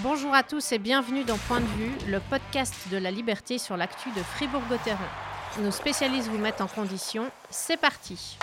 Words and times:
Bonjour 0.00 0.32
à 0.32 0.44
tous 0.44 0.70
et 0.70 0.78
bienvenue 0.78 1.24
dans 1.24 1.36
Point 1.48 1.60
de 1.60 1.66
vue, 1.66 1.90
le 2.06 2.20
podcast 2.20 2.72
de 2.92 2.98
la 2.98 3.10
liberté 3.10 3.58
sur 3.58 3.76
l'actu 3.76 4.10
de 4.10 4.22
Fribourg-Gotteron. 4.22 4.96
Nos 5.60 5.72
spécialistes 5.72 6.28
vous 6.28 6.38
mettent 6.38 6.60
en 6.60 6.68
condition. 6.68 7.28
C'est 7.50 7.76
parti. 7.76 8.38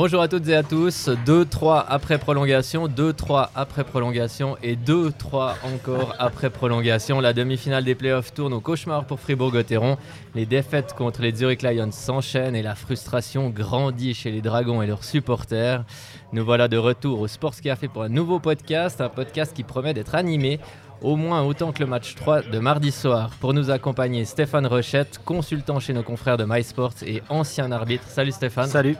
Bonjour 0.00 0.22
à 0.22 0.28
toutes 0.28 0.46
et 0.46 0.54
à 0.54 0.62
tous. 0.62 1.08
2-3 1.08 1.84
après 1.88 2.18
prolongation, 2.18 2.86
2-3 2.86 3.48
après 3.56 3.82
prolongation 3.82 4.56
et 4.62 4.76
2-3 4.76 5.54
encore 5.64 6.14
après 6.20 6.50
prolongation. 6.50 7.18
La 7.18 7.32
demi-finale 7.32 7.82
des 7.82 7.96
playoffs 7.96 8.32
tourne 8.32 8.52
au 8.52 8.60
cauchemar 8.60 9.06
pour 9.06 9.18
Fribourg-Gotteron. 9.18 9.96
Les 10.36 10.46
défaites 10.46 10.94
contre 10.94 11.20
les 11.20 11.34
Zurich 11.34 11.62
Lions 11.62 11.90
s'enchaînent 11.90 12.54
et 12.54 12.62
la 12.62 12.76
frustration 12.76 13.50
grandit 13.50 14.14
chez 14.14 14.30
les 14.30 14.40
Dragons 14.40 14.82
et 14.82 14.86
leurs 14.86 15.02
supporters. 15.02 15.84
Nous 16.32 16.44
voilà 16.44 16.68
de 16.68 16.76
retour 16.76 17.18
au 17.18 17.26
Sports 17.26 17.60
Café 17.60 17.88
pour 17.88 18.04
un 18.04 18.08
nouveau 18.08 18.38
podcast, 18.38 19.00
un 19.00 19.08
podcast 19.08 19.52
qui 19.52 19.64
promet 19.64 19.94
d'être 19.94 20.14
animé 20.14 20.60
au 21.02 21.16
moins 21.16 21.42
autant 21.42 21.72
que 21.72 21.80
le 21.80 21.86
match 21.86 22.14
3 22.14 22.42
de 22.42 22.58
mardi 22.60 22.92
soir. 22.92 23.30
Pour 23.40 23.52
nous 23.52 23.68
accompagner, 23.68 24.24
Stéphane 24.26 24.68
Rochette, 24.68 25.20
consultant 25.24 25.80
chez 25.80 25.92
nos 25.92 26.04
confrères 26.04 26.36
de 26.36 26.44
MySports 26.44 27.02
et 27.04 27.20
ancien 27.28 27.72
arbitre. 27.72 28.04
Salut 28.06 28.30
Stéphane. 28.30 28.68
Salut. 28.68 28.96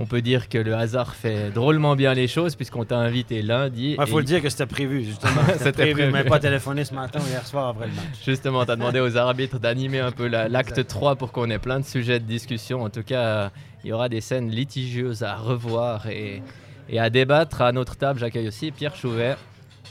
On 0.00 0.06
peut 0.06 0.22
dire 0.22 0.48
que 0.48 0.58
le 0.58 0.76
hasard 0.76 1.16
fait 1.16 1.50
drôlement 1.50 1.96
bien 1.96 2.14
les 2.14 2.28
choses 2.28 2.54
puisqu'on 2.54 2.84
t'a 2.84 2.98
invité 2.98 3.42
lundi. 3.42 3.96
Il 3.98 4.06
faut 4.06 4.20
le 4.20 4.24
dire 4.24 4.40
que 4.40 4.48
c'était 4.48 4.66
prévu, 4.66 5.02
justement. 5.02 5.42
C'était 5.58 5.92
prévu, 5.92 6.12
mais 6.12 6.22
pas 6.22 6.38
téléphoné 6.38 6.84
ce 6.84 6.94
matin 6.94 7.18
ou 7.18 7.28
hier 7.28 7.44
soir 7.44 7.70
après 7.70 7.88
le 7.88 7.94
match. 7.94 8.24
Justement, 8.24 8.64
tu 8.64 8.70
as 8.70 8.76
demandé 8.76 9.00
aux 9.00 9.16
arbitres 9.16 9.58
d'animer 9.58 9.98
un 9.98 10.12
peu 10.12 10.28
l'acte 10.28 10.86
3 10.86 11.16
pour 11.16 11.32
qu'on 11.32 11.50
ait 11.50 11.58
plein 11.58 11.80
de 11.80 11.84
sujets 11.84 12.20
de 12.20 12.24
discussion. 12.26 12.84
En 12.84 12.90
tout 12.90 13.02
cas, 13.02 13.50
il 13.82 13.90
y 13.90 13.92
aura 13.92 14.08
des 14.08 14.20
scènes 14.20 14.50
litigieuses 14.50 15.24
à 15.24 15.34
revoir 15.34 16.06
et, 16.06 16.44
et 16.88 17.00
à 17.00 17.10
débattre. 17.10 17.60
À 17.62 17.72
notre 17.72 17.96
table, 17.96 18.20
j'accueille 18.20 18.46
aussi 18.46 18.70
Pierre 18.70 18.94
Chouvet. 18.94 19.34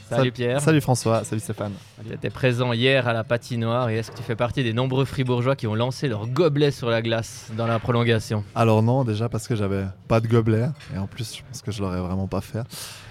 Salut 0.08 0.32
Pierre. 0.32 0.60
Salut 0.60 0.80
François, 0.80 1.22
salut 1.24 1.40
Stéphane. 1.40 1.72
Tu 2.06 2.14
étais 2.14 2.30
présent 2.30 2.72
hier 2.72 3.06
à 3.06 3.12
la 3.12 3.24
patinoire 3.24 3.90
et 3.90 3.98
est-ce 3.98 4.10
que 4.10 4.16
tu 4.16 4.22
fais 4.22 4.36
partie 4.36 4.64
des 4.64 4.72
nombreux 4.72 5.04
fribourgeois 5.04 5.54
qui 5.54 5.66
ont 5.66 5.74
lancé 5.74 6.08
leur 6.08 6.26
gobelet 6.26 6.70
sur 6.70 6.88
la 6.88 7.02
glace 7.02 7.50
dans 7.56 7.66
la 7.66 7.78
prolongation? 7.78 8.42
Alors 8.54 8.82
non, 8.82 9.04
déjà 9.04 9.28
parce 9.28 9.46
que 9.46 9.54
j'avais 9.54 9.84
pas 10.06 10.20
de 10.20 10.26
gobelet 10.26 10.68
et 10.94 10.98
en 10.98 11.06
plus 11.06 11.36
je 11.36 11.42
pense 11.42 11.60
que 11.60 11.70
je 11.70 11.82
l'aurais 11.82 12.00
vraiment 12.00 12.26
pas 12.26 12.40
fait. 12.40 12.62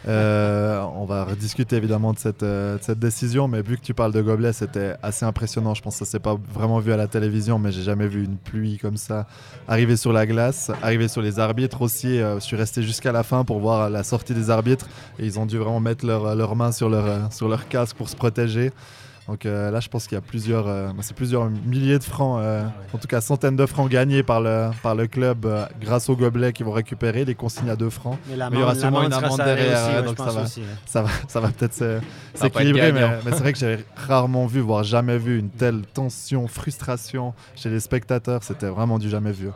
Euh, 0.07 0.81
on 0.95 1.05
va 1.05 1.25
rediscuter 1.25 1.75
évidemment 1.75 2.13
de 2.13 2.19
cette, 2.19 2.43
euh, 2.43 2.77
de 2.77 2.83
cette, 2.83 2.99
décision, 2.99 3.47
mais 3.47 3.61
vu 3.61 3.77
que 3.77 3.81
tu 3.81 3.93
parles 3.93 4.13
de 4.13 4.21
gobelet, 4.21 4.53
c'était 4.53 4.95
assez 5.03 5.25
impressionnant. 5.25 5.73
Je 5.73 5.81
pense 5.81 5.99
que 5.99 6.05
ça 6.05 6.11
s'est 6.11 6.19
pas 6.19 6.37
vraiment 6.53 6.79
vu 6.79 6.93
à 6.93 6.97
la 6.97 7.07
télévision, 7.07 7.59
mais 7.59 7.71
j'ai 7.71 7.83
jamais 7.83 8.07
vu 8.07 8.23
une 8.23 8.37
pluie 8.37 8.77
comme 8.77 8.95
ça 8.95 9.27
arriver 9.67 9.97
sur 9.97 10.13
la 10.13 10.25
glace, 10.25 10.71
arriver 10.81 11.07
sur 11.09 11.21
les 11.21 11.39
arbitres 11.39 11.81
aussi. 11.81 12.19
Euh, 12.19 12.35
je 12.35 12.45
suis 12.45 12.55
resté 12.55 12.83
jusqu'à 12.83 13.11
la 13.11 13.23
fin 13.23 13.43
pour 13.43 13.59
voir 13.59 13.89
la 13.89 14.03
sortie 14.03 14.33
des 14.33 14.49
arbitres 14.49 14.87
et 15.19 15.25
ils 15.25 15.39
ont 15.39 15.45
dû 15.45 15.57
vraiment 15.57 15.81
mettre 15.81 16.05
leurs 16.05 16.35
leur 16.35 16.55
mains 16.55 16.71
sur 16.71 16.89
leur 16.89 17.67
casque 17.67 17.97
pour 17.97 18.07
se 18.07 18.15
protéger. 18.15 18.71
Donc 19.27 19.45
euh, 19.45 19.71
là, 19.71 19.81
je 19.81 19.89
pense 19.89 20.07
qu'il 20.07 20.15
y 20.15 20.17
a 20.17 20.21
plusieurs, 20.21 20.67
euh, 20.67 20.89
c'est 21.01 21.15
plusieurs 21.15 21.49
milliers 21.49 21.99
de 21.99 22.03
francs, 22.03 22.39
euh, 22.41 22.63
en 22.93 22.97
tout 22.97 23.07
cas 23.07 23.19
centaines 23.19 23.57
de 23.57 23.65
francs 23.65 23.89
gagnés 23.89 24.23
par 24.23 24.39
le, 24.39 24.69
par 24.81 24.95
le 24.95 25.07
club 25.07 25.45
grâce 25.81 26.07
aux 26.07 26.15
gobelets 26.15 26.53
qui 26.53 26.63
vont 26.63 26.71
récupérer, 26.71 27.25
les 27.25 27.35
consignes 27.35 27.69
à 27.69 27.75
2 27.75 27.89
francs. 27.89 28.17
Mais, 28.29 28.35
il 28.51 28.59
y 28.59 28.63
aura 28.63 28.75
sûrement 28.75 29.03
une 29.03 29.11
amende 29.11 29.37
derrière, 29.37 30.03
donc 30.03 30.17
ça 30.17 30.31
va, 30.31 30.45
ça 30.85 31.01
va, 31.01 31.09
ça 31.27 31.39
va, 31.41 31.49
peut-être 31.49 32.01
s'équilibrer. 32.33 32.93
Mais, 32.93 33.01
mais 33.25 33.31
c'est 33.31 33.39
vrai 33.39 33.51
que 33.51 33.59
j'ai 33.59 33.79
rarement 33.95 34.45
vu, 34.45 34.61
voire 34.61 34.83
jamais 34.83 35.17
vu 35.17 35.39
une 35.39 35.49
telle 35.49 35.81
tension, 35.81 36.47
frustration 36.47 37.33
chez 37.55 37.69
les 37.69 37.81
spectateurs. 37.81 38.43
C'était 38.43 38.67
vraiment 38.67 38.97
du 38.97 39.09
jamais 39.09 39.33
vu. 39.33 39.49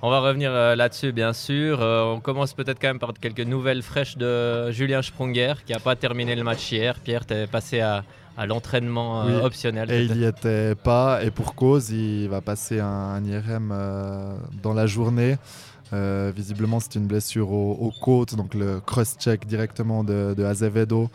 On 0.00 0.08
va 0.10 0.20
revenir 0.20 0.50
là-dessus, 0.50 1.12
bien 1.12 1.34
sûr. 1.34 1.80
on 1.80 2.20
commence 2.20 2.54
peut-être 2.54 2.80
quand 2.80 2.88
même 2.88 3.00
par 3.00 3.12
quelques 3.20 3.40
nouvelles 3.40 3.82
fraîches 3.82 4.16
de 4.16 4.70
Julien 4.70 5.02
Sprunger, 5.02 5.54
qui 5.66 5.72
n'a 5.72 5.80
pas 5.80 5.94
terminé 5.94 6.34
le 6.34 6.42
match 6.42 6.72
hier. 6.72 6.98
Pierre, 7.00 7.26
tu 7.26 7.34
es 7.34 7.46
passé 7.46 7.80
à, 7.80 8.04
à 8.38 8.46
l'entraînement 8.46 9.26
euh, 9.26 9.42
optionnel. 9.42 9.90
Et 9.90 10.04
il 10.04 10.12
n'y 10.12 10.24
était 10.24 10.76
pas, 10.76 11.24
et 11.24 11.30
pour 11.32 11.56
cause, 11.56 11.90
il 11.90 12.28
va 12.28 12.40
passer 12.40 12.78
un, 12.78 13.22
IRM 13.24 13.70
euh, 13.72 14.36
dans 14.62 14.72
la 14.72 14.86
journée. 14.86 15.36
Euh, 15.92 16.30
visiblement, 16.34 16.78
c'est 16.78 16.94
une 16.94 17.06
blessure 17.06 17.50
aux, 17.50 17.92
côtes, 18.00 18.36
donc 18.36 18.54
le 18.54 18.78
cross-check 18.78 19.46
directement 19.46 20.04
de, 20.04 20.44
Azevedo 20.44 21.10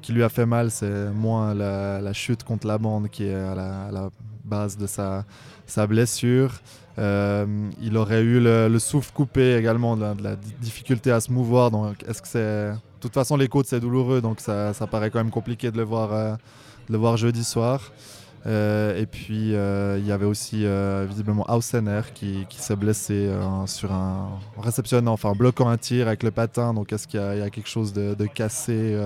qui 0.00 0.12
lui 0.12 0.22
a 0.22 0.28
fait 0.28 0.46
mal. 0.46 0.70
C'est 0.70 1.10
moins 1.10 1.54
la, 1.54 2.12
chute 2.12 2.44
contre 2.44 2.68
la 2.68 2.78
bande 2.78 3.08
qui 3.08 3.24
est 3.24 3.34
à 3.34 3.54
la, 3.90 4.10
base 4.44 4.76
de 4.76 4.86
sa, 4.86 5.24
sa 5.66 5.86
blessure. 5.86 6.52
il 6.98 7.96
aurait 7.96 8.20
eu 8.20 8.38
le, 8.40 8.78
souffle 8.78 9.12
coupé 9.12 9.56
également, 9.56 9.96
de 9.96 10.22
la, 10.22 10.36
difficulté 10.60 11.10
à 11.10 11.20
se 11.20 11.32
mouvoir. 11.32 11.72
Donc, 11.72 12.04
est-ce 12.06 12.22
que 12.22 12.28
c'est. 12.28 12.72
De 13.00 13.08
toute 13.08 13.14
façon, 13.14 13.38
les 13.38 13.48
côtes, 13.48 13.66
c'est 13.66 13.80
douloureux, 13.80 14.20
donc 14.20 14.40
ça, 14.40 14.74
paraît 14.90 15.10
quand 15.10 15.20
même 15.20 15.30
compliqué 15.30 15.70
de 15.70 15.78
le 15.78 15.84
voir 15.84 16.38
le 16.90 16.98
voir 16.98 17.16
jeudi 17.16 17.44
soir. 17.44 17.92
Euh, 18.46 18.98
et 18.98 19.04
puis 19.04 19.54
euh, 19.54 19.98
il 19.98 20.06
y 20.06 20.12
avait 20.12 20.24
aussi 20.24 20.64
euh, 20.64 21.04
visiblement 21.06 21.44
Hausener 21.50 22.00
qui, 22.14 22.46
qui 22.48 22.58
s'est 22.58 22.74
blessé 22.76 23.30
sur 23.66 23.92
un 23.92 24.30
réceptionnant, 24.58 25.12
enfin 25.12 25.32
bloquant 25.32 25.68
un 25.68 25.76
tir 25.76 26.08
avec 26.08 26.22
le 26.22 26.30
patin. 26.30 26.74
Donc 26.74 26.92
est-ce 26.92 27.06
qu'il 27.06 27.20
y, 27.20 27.42
a 27.42 27.50
quelque 27.50 27.68
chose 27.68 27.92
de, 27.92 28.26
cassé 28.26 28.98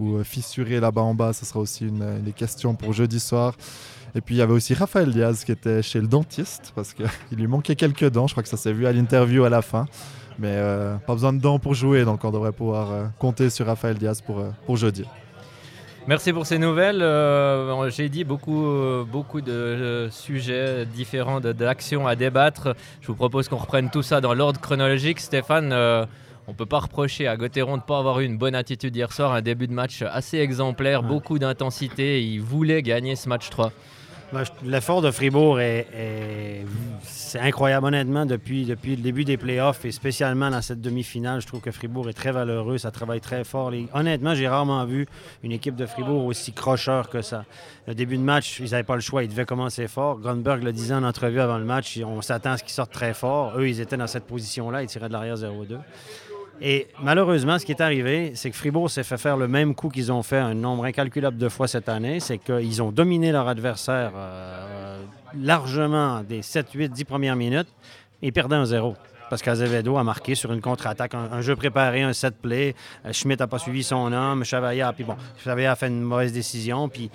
ou 0.00 0.22
fissuré 0.24 0.80
là-bas 0.80 1.02
en 1.02 1.14
bas? 1.14 1.32
Ce 1.32 1.44
sera 1.44 1.60
aussi 1.60 1.86
une, 1.86 2.20
des 2.20 2.32
questions 2.32 2.74
pour 2.74 2.92
jeudi 2.92 3.20
soir. 3.20 3.54
Et 4.16 4.20
puis 4.20 4.34
il 4.34 4.38
y 4.38 4.42
avait 4.42 4.52
aussi 4.52 4.74
Raphaël 4.74 5.12
Diaz 5.12 5.44
qui 5.44 5.52
était 5.52 5.82
chez 5.82 6.00
le 6.00 6.08
dentiste 6.08 6.72
parce 6.74 6.92
qu'il 6.94 7.06
lui 7.38 7.46
manquait 7.46 7.76
quelques 7.76 8.10
dents. 8.10 8.26
Je 8.26 8.34
crois 8.34 8.42
que 8.42 8.48
ça 8.48 8.56
s'est 8.56 8.72
vu 8.72 8.86
à 8.86 8.92
l'interview 8.92 9.44
à 9.44 9.50
la 9.50 9.62
fin. 9.62 9.86
Mais 10.38 10.60
pas 11.06 11.14
besoin 11.14 11.32
de 11.32 11.40
dents 11.40 11.58
pour 11.58 11.72
jouer, 11.72 12.04
donc 12.04 12.22
on 12.24 12.30
devrait 12.30 12.52
pouvoir 12.52 13.10
compter 13.18 13.48
sur 13.48 13.64
Raphaël 13.64 13.96
Diaz 13.96 14.20
pour, 14.20 14.44
pour 14.66 14.76
jeudi. 14.76 15.04
Merci 16.08 16.32
pour 16.32 16.46
ces 16.46 16.58
nouvelles. 16.58 17.02
Euh, 17.02 17.90
j'ai 17.90 18.08
dit 18.08 18.22
beaucoup, 18.22 18.64
euh, 18.64 19.04
beaucoup 19.04 19.40
de 19.40 19.50
euh, 19.50 20.10
sujets 20.10 20.86
différents, 20.86 21.40
d'actions 21.40 22.06
à 22.06 22.14
débattre. 22.14 22.76
Je 23.00 23.08
vous 23.08 23.16
propose 23.16 23.48
qu'on 23.48 23.56
reprenne 23.56 23.90
tout 23.90 24.02
ça 24.02 24.20
dans 24.20 24.32
l'ordre 24.32 24.60
chronologique. 24.60 25.18
Stéphane, 25.18 25.72
on 25.72 26.52
ne 26.52 26.56
peut 26.56 26.64
pas 26.64 26.78
reprocher 26.78 27.26
à 27.26 27.36
Gauthieron 27.36 27.72
de 27.72 27.82
ne 27.82 27.86
pas 27.86 27.98
avoir 27.98 28.20
eu 28.20 28.24
une 28.24 28.38
bonne 28.38 28.54
attitude 28.54 28.94
hier 28.94 29.12
soir. 29.12 29.32
Un 29.32 29.42
début 29.42 29.66
de 29.66 29.72
match 29.72 30.02
assez 30.02 30.38
exemplaire, 30.38 31.02
beaucoup 31.02 31.40
d'intensité. 31.40 32.22
Il 32.22 32.40
voulait 32.40 32.82
gagner 32.82 33.16
ce 33.16 33.28
match 33.28 33.50
3. 33.50 33.72
L'effort 34.64 35.02
de 35.02 35.10
Fribourg 35.10 35.60
est, 35.60 35.86
c'est 37.02 37.38
incroyable 37.38 37.86
honnêtement 37.86 38.26
depuis, 38.26 38.64
depuis 38.64 38.96
le 38.96 39.02
début 39.02 39.24
des 39.24 39.36
playoffs 39.36 39.84
et 39.84 39.92
spécialement 39.92 40.50
dans 40.50 40.62
cette 40.62 40.80
demi-finale. 40.80 41.40
Je 41.40 41.46
trouve 41.46 41.60
que 41.60 41.70
Fribourg 41.70 42.08
est 42.08 42.12
très 42.12 42.32
valeureux, 42.32 42.78
ça 42.78 42.90
travaille 42.90 43.20
très 43.20 43.44
fort. 43.44 43.72
Honnêtement, 43.94 44.34
j'ai 44.34 44.48
rarement 44.48 44.84
vu 44.84 45.06
une 45.44 45.52
équipe 45.52 45.76
de 45.76 45.86
Fribourg 45.86 46.24
aussi 46.24 46.52
crocheur 46.52 47.08
que 47.08 47.22
ça. 47.22 47.44
Le 47.86 47.94
début 47.94 48.16
de 48.16 48.22
match, 48.22 48.58
ils 48.58 48.70
n'avaient 48.70 48.82
pas 48.82 48.96
le 48.96 49.00
choix, 49.00 49.22
ils 49.22 49.28
devaient 49.28 49.44
commencer 49.44 49.86
fort. 49.86 50.18
Grunberg 50.18 50.62
le 50.62 50.72
disait 50.72 50.94
en 50.94 51.04
entrevue 51.04 51.40
avant 51.40 51.58
le 51.58 51.64
match, 51.64 51.98
on 52.04 52.20
s'attend 52.20 52.52
à 52.52 52.56
ce 52.58 52.64
qu'ils 52.64 52.72
sortent 52.72 52.92
très 52.92 53.14
fort. 53.14 53.58
Eux, 53.58 53.68
ils 53.68 53.80
étaient 53.80 53.96
dans 53.96 54.08
cette 54.08 54.24
position-là, 54.24 54.82
ils 54.82 54.88
tiraient 54.88 55.08
de 55.08 55.12
l'arrière 55.12 55.36
0-2. 55.36 55.78
Et 56.60 56.88
malheureusement, 57.02 57.58
ce 57.58 57.66
qui 57.66 57.72
est 57.72 57.82
arrivé, 57.82 58.32
c'est 58.34 58.50
que 58.50 58.56
Fribourg 58.56 58.90
s'est 58.90 59.02
fait 59.02 59.18
faire 59.18 59.36
le 59.36 59.48
même 59.48 59.74
coup 59.74 59.88
qu'ils 59.88 60.10
ont 60.10 60.22
fait 60.22 60.38
un 60.38 60.54
nombre 60.54 60.84
incalculable 60.84 61.36
de 61.36 61.48
fois 61.48 61.68
cette 61.68 61.88
année. 61.88 62.20
C'est 62.20 62.38
qu'ils 62.38 62.82
ont 62.82 62.92
dominé 62.92 63.32
leur 63.32 63.48
adversaire 63.48 64.12
euh, 64.14 65.02
largement 65.38 66.22
des 66.22 66.42
7, 66.42 66.72
8, 66.72 66.92
10 66.92 67.04
premières 67.04 67.36
minutes 67.36 67.68
et 68.22 68.32
perdaient 68.32 68.56
un 68.56 68.64
zéro. 68.64 68.96
Parce 69.28 69.42
qu'Azevedo 69.42 69.96
a 69.96 70.04
marqué 70.04 70.34
sur 70.36 70.52
une 70.52 70.60
contre-attaque, 70.60 71.14
un, 71.14 71.40
jeu 71.40 71.56
préparé, 71.56 72.02
un 72.02 72.12
set 72.12 72.36
play. 72.40 72.74
Euh, 73.04 73.12
Schmidt 73.12 73.40
n'a 73.40 73.48
pas 73.48 73.58
suivi 73.58 73.82
son 73.82 74.12
homme. 74.12 74.44
Chavaillat, 74.44 74.92
puis 74.92 75.04
bon, 75.04 75.16
Chavaillat 75.44 75.72
a 75.72 75.76
fait 75.76 75.88
une 75.88 76.02
mauvaise 76.02 76.32
décision. 76.32 76.88
Puis 76.88 77.10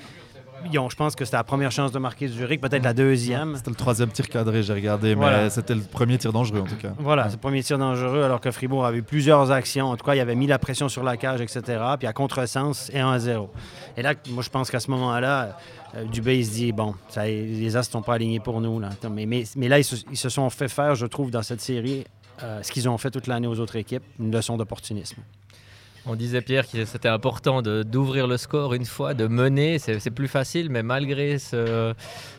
je 0.72 0.96
pense 0.96 1.16
que 1.16 1.26
c'était 1.26 1.38
la 1.38 1.44
première 1.44 1.72
chance 1.72 1.92
de 1.92 2.00
marquer 2.00 2.28
Zurich, 2.28 2.62
peut-être 2.62 2.84
la 2.84 2.94
deuxième. 2.94 3.56
C'était 3.56 3.70
le 3.70 3.76
troisième 3.76 4.10
tir 4.10 4.30
cadré, 4.30 4.64
j'ai 4.64 4.74
regardé, 4.74 5.16
mais 5.16 5.50
c'était 5.50 5.76
le 5.76 5.82
premier 5.82 6.18
tir 6.18 6.34
dangereux 6.34 6.62
en 6.62 6.66
tout 6.66 6.76
cas. 6.76 6.94
Voilà, 7.00 7.26
c'est 7.26 7.36
le 7.36 7.42
premier 7.42 7.64
tir 7.64 7.78
dangereux, 7.78 8.24
alors 8.24 8.42
que 8.42 8.52
Fribourg 8.52 8.86
avait 8.86 9.00
eu 9.00 9.32
actions. 9.52 9.88
En 9.88 9.98
tout 9.98 10.06
cas, 10.06 10.16
il 10.16 10.20
avait 10.20 10.36
mis 10.36 10.48
la 10.48 10.60
pression 10.60 10.90
sur 10.90 11.04
la 11.04 11.18
cage, 11.18 11.42
etc. 11.42 11.82
Puis 11.98 12.08
à 12.08 12.14
contresens 12.14 12.90
et 12.94 13.00
1 13.00 13.20
0. 13.20 13.50
Et 13.98 14.02
là, 14.02 14.14
moi, 14.30 14.44
je 14.44 14.50
pense 14.50 14.70
qu'à 14.70 14.80
ce 14.80 14.90
moment-là, 14.92 15.58
euh, 15.96 16.06
Dubé, 16.06 16.38
il 16.38 16.46
se 16.46 16.52
dit 16.52 16.72
bon, 16.72 16.96
ça, 17.10 17.26
les 17.26 17.76
As 17.76 17.80
ne 17.80 17.92
sont 17.92 18.02
pas 18.02 18.16
alignés 18.16 18.40
pour 18.40 18.62
nous. 18.62 18.80
Là. 18.80 18.90
Mais, 19.10 19.26
mais, 19.26 19.68
là, 19.68 19.80
ils 19.80 19.84
se, 19.84 20.30
sont 20.30 20.50
fait 20.50 20.70
faire, 20.70 20.96
je 20.96 21.06
trouve, 21.06 21.32
dans 21.32 21.42
cette 21.42 21.62
série, 21.62 22.06
euh, 22.44 22.62
ce 22.64 22.72
qu'ils 22.72 22.88
ont 22.88 22.98
fait 22.98 23.12
toute 23.12 23.28
l'année 23.28 23.48
aux 23.48 23.60
autres 23.60 23.76
équipes, 23.76 24.04
une 24.20 24.32
leçon 24.32 24.58
d'opportunisme. 24.58 25.22
On 26.08 26.16
disait, 26.16 26.42
Pierre, 26.42 26.68
que 26.68 26.84
c'était 26.86 27.10
important 27.10 27.62
d'ouvrir 27.62 28.26
le 28.26 28.38
score 28.38 28.74
une 28.74 28.86
fois, 28.86 29.14
de 29.14 29.28
mener. 29.28 29.78
C'est 29.78 30.10
plus 30.10 30.28
facile, 30.28 30.70
mais 30.72 30.82
malgré 30.82 31.38
ce, 31.38 31.94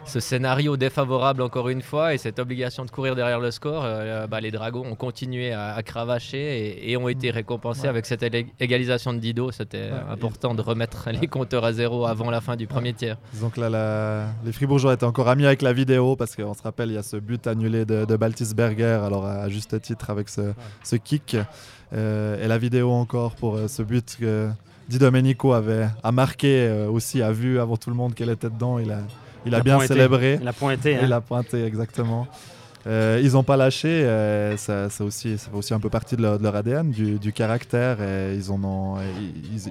scénario 0.04 0.76
défavorable, 0.76 1.42
encore 1.42 1.68
une 1.68 1.82
fois, 1.82 2.12
et 2.12 2.18
cette 2.18 2.40
obligation 2.40 2.84
de 2.84 2.90
courir 2.90 3.14
derrière 3.14 3.38
le 3.38 3.52
score, 3.52 3.82
euh, 3.84 4.26
bah, 4.26 4.40
les 4.40 4.50
Dragons 4.50 4.84
ont 4.84 4.96
continué 4.96 5.52
à, 5.52 5.80
cravacher 5.84 6.90
et, 6.90 6.96
ont 6.96 7.08
été 7.08 7.30
récompensés 7.30 7.86
avec 7.86 8.06
cette 8.06 8.24
égalisation 8.58 9.12
de 9.12 9.18
Dido. 9.18 9.52
C'était 9.52 9.90
important 10.10 10.54
de 10.54 10.62
remettre 10.62 11.10
les 11.10 11.28
compteurs 11.28 11.64
à 11.64 11.72
zéro 11.72 12.06
avant 12.06 12.30
la 12.30 12.40
fin 12.40 12.56
du 12.56 12.66
premier 12.66 12.92
tiers. 12.94 13.16
Donc 13.40 13.56
là, 13.56 14.26
les 14.44 14.52
Fribourgeois 14.52 14.94
étaient 14.94 15.04
encore 15.04 15.28
amis 15.28 15.46
avec 15.46 15.62
la 15.62 15.72
vidéo, 15.72 16.16
parce 16.16 16.34
qu'on 16.34 16.54
se 16.54 16.62
rappelle, 16.62 16.90
il 16.90 16.94
y 16.94 16.98
a 16.98 17.02
ce 17.04 17.16
but 17.16 17.46
annulé 17.46 17.84
de, 17.84 18.04
de 18.06 18.16
Baltisberger, 18.16 19.00
alors 19.04 19.24
à 19.24 19.48
juste 19.48 19.80
titre 19.80 20.10
avec 20.10 20.28
ce, 20.28 20.52
ce 20.82 20.96
kick. 20.96 21.36
Euh, 21.94 22.42
et 22.42 22.48
la 22.48 22.58
vidéo 22.58 22.90
encore 22.90 23.34
pour 23.34 23.56
euh, 23.56 23.68
ce 23.68 23.82
but 23.82 24.16
que 24.18 24.48
Di 24.88 24.98
Domenico 24.98 25.52
avait 25.52 25.88
a 26.02 26.12
marqué 26.12 26.66
euh, 26.66 26.88
aussi, 26.88 27.20
a 27.20 27.32
vu 27.32 27.60
avant 27.60 27.76
tout 27.76 27.90
le 27.90 27.96
monde 27.96 28.14
qu'elle 28.14 28.30
était 28.30 28.48
dedans. 28.48 28.78
Il 28.78 28.90
a, 28.90 29.00
il 29.44 29.54
a, 29.54 29.60
bien 29.60 29.78
célébré. 29.80 30.38
Il 30.40 30.48
a 30.48 30.52
pointé. 30.52 30.98
Il 31.02 31.12
hein. 31.12 31.16
a 31.16 31.20
pointé, 31.20 31.64
exactement. 31.64 32.26
Ils 32.86 33.32
n'ont 33.32 33.42
pas 33.42 33.56
lâché, 33.56 34.06
ça, 34.56 34.88
aussi, 35.00 35.38
ça 35.38 35.50
fait 35.50 35.56
aussi 35.56 35.74
un 35.74 35.80
peu 35.80 35.88
partie 35.88 36.16
de 36.16 36.22
leur, 36.22 36.56
ADN, 36.56 36.90
du, 36.90 37.32
caractère. 37.32 38.02
Et 38.02 38.34
ils, 38.36 38.50
en 38.50 38.62
ont, 38.64 38.96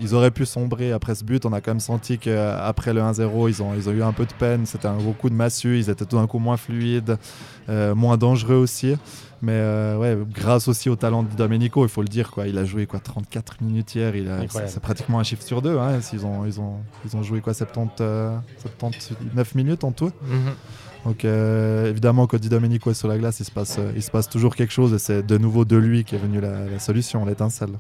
ils, 0.02 0.16
auraient 0.16 0.32
pu 0.32 0.46
sombrer 0.46 0.92
après 0.92 1.16
ce 1.16 1.24
but. 1.24 1.46
On 1.46 1.54
a 1.54 1.62
quand 1.62 1.72
même 1.72 1.80
senti 1.80 2.18
qu'après 2.18 2.94
le 2.94 3.02
1-0, 3.02 3.50
ils 3.50 3.62
ont, 3.64 3.74
ils 3.76 3.90
ont 3.90 3.94
eu 3.94 4.04
un 4.04 4.14
peu 4.14 4.26
de 4.26 4.34
peine. 4.34 4.66
C'était 4.66 4.88
un 4.88 4.98
gros 4.98 5.14
coup 5.14 5.30
de 5.30 5.36
massue. 5.36 5.78
Ils 5.78 5.90
étaient 5.90 6.06
tout 6.06 6.18
d'un 6.18 6.28
coup 6.28 6.40
moins 6.40 6.58
fluides, 6.58 7.18
moins 7.68 8.18
dangereux 8.18 8.56
aussi. 8.56 8.96
Mais 9.42 9.54
euh, 9.54 9.98
ouais, 9.98 10.18
grâce 10.32 10.68
aussi 10.68 10.88
au 10.88 10.96
talent 10.96 11.24
de 11.24 11.36
Domenico, 11.36 11.84
il 11.84 11.90
faut 11.90 12.04
le 12.04 12.08
dire, 12.08 12.30
quoi. 12.30 12.48
Il 12.48 12.58
a 12.60 12.66
joué 12.66 12.86
quoi 12.86 13.00
34 13.00 13.62
minutes 13.62 13.96
hier. 13.96 14.14
C'est 14.68 14.80
pratiquement 14.80 15.20
un 15.20 15.24
chiffre 15.24 15.44
sur 15.44 15.62
deux. 15.62 15.80
Hein, 15.80 16.00
ils, 16.14 16.26
ont, 16.26 16.46
ils, 16.46 16.60
ont, 16.60 16.76
ils 17.06 17.18
ont 17.18 17.24
joué 17.24 17.42
quoi 17.42 17.54
70, 17.54 17.98
79 17.98 18.02
euh, 19.36 19.44
minutes 19.56 19.84
en 19.84 19.92
tout. 19.92 20.12
Mhm. 20.22 20.54
Donc 21.06 21.26
euh, 21.26 21.90
évidemment, 21.90 22.28
quand 22.28 22.40
Di 22.40 22.50
Domenico 22.50 22.92
est 22.92 22.96
sur 22.96 23.08
la 23.08 23.18
glace, 23.18 23.40
il 23.40 23.46
se 23.46 23.52
passe, 23.52 23.80
il 23.96 24.04
se 24.04 24.12
passe 24.12 24.30
toujours 24.30 24.56
quelque 24.56 24.72
chose 24.72 24.94
et 24.94 25.00
c'est 25.00 25.24
de 25.26 25.38
nouveau 25.38 25.66
de 25.66 25.76
lui 25.78 26.04
qui 26.04 26.16
est 26.16 26.20
venu 26.20 26.40
la, 26.40 26.66
la 26.66 26.80
solution, 26.80 27.26
l'étincelle. 27.26 27.72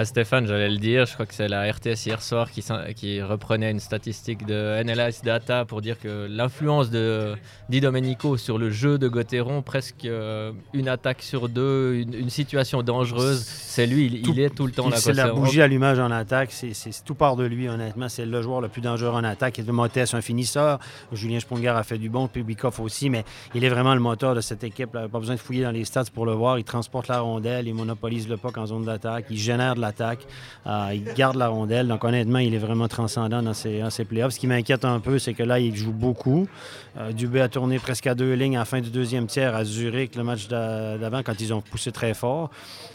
Ah, 0.00 0.04
Stéphane, 0.04 0.46
j'allais 0.46 0.70
le 0.70 0.76
dire, 0.76 1.06
je 1.06 1.14
crois 1.14 1.26
que 1.26 1.34
c'est 1.34 1.48
la 1.48 1.68
RTS 1.72 2.06
hier 2.06 2.22
soir 2.22 2.52
qui, 2.52 2.64
qui 2.94 3.20
reprenait 3.20 3.72
une 3.72 3.80
statistique 3.80 4.46
de 4.46 4.80
NLS 4.84 5.22
Data 5.24 5.64
pour 5.64 5.80
dire 5.80 5.98
que 5.98 6.28
l'influence 6.30 6.88
de 6.88 7.34
Di 7.68 7.80
Domenico 7.80 8.36
sur 8.36 8.58
le 8.58 8.70
jeu 8.70 8.96
de 8.96 9.08
Gauthieron, 9.08 9.60
presque 9.60 10.04
euh, 10.04 10.52
une 10.72 10.88
attaque 10.88 11.20
sur 11.20 11.48
deux, 11.48 11.94
une, 11.94 12.30
situation 12.30 12.84
dangereuse, 12.84 13.42
c'est 13.44 13.88
lui, 13.88 14.22
il, 14.24 14.38
est 14.38 14.54
tout 14.54 14.66
le 14.66 14.72
temps 14.72 14.88
là. 14.88 14.98
C'est 14.98 15.14
la 15.14 15.32
bougie 15.32 15.62
allumage 15.62 15.98
en 15.98 16.12
attaque, 16.12 16.52
c'est 16.52 17.04
tout 17.04 17.16
part 17.16 17.34
de 17.34 17.44
lui 17.44 17.68
honnêtement, 17.68 18.08
c'est 18.08 18.24
le 18.24 18.40
joueur 18.40 18.60
le 18.60 18.68
plus 18.68 18.82
dangereux 18.82 19.16
en 19.16 19.24
attaque. 19.24 19.58
Il 19.58 19.68
est 19.68 20.14
un 20.14 20.20
finisseur, 20.20 20.78
Julien 21.10 21.40
Sponger 21.40 21.70
a 21.70 21.82
fait 21.82 21.98
du 21.98 22.08
bon, 22.08 22.30
Bikoff 22.32 22.78
aussi, 22.78 23.10
mais 23.10 23.24
il 23.52 23.64
est 23.64 23.68
vraiment 23.68 23.96
le 23.96 24.00
moteur 24.00 24.36
de 24.36 24.42
cette 24.42 24.62
équipe. 24.62 24.92
Pas 24.92 25.08
besoin 25.08 25.34
de 25.34 25.40
fouiller 25.40 25.64
dans 25.64 25.72
les 25.72 25.84
stats 25.84 26.04
pour 26.14 26.24
le 26.24 26.34
voir, 26.34 26.56
il 26.56 26.62
transporte 26.62 27.08
la 27.08 27.18
rondelle, 27.18 27.66
il 27.66 27.74
monopolise 27.74 28.28
le 28.28 28.36
puck 28.36 28.56
en 28.58 28.66
zone 28.66 28.84
d'attaque, 28.84 29.24
il 29.28 29.38
génère 29.38 29.74
de 29.74 29.80
la 29.80 29.87
Euh, 30.66 30.90
il 30.94 31.04
garde 31.14 31.36
la 31.36 31.48
rondelle. 31.48 31.88
Donc, 31.88 32.04
honnêtement, 32.04 32.38
il 32.38 32.54
est 32.54 32.58
vraiment 32.58 32.88
transcendant 32.88 33.42
dans 33.42 33.54
ses, 33.54 33.80
dans 33.80 34.04
playoffs. 34.04 34.34
Ce 34.34 34.38
qui 34.38 34.46
m'inquiète 34.46 34.84
un 34.84 35.00
peu, 35.00 35.18
c'est 35.18 35.34
que 35.34 35.42
là, 35.42 35.58
il 35.58 35.74
joue 35.76 35.92
beaucoup. 35.92 36.46
Euh, 36.98 37.12
Dubé 37.12 37.40
a 37.40 37.48
tourné 37.48 37.78
presque 37.78 38.06
à 38.06 38.14
deux 38.14 38.34
lignes 38.34 38.56
à 38.56 38.60
la 38.60 38.64
fin 38.64 38.80
du 38.80 38.90
deuxième 38.90 39.26
tiers 39.26 39.54
à 39.54 39.64
Zurich, 39.64 40.16
le 40.16 40.24
match 40.24 40.48
d'avant, 40.48 41.22
quand 41.22 41.40
ils 41.40 41.52
ont 41.52 41.60
poussé 41.60 41.92
très 41.92 42.14
fort. 42.14 42.50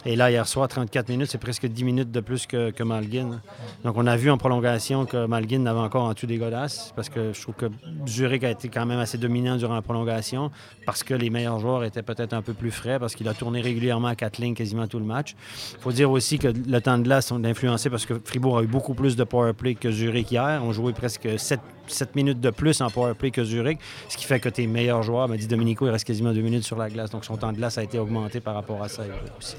Et 0.05 0.15
là, 0.15 0.29
hier 0.29 0.45
soir, 0.47 0.67
34 0.67 1.09
minutes, 1.09 1.29
c'est 1.31 1.37
presque 1.37 1.65
10 1.65 1.83
minutes 1.83 2.11
de 2.11 2.19
plus 2.19 2.45
que, 2.45 2.71
que, 2.71 2.83
Malguin. 2.83 3.41
Donc, 3.83 3.95
on 3.97 4.05
a 4.05 4.17
vu 4.17 4.29
en 4.29 4.37
prolongation 4.37 5.05
que 5.05 5.25
Malguin 5.25 5.65
avait 5.65 5.79
encore 5.79 6.03
en 6.03 6.13
tout 6.13 6.25
des 6.25 6.37
godasses, 6.37 6.91
parce 6.95 7.09
que 7.09 7.31
je 7.31 7.41
trouve 7.41 7.55
que 7.55 7.67
Zurich 8.07 8.43
a 8.43 8.51
été 8.51 8.67
quand 8.67 8.85
même 8.85 8.99
assez 8.99 9.17
dominant 9.17 9.55
durant 9.55 9.75
la 9.75 9.81
prolongation, 9.81 10.51
parce 10.85 11.03
que 11.03 11.13
les 11.13 11.29
meilleurs 11.29 11.59
joueurs 11.59 11.83
étaient 11.85 12.03
peut-être 12.03 12.33
un 12.33 12.41
peu 12.41 12.53
plus 12.53 12.71
frais, 12.71 12.99
parce 12.99 13.15
qu'il 13.15 13.27
a 13.29 13.33
tourné 13.33 13.61
régulièrement 13.61 14.09
à 14.09 14.15
quatre 14.15 14.39
lignes 14.39 14.55
quasiment 14.55 14.87
tout 14.87 14.99
le 14.99 15.05
match. 15.05 15.35
Il 15.73 15.79
faut 15.79 15.91
dire 15.91 16.11
aussi 16.11 16.37
que 16.37 16.49
le 16.73 16.81
temps 16.81 16.97
de 16.97 17.03
glace 17.03 17.27
sont 17.27 17.43
influencés 17.45 17.89
parce 17.89 18.05
que 18.05 18.15
Fribourg 18.25 18.57
a 18.57 18.63
eu 18.63 18.67
beaucoup 18.67 18.95
plus 18.95 19.15
de 19.15 19.23
power 19.23 19.53
play 19.53 19.75
que 19.75 19.91
Zurich 19.91 20.31
hier. 20.31 20.59
On 20.63 20.73
jouait 20.73 20.91
presque 20.91 21.29
7, 21.37 21.59
7 21.87 22.15
minutes 22.15 22.41
de 22.41 22.49
plus 22.49 22.81
en 22.81 22.89
power 22.89 23.13
play 23.13 23.29
que 23.29 23.43
Zurich, 23.43 23.79
ce 24.09 24.17
qui 24.17 24.25
fait 24.25 24.39
que 24.39 24.49
tes 24.49 24.65
meilleurs 24.65 25.03
joueurs, 25.03 25.27
m'a 25.27 25.37
dit 25.37 25.47
Domenico, 25.47 25.85
il 25.85 25.91
reste 25.91 26.05
quasiment 26.05 26.33
deux 26.33 26.41
minutes 26.41 26.63
sur 26.63 26.77
la 26.77 26.89
glace. 26.89 27.11
Donc 27.11 27.25
son 27.25 27.37
temps 27.37 27.51
de 27.51 27.57
glace 27.57 27.77
a 27.77 27.83
été 27.83 27.99
augmenté 27.99 28.39
par 28.39 28.55
rapport 28.55 28.81
à 28.81 28.89
ça 28.89 29.03
aussi. 29.39 29.55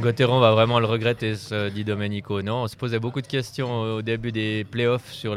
Gauthieron 0.00 0.38
va 0.38 0.52
vraiment 0.52 0.80
le 0.80 0.86
regretter, 0.86 1.36
ce 1.36 1.70
dit 1.70 1.84
Domenico. 1.84 2.42
Non, 2.42 2.64
on 2.64 2.68
se 2.68 2.76
posait 2.76 2.98
beaucoup 2.98 3.22
de 3.22 3.26
questions 3.26 3.80
au 3.80 4.02
début 4.02 4.32
des 4.32 4.64
playoffs 4.64 5.10
sur 5.12 5.36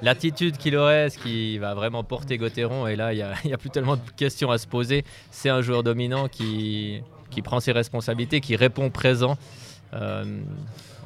l'attitude 0.00 0.56
qu'il 0.56 0.76
aurait, 0.76 1.10
ce 1.10 1.18
qui 1.18 1.58
va 1.58 1.74
vraiment 1.74 2.04
porter 2.04 2.38
Gauthieron. 2.38 2.86
Et 2.86 2.96
là, 2.96 3.12
il 3.12 3.24
n'y 3.44 3.52
a, 3.52 3.58
plus 3.58 3.70
tellement 3.70 3.96
de 3.96 4.02
questions 4.16 4.50
à 4.50 4.58
se 4.58 4.66
poser. 4.66 5.04
C'est 5.30 5.50
un 5.50 5.60
joueur 5.60 5.82
dominant 5.82 6.28
qui 6.28 7.02
prend 7.44 7.60
ses 7.60 7.72
responsabilités, 7.72 8.40
qui 8.40 8.54
répond 8.56 8.90
présent. 8.90 9.36
Euh, 9.94 10.24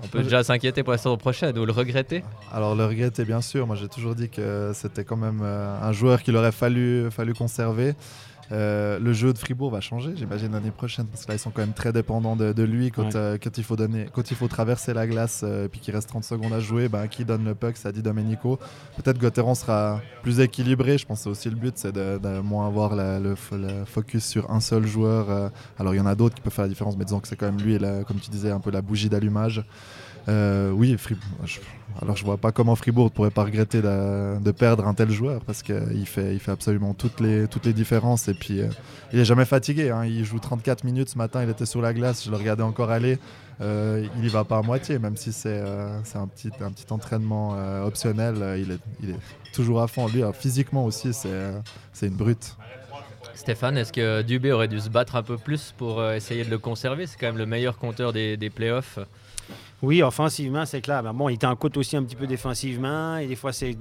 on 0.04 0.06
peut 0.08 0.22
déjà 0.22 0.44
s'inquiéter 0.44 0.82
pour 0.82 0.92
la 0.92 0.98
saison 0.98 1.16
prochaine 1.16 1.58
ou 1.58 1.64
le 1.64 1.72
regretter 1.72 2.22
Alors 2.52 2.74
le 2.74 2.84
regretter 2.84 3.24
bien 3.24 3.40
sûr, 3.40 3.66
moi 3.66 3.76
j'ai 3.76 3.88
toujours 3.88 4.14
dit 4.14 4.28
que 4.28 4.72
c'était 4.74 5.04
quand 5.04 5.16
même 5.16 5.40
euh, 5.42 5.76
un 5.80 5.92
joueur 5.92 6.22
qu'il 6.22 6.36
aurait 6.36 6.52
fallu, 6.52 7.10
fallu 7.10 7.34
conserver. 7.34 7.94
Euh, 8.52 8.98
le 8.98 9.12
jeu 9.12 9.32
de 9.32 9.38
Fribourg 9.38 9.70
va 9.70 9.80
changer, 9.80 10.12
j'imagine, 10.16 10.52
l'année 10.52 10.70
prochaine, 10.70 11.06
parce 11.06 11.24
que 11.24 11.30
là, 11.30 11.36
ils 11.36 11.38
sont 11.38 11.50
quand 11.50 11.62
même 11.62 11.72
très 11.72 11.92
dépendants 11.92 12.36
de, 12.36 12.62
lui 12.62 12.90
quand, 12.90 13.14
euh, 13.14 13.38
quand, 13.42 13.58
il 13.58 13.64
faut 13.64 13.76
donner, 13.76 14.08
quand 14.12 14.30
il 14.30 14.36
faut 14.36 14.48
traverser 14.48 14.94
la 14.94 15.06
glace 15.06 15.42
et 15.42 15.68
puis 15.68 15.80
qu'il 15.80 15.94
reste 15.94 16.08
30 16.08 16.24
secondes 16.24 16.52
à 16.52 16.60
jouer. 16.60 16.88
Ben, 16.88 17.08
qui 17.08 17.24
donne 17.24 17.44
le 17.44 17.54
puck? 17.54 17.76
Ça 17.76 17.92
dit 17.92 18.02
Domenico. 18.02 18.58
Peut-être 18.96 19.18
Gauthieron 19.18 19.54
sera 19.54 20.00
plus 20.22 20.40
équilibré. 20.40 20.98
Je 20.98 21.06
pense 21.06 21.24
que 21.24 21.28
aussi 21.28 21.50
le 21.50 21.56
but, 21.56 21.76
c'est 21.76 21.92
de, 21.92 22.40
moins 22.40 22.66
avoir 22.66 22.94
le, 22.94 23.34
focus 23.84 24.24
sur 24.24 24.50
un 24.50 24.60
seul 24.60 24.86
joueur. 24.86 25.50
alors, 25.78 25.94
il 25.94 25.98
y 25.98 26.00
en 26.00 26.06
a 26.06 26.14
d'autres 26.14 26.34
qui 26.34 26.42
peuvent 26.42 26.52
faire 26.52 26.64
la 26.64 26.68
différence, 26.68 26.96
mais 26.96 27.04
disons 27.04 27.20
que 27.20 27.28
c'est 27.28 27.36
quand 27.36 27.46
même 27.46 27.60
lui, 27.60 27.78
comme 28.06 28.18
tu 28.18 28.30
disais, 28.30 28.50
un 28.50 28.60
peu 28.60 28.70
la 28.70 28.82
bougie 28.82 29.08
d'allumage. 29.08 29.64
Euh, 30.28 30.70
oui, 30.70 30.96
alors 32.00 32.16
je 32.16 32.24
vois 32.24 32.36
pas 32.36 32.50
comment 32.50 32.74
Fribourg 32.74 33.10
pourrait 33.12 33.30
pas 33.30 33.44
regretter 33.44 33.80
de, 33.80 34.50
perdre 34.50 34.86
un 34.86 34.94
tel 34.94 35.10
joueur 35.10 35.40
parce 35.44 35.62
qu'il 35.62 36.06
fait, 36.06 36.38
absolument 36.48 36.94
toutes 36.94 37.20
les, 37.20 37.72
différences 37.72 38.28
et 38.28 38.34
puis 38.34 38.60
euh, 38.60 38.68
il 39.12 39.20
est 39.20 39.24
jamais 39.24 39.44
fatigué. 39.44 39.90
Hein. 39.90 40.04
Il 40.04 40.24
joue 40.24 40.38
34 40.38 40.84
minutes 40.84 41.10
ce 41.10 41.18
matin, 41.18 41.42
il 41.44 41.50
était 41.50 41.66
sur 41.66 41.80
la 41.80 41.92
glace, 41.92 42.24
je 42.24 42.30
le 42.30 42.36
regardais 42.36 42.64
encore 42.64 42.90
aller. 42.90 43.18
Euh, 43.62 44.06
il 44.18 44.24
y 44.24 44.28
va 44.28 44.44
pas 44.44 44.58
à 44.58 44.62
moitié, 44.62 44.98
même 44.98 45.16
si 45.16 45.32
c'est 45.32 45.60
un, 45.60 46.26
petit, 46.26 46.50
entraînement 46.90 47.56
optionnel. 47.84 48.58
il, 48.58 48.72
est, 48.72 49.14
toujours 49.54 49.80
à 49.80 49.86
fond. 49.86 50.08
Lui, 50.08 50.22
physiquement 50.34 50.84
aussi, 50.84 51.12
c'est 51.14 52.06
une 52.06 52.16
brute. 52.16 52.56
Stéphane, 53.34 53.76
est-ce 53.78 53.92
que 53.92 54.22
Dubé 54.22 54.50
aurait 54.50 54.68
dû 54.68 54.80
se 54.80 54.88
battre 54.88 55.14
un 55.14 55.22
peu 55.22 55.38
plus 55.38 55.72
pour 55.76 56.04
essayer 56.10 56.44
de 56.44 56.50
le 56.50 56.58
conserver? 56.58 57.06
C'est 57.06 57.16
quand 57.18 57.26
même 57.26 57.38
le 57.38 57.46
meilleur 57.46 57.78
compteur 57.78 58.12
des 58.12 58.50
playoffs. 58.54 58.98
Oui, 59.82 60.02
offensivement, 60.02 60.64
c'est 60.64 60.80
clair. 60.80 61.02
Ben, 61.02 61.12
bon, 61.12 61.28
il 61.28 61.38
t'en 61.38 61.54
coûte 61.54 61.76
aussi 61.76 61.96
un 61.96 62.02
petit 62.02 62.16
peu 62.16 62.26
défensivement. 62.26 63.18
Et 63.18 63.26
des 63.26 63.36
fois, 63.36 63.52
c'est. 63.52 63.76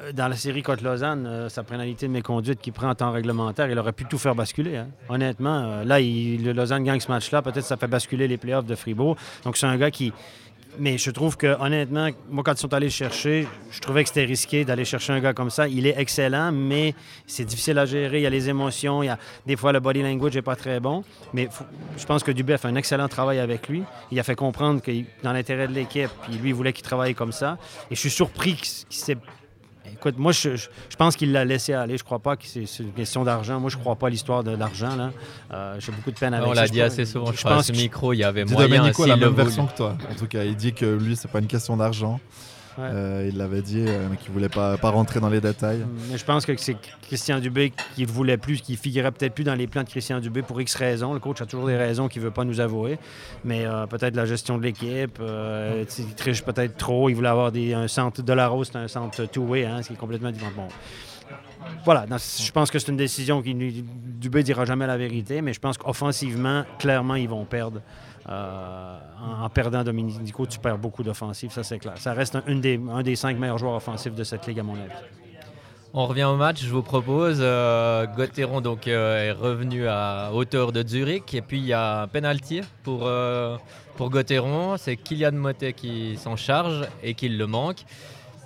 Euh, 0.00 0.12
dans 0.12 0.28
la 0.28 0.36
série 0.36 0.62
contre 0.62 0.84
Lausanne, 0.84 1.26
euh, 1.26 1.48
sa 1.48 1.62
pénalité 1.62 2.06
de 2.06 2.12
méconduite 2.12 2.60
qui 2.60 2.70
prend 2.70 2.90
en 2.90 2.94
temps 2.94 3.12
réglementaire, 3.12 3.70
il 3.70 3.78
aurait 3.78 3.92
pu 3.92 4.04
tout 4.04 4.18
faire 4.18 4.34
basculer. 4.34 4.76
Hein. 4.76 4.88
Honnêtement, 5.08 5.62
euh, 5.64 5.84
là, 5.84 6.00
il, 6.00 6.44
le 6.44 6.52
Lausanne 6.52 6.84
gagne 6.84 7.00
ce 7.00 7.10
match-là. 7.10 7.42
Peut-être 7.42 7.64
ça 7.64 7.76
fait 7.76 7.86
basculer 7.86 8.26
les 8.28 8.36
playoffs 8.36 8.66
de 8.66 8.74
Fribourg. 8.74 9.16
Donc, 9.44 9.56
c'est 9.56 9.66
un 9.66 9.76
gars 9.76 9.90
qui 9.90 10.12
mais 10.78 10.98
je 10.98 11.10
trouve 11.10 11.36
que, 11.36 11.58
honnêtement, 11.60 12.08
moi, 12.28 12.42
quand 12.44 12.52
ils 12.52 12.58
sont 12.58 12.72
allés 12.74 12.90
chercher, 12.90 13.46
je 13.70 13.80
trouvais 13.80 14.02
que 14.02 14.08
c'était 14.08 14.24
risqué 14.24 14.64
d'aller 14.64 14.84
chercher 14.84 15.12
un 15.12 15.20
gars 15.20 15.32
comme 15.32 15.50
ça. 15.50 15.68
Il 15.68 15.86
est 15.86 15.94
excellent, 15.98 16.52
mais 16.52 16.94
c'est 17.26 17.44
difficile 17.44 17.78
à 17.78 17.86
gérer. 17.86 18.18
Il 18.18 18.22
y 18.22 18.26
a 18.26 18.30
les 18.30 18.48
émotions, 18.48 19.02
il 19.02 19.06
y 19.06 19.08
a 19.08 19.18
des 19.46 19.56
fois 19.56 19.72
le 19.72 19.80
body 19.80 20.02
language 20.02 20.34
n'est 20.34 20.42
pas 20.42 20.56
très 20.56 20.80
bon. 20.80 21.04
Mais 21.32 21.48
je 21.96 22.04
pense 22.04 22.22
que 22.22 22.30
Dubé 22.30 22.54
a 22.54 22.58
fait 22.58 22.68
un 22.68 22.76
excellent 22.76 23.08
travail 23.08 23.38
avec 23.38 23.68
lui. 23.68 23.82
Il 24.10 24.20
a 24.20 24.22
fait 24.22 24.34
comprendre 24.36 24.80
que 24.80 24.92
dans 25.22 25.32
l'intérêt 25.32 25.68
de 25.68 25.72
l'équipe, 25.72 26.10
lui, 26.28 26.50
il 26.50 26.54
voulait 26.54 26.72
qu'il 26.72 26.84
travaille 26.84 27.14
comme 27.14 27.32
ça. 27.32 27.58
Et 27.90 27.94
je 27.94 28.00
suis 28.00 28.10
surpris 28.10 28.54
qu'il 28.54 28.96
s'est 28.96 29.16
Écoute, 29.92 30.16
moi, 30.18 30.32
je, 30.32 30.50
pense 30.98 31.16
qu'il 31.16 31.32
l'a 31.32 31.44
laissé 31.44 31.72
aller. 31.72 31.96
Je 31.98 32.04
crois 32.04 32.18
pas 32.18 32.36
que 32.36 32.44
c'est 32.46 32.64
une 32.80 32.92
question 32.92 33.24
d'argent. 33.24 33.60
Moi, 33.60 33.70
je 33.70 33.76
crois 33.76 33.96
pas 33.96 34.08
à 34.08 34.10
l'histoire 34.10 34.44
de 34.44 34.52
l'argent. 34.52 35.10
Euh, 35.52 35.76
J'ai 35.78 35.92
beaucoup 35.92 36.10
de 36.10 36.18
peine 36.18 36.34
avec 36.34 36.48
On 36.48 36.52
l'a 36.52 36.68
dit 36.68 36.82
assez 36.82 37.04
souvent. 37.04 37.32
Je, 37.32 37.42
pense 37.42 37.68
que 37.68 37.74
ce 37.74 37.80
micro, 37.80 38.12
il 38.12 38.18
y 38.18 38.24
avait 38.24 38.44
moyen. 38.44 38.68
Domenico 38.68 39.04
a 39.04 39.08
la 39.08 39.16
même 39.16 39.34
version 39.34 39.66
que 39.66 39.76
toi. 39.76 39.96
En 40.10 40.14
tout 40.14 40.26
cas, 40.26 40.44
il 40.44 40.56
dit 40.56 40.72
que 40.72 40.86
lui, 40.86 41.16
c'est 41.16 41.30
pas 41.30 41.38
une 41.38 41.46
question 41.46 41.76
d'argent. 41.76 42.20
Euh, 42.78 43.28
il 43.30 43.38
l'avait 43.38 43.62
dit, 43.62 43.84
euh, 43.86 44.06
mais 44.10 44.16
qu'il 44.16 44.32
voulait 44.32 44.48
pas, 44.48 44.76
pas 44.76 44.90
rentrer 44.90 45.20
dans 45.20 45.28
les 45.28 45.40
détails. 45.40 45.78
Mm, 45.78 45.98
mais 46.10 46.18
je 46.18 46.24
pense 46.24 46.44
que 46.44 46.56
c'est 46.56 46.76
Christian 47.02 47.38
Dubé 47.40 47.72
qui 47.94 48.02
ne 48.02 48.06
voulait 48.06 48.36
plus, 48.36 48.60
qui 48.60 48.76
figurait 48.76 49.12
peut-être 49.12 49.34
plus 49.34 49.44
dans 49.44 49.54
les 49.54 49.66
plans 49.66 49.82
de 49.82 49.88
Christian 49.88 50.20
Dubé 50.20 50.42
pour 50.42 50.60
X 50.60 50.74
raisons. 50.74 51.14
Le 51.14 51.20
coach 51.20 51.40
a 51.40 51.46
toujours 51.46 51.66
des 51.66 51.76
raisons 51.76 52.08
qu'il 52.08 52.22
ne 52.22 52.26
veut 52.26 52.32
pas 52.32 52.44
nous 52.44 52.60
avouer. 52.60 52.98
Mais 53.44 53.64
euh, 53.64 53.86
peut-être 53.86 54.16
la 54.16 54.26
gestion 54.26 54.58
de 54.58 54.62
l'équipe, 54.62 55.20
il 55.20 56.14
triche 56.14 56.42
peut-être 56.42 56.76
trop. 56.76 57.08
Il 57.08 57.14
voulait 57.14 57.28
avoir 57.28 57.52
des, 57.52 57.74
un 57.74 57.88
centre 57.88 58.22
de 58.22 58.32
la 58.32 58.48
Rose, 58.48 58.68
c'est 58.72 58.78
un 58.78 58.88
centre 58.88 59.24
two-way, 59.24 59.64
hein, 59.64 59.82
ce 59.82 59.88
qui 59.88 59.94
est 59.94 59.96
complètement 59.96 60.30
différent. 60.30 60.52
Bon. 60.56 60.68
Voilà, 61.84 62.06
je 62.08 62.52
pense 62.52 62.70
que 62.70 62.78
c'est 62.78 62.90
une 62.90 62.96
décision 62.96 63.42
qui 63.42 63.54
Dubé 63.54 64.42
dira 64.42 64.64
jamais 64.64 64.86
la 64.86 64.96
vérité, 64.96 65.42
mais 65.42 65.52
je 65.52 65.60
pense 65.60 65.78
qu'offensivement, 65.78 66.64
clairement, 66.78 67.14
ils 67.16 67.28
vont 67.28 67.44
perdre 67.44 67.80
euh, 68.28 68.98
en, 69.42 69.48
perdant 69.48 69.84
Domenico, 69.84 70.46
tu 70.46 70.58
perds 70.58 70.78
beaucoup 70.78 71.02
d'offensives, 71.02 71.52
ça 71.52 71.62
c'est 71.62 71.78
clair. 71.78 71.94
Ça 71.96 72.12
reste 72.12 72.36
un, 72.36 72.56
des, 72.56 72.80
un 72.90 73.02
des 73.02 73.16
cinq 73.16 73.38
meilleurs 73.38 73.58
joueurs 73.58 73.74
offensifs 73.74 74.14
de 74.14 74.24
cette 74.24 74.46
ligue, 74.46 74.60
à 74.60 74.62
mon 74.62 74.74
avis. 74.74 74.92
On 75.98 76.06
revient 76.06 76.24
au 76.24 76.36
match, 76.36 76.62
je 76.62 76.68
vous 76.68 76.82
propose. 76.82 77.38
Euh, 77.40 78.06
Gauthieron 78.06 78.60
donc, 78.60 78.86
euh, 78.86 79.28
est 79.28 79.32
revenu 79.32 79.86
à 79.88 80.30
hauteur 80.34 80.70
de 80.70 80.86
Zurich. 80.86 81.32
Et 81.32 81.40
puis 81.40 81.58
il 81.58 81.64
y 81.64 81.72
a 81.72 82.02
un 82.02 82.06
penalty 82.06 82.60
pour, 82.82 83.06
euh, 83.06 83.56
pour 83.96 84.10
Gauthieron. 84.10 84.76
C'est 84.76 84.96
Kylian 84.96 85.32
Motet 85.32 85.72
qui 85.72 86.18
s'en 86.18 86.36
charge 86.36 86.86
et 87.02 87.14
qui 87.14 87.30
le 87.30 87.46
manque. 87.46 87.78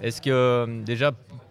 Est-ce 0.00 0.22
que 0.22 0.82
déjà, 0.84 1.10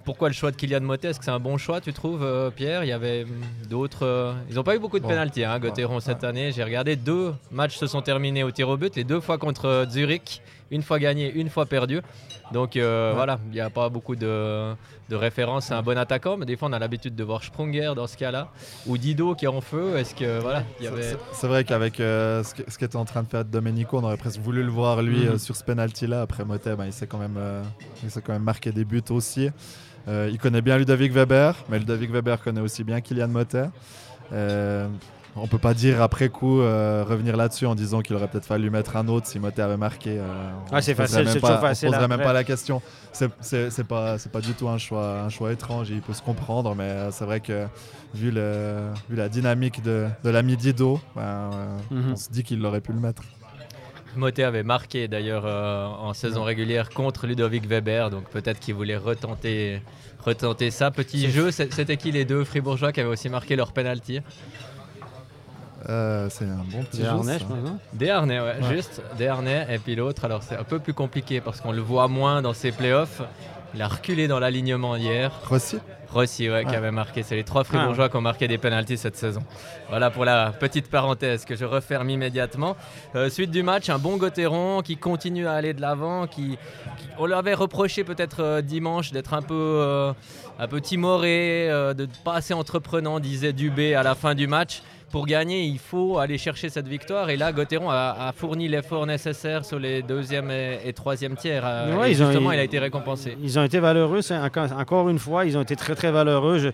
pourquoi 0.10 0.28
le 0.30 0.34
choix 0.34 0.50
de 0.50 0.56
Kylian 0.56 0.82
Motet 0.82 1.10
Est-ce 1.10 1.20
que 1.20 1.25
c'est 1.25 1.30
un 1.30 1.39
bon 1.39 1.60
choix, 1.60 1.82
tu 1.82 1.94
trouves, 1.94 2.24
euh, 2.24 2.50
Pierre? 2.50 2.84
Il 2.84 2.88
y 2.88 2.92
avait 2.92 3.25
hum, 3.25 3.30
d'autres. 3.70 4.08
euh, 4.08 4.34
Ils 4.50 4.56
n'ont 4.56 4.63
pas 4.63 4.75
eu 4.75 4.80
beaucoup 4.80 4.98
de 4.98 5.04
Bon. 5.04 5.10
pénalty, 5.10 5.44
hein, 5.44 5.60
Gauthieron, 5.60 6.00
cette 6.00 6.24
année. 6.24 6.51
J'ai 6.51 6.63
regardé 6.63 6.96
deux 6.96 7.32
matchs 7.51 7.78
se 7.78 7.86
sont 7.86 8.01
terminés 8.01 8.42
au 8.44 8.50
tir 8.50 8.68
au 8.70 8.75
but, 8.75 8.96
les 8.96 9.04
deux 9.04 9.20
fois 9.20 9.38
contre 9.38 9.66
euh, 9.66 9.86
Zurich. 9.88 10.42
Une 10.72 10.82
fois 10.84 10.98
gagné, 11.00 11.32
une 11.32 11.50
fois 11.50 11.66
perdu. 11.68 12.01
Donc 12.51 12.75
euh, 12.75 13.10
Ouais. 13.10 13.16
voilà, 13.16 13.39
il 13.48 13.54
n'y 13.54 13.60
a 13.60 13.70
pas 13.72 13.89
beaucoup 13.89 14.16
de, 14.16 14.74
de 15.10 15.16
références. 15.16 15.66
C'est 15.66 15.74
un 15.75 15.82
bon 15.84 15.98
attaquant, 15.98 16.38
mais 16.38 16.46
des 16.48 16.56
fois 16.58 16.70
on 16.70 16.74
a 16.74 16.80
l'habitude 16.80 17.16
de 17.16 17.24
voir 17.24 17.44
Sprunger 17.44 17.94
dans 17.96 18.06
ce 18.08 18.16
cas-là. 18.18 18.50
Ou 18.88 18.98
Dido 19.00 19.34
qui 19.36 19.46
est 19.46 19.48
en 19.48 19.62
feu. 19.62 19.98
Est-ce 19.98 20.13
que 20.16 20.39
voilà, 20.39 20.63
il 20.80 20.84
y 20.84 20.88
C'est- 20.88 20.94
avait. 20.94 21.01
c'est- 21.04 21.18
C'est 21.34 21.48
vrai 21.48 21.63
qu'avec 21.63 21.96
ce 21.98 22.78
qu'était 22.80 22.96
en 22.98 23.06
train 23.06 23.22
de 23.24 23.28
faire 23.28 23.46
Domenico, 23.46 23.98
on 24.00 24.04
aurait 24.04 24.18
presque 24.18 24.39
voulu 24.42 24.63
le 24.63 24.70
voir 24.72 25.01
lui 25.04 25.25
Mhm. 25.25 25.38
sur 25.39 25.56
ce 25.56 25.63
penalty-là. 25.63 26.22
Après 26.22 26.46
Motet, 26.46 26.75
ben, 26.75 26.86
il 26.86 26.94
s'est 26.94 27.08
quand 27.08 27.18
même, 27.20 27.39
il 28.04 28.10
s'est 28.12 28.22
quand 28.22 28.34
même 28.34 28.44
marqué 28.44 28.72
des 28.72 28.86
buts 28.86 29.04
aussi. 29.10 29.50
Euh, 30.10 30.28
il 30.32 30.38
connaît 30.39 30.62
bien 30.62 30.78
Ludovic 30.78 31.12
Weber, 31.13 31.56
mais 31.70 31.80
Ludovic 31.80 32.12
Weber 32.12 32.42
connaît 32.42 32.62
aussi 32.62 32.84
bien 32.84 33.00
Kylian 33.00 33.28
Motet. 33.28 33.70
Euh, 34.34 34.88
on 35.36 35.48
peut 35.48 35.60
pas 35.60 35.74
dire 35.75 36.01
après 36.01 36.30
coup 36.30 36.60
euh, 36.62 37.06
revenir 37.08 37.38
là-dessus 37.38 37.66
en 37.68 37.75
disant 37.75 38.01
qu'il 38.01 38.16
aurait 38.16 38.28
peut-être 38.28 38.46
fallu 38.48 38.70
mettre 38.72 38.98
un 38.98 39.08
autre 39.08 39.28
si 39.28 39.39
Motet 39.39 39.62
avait 39.62 39.78
marqué. 39.78 40.20
Ah, 40.72 40.82
c'est 40.82 40.96
facile, 40.96 41.28
c'est 41.30 41.39
toujours 41.39 41.60
facile 41.60 41.89
On 41.89 41.92
poserait 41.92 42.08
même 42.08 42.22
pas 42.22 42.34
la 42.34 42.44
question. 42.44 42.82
C'est- 43.12 43.84
pas, 43.88 44.18
c'est 44.18 44.32
pas 44.32 44.42
du 44.42 44.54
tout 44.54 44.68
un 44.68 44.78
choix, 44.80 45.22
un 45.22 45.30
choix 45.30 45.51
étrange. 45.51 45.89
Il 45.92 46.01
peut 46.01 46.13
se 46.13 46.22
comprendre, 46.24 46.74
mais 46.75 47.10
c'est 47.12 47.25
vrai 47.25 47.39
que 47.39 47.68
vu, 48.16 48.32
le, 48.32 48.88
vu 49.10 49.16
la 49.16 49.30
dynamique 49.30 49.84
de, 49.84 50.08
de 50.24 50.30
l'ami 50.30 50.58
Dido, 50.58 51.00
ben, 51.16 51.50
Mhm. 51.92 52.13
on 52.13 52.16
se 52.16 52.30
dit 52.32 52.44
qu'il 52.44 52.66
aurait 52.66 52.82
pu 52.82 52.92
le 52.94 53.00
mettre. 53.00 53.22
Motet 54.16 54.44
avait 54.44 54.63
marqué 54.63 55.08
d'ailleurs 55.08 55.44
euh, 55.46 55.86
en 55.86 56.13
saison 56.13 56.44
régulière 56.44 56.89
contre 56.89 57.28
Ludovic 57.28 57.66
Weber, 57.68 58.10
donc 58.10 58.24
peut-être 58.30 58.60
qu'il 58.60 58.74
voulait 58.75 58.98
retenter, 58.98 59.82
retenter 60.25 60.72
ça. 60.72 60.92
Petit 60.92 61.30
jeu, 61.30 61.51
c'était 61.51 61.98
qui 61.98 62.12
les 62.12 62.25
deux 62.25 62.44
Fribourgeois 62.44 62.92
qui 62.92 63.00
avaient 63.01 63.10
aussi 63.10 63.30
marqué 63.30 63.56
leur 63.56 63.72
penalty? 63.72 64.22
Euh, 65.88 66.28
c'est 66.30 66.44
un 66.46 66.63
bon 66.70 66.84
petit 66.84 66.98
Des 66.98 67.04
jeu. 67.04 67.10
harnais, 67.10 67.34
ça. 67.34 67.39
je 67.39 67.46
pense, 67.46 67.58
non? 67.63 67.80
Desharnais, 67.94 68.39
ouais, 68.42 68.56
Ouais. 68.62 68.75
juste 68.75 69.01
Desharnais. 69.18 69.66
Et 69.70 69.78
puis 69.80 69.96
l'autre, 69.96 70.25
alors 70.25 70.44
c'est 70.44 70.58
un 70.58 70.63
peu 70.66 70.80
plus 70.80 70.94
compliqué 70.94 71.39
parce 71.39 71.62
qu'on 71.62 71.72
le 71.72 71.82
voit 71.82 72.08
moins 72.10 72.42
dans 72.42 72.54
ses 72.54 72.72
playoffs. 72.74 73.22
Il 73.74 73.82
a 73.82 73.88
reculé 73.88 74.28
dans 74.28 74.40
l'alignement 74.40 74.96
hier. 74.96 75.32
Rossi 75.48 75.78
Rossi, 76.12 76.50
ouais, 76.50 76.66
qui 76.66 76.76
avait 76.76 76.90
marqué. 76.90 77.22
C'est 77.22 77.36
les 77.36 77.44
trois 77.44 77.64
Fribourgeois 77.64 78.10
qui 78.10 78.16
ont 78.16 78.22
marqué 78.22 78.48
des 78.48 78.58
pénalties 78.58 78.98
cette 78.98 79.16
saison. 79.16 79.44
Voilà 79.90 80.10
pour 80.10 80.26
la 80.26 80.52
petite 80.52 80.90
parenthèse 80.90 81.46
que 81.46 81.56
je 81.56 81.66
referme 81.66 82.10
immédiatement. 82.10 82.76
Euh, 83.16 83.30
suite 83.30 83.52
du 83.52 83.62
match, 83.62 83.90
un 83.90 84.00
bon 84.00 84.18
Gauthieron 84.18 84.82
qui 84.82 84.98
continue 84.98 85.46
à 85.46 85.54
aller 85.54 85.76
de 85.76 85.82
l'avant. 85.82 86.26
Qui, 86.26 86.58
qui- 86.98 87.08
on 87.20 87.28
lui 87.28 87.36
avait 87.36 87.54
reproché 87.54 88.04
peut-être 88.04 88.42
euh, 88.44 88.62
dimanche 88.64 89.12
d'être 89.12 89.36
un 89.36 89.44
peu, 89.44 89.54
euh, 89.54 90.12
un 90.58 90.68
peu 90.68 90.82
timoré, 90.82 91.70
euh, 91.70 91.94
de 91.94 92.08
pas 92.24 92.34
assez 92.34 92.56
entreprenant, 92.56 93.20
disait 93.20 93.54
Dubé 93.54 93.94
à 93.94 94.02
la 94.02 94.16
fin 94.16 94.34
du 94.34 94.48
match. 94.48 94.82
Pour 95.12 95.25
gagner, 95.25 95.63
il 95.63 95.80
faut 95.80 96.20
aller 96.20 96.38
chercher 96.38 96.70
cette 96.70 96.88
victoire. 96.88 97.30
Et 97.30 97.38
là, 97.38 97.51
Gauthieron 97.51 97.89
a, 97.89 98.16
a 98.28 98.32
fourni 98.32 98.68
l'effort 98.68 99.06
nécessaire 99.06 99.66
sur 99.66 99.80
les 99.80 100.01
deuxième 100.04 100.51
et, 100.51 100.80
et 100.86 100.94
troisième 100.94 101.36
tiers. 101.36 101.63
Euh, 101.66 101.96
Ouais, 101.98 102.12
et 102.12 102.22
ont- 102.22 102.25
justement, 102.28 102.51
il 102.51 102.60
a 102.60 102.63
été 102.63 102.78
récompensé. 102.80 103.36
Ils 103.42 103.58
ont 103.58 103.63
été 103.63 103.80
valeureux, 103.80 104.20
encore, 104.32 104.72
encore 104.78 105.10
une 105.10 105.20
fois, 105.20 105.46
ils 105.46 105.58
ont 105.58 105.62
été 105.62 105.75
très 105.75 105.96
très 105.96 106.12
valeureux. 106.12 106.60
Je- 106.60 106.70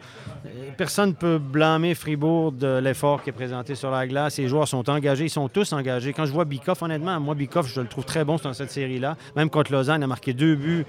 personne 0.77 1.10
ne 1.10 1.13
peut 1.15 1.38
blâmer 1.38 1.96
Fribourg 1.96 2.51
de 2.51 2.80
l'effort 2.80 3.24
qui 3.24 3.30
est 3.30 3.34
présenté 3.34 3.75
sur 3.75 3.89
la 3.92 4.06
glace. 4.06 4.38
Les 4.38 4.48
joueurs 4.48 4.68
sont 4.68 4.89
engagés, 4.89 5.25
ils 5.25 5.30
sont 5.30 5.48
tous 5.48 5.72
engagés. 5.74 6.12
Quand 6.13 6.25
je 6.25 6.32
vois 6.34 6.46
Bikoff, 6.46 6.82
honnêtement, 6.82 7.20
moi 7.20 7.36
Bikoff, 7.36 7.68
je 7.68 7.82
le 7.82 7.88
trouve 7.88 8.04
très 8.06 8.25
bon 8.25 8.36
dans 8.44 8.54
cette 8.54 8.72
série-là. 8.72 9.15
Même 9.36 9.50
contre 9.50 9.72
Lausanne, 9.72 10.01
il 10.01 10.04
a 10.04 10.08
marqué 10.08 10.34
deux 10.34 10.56
buts 10.56 10.86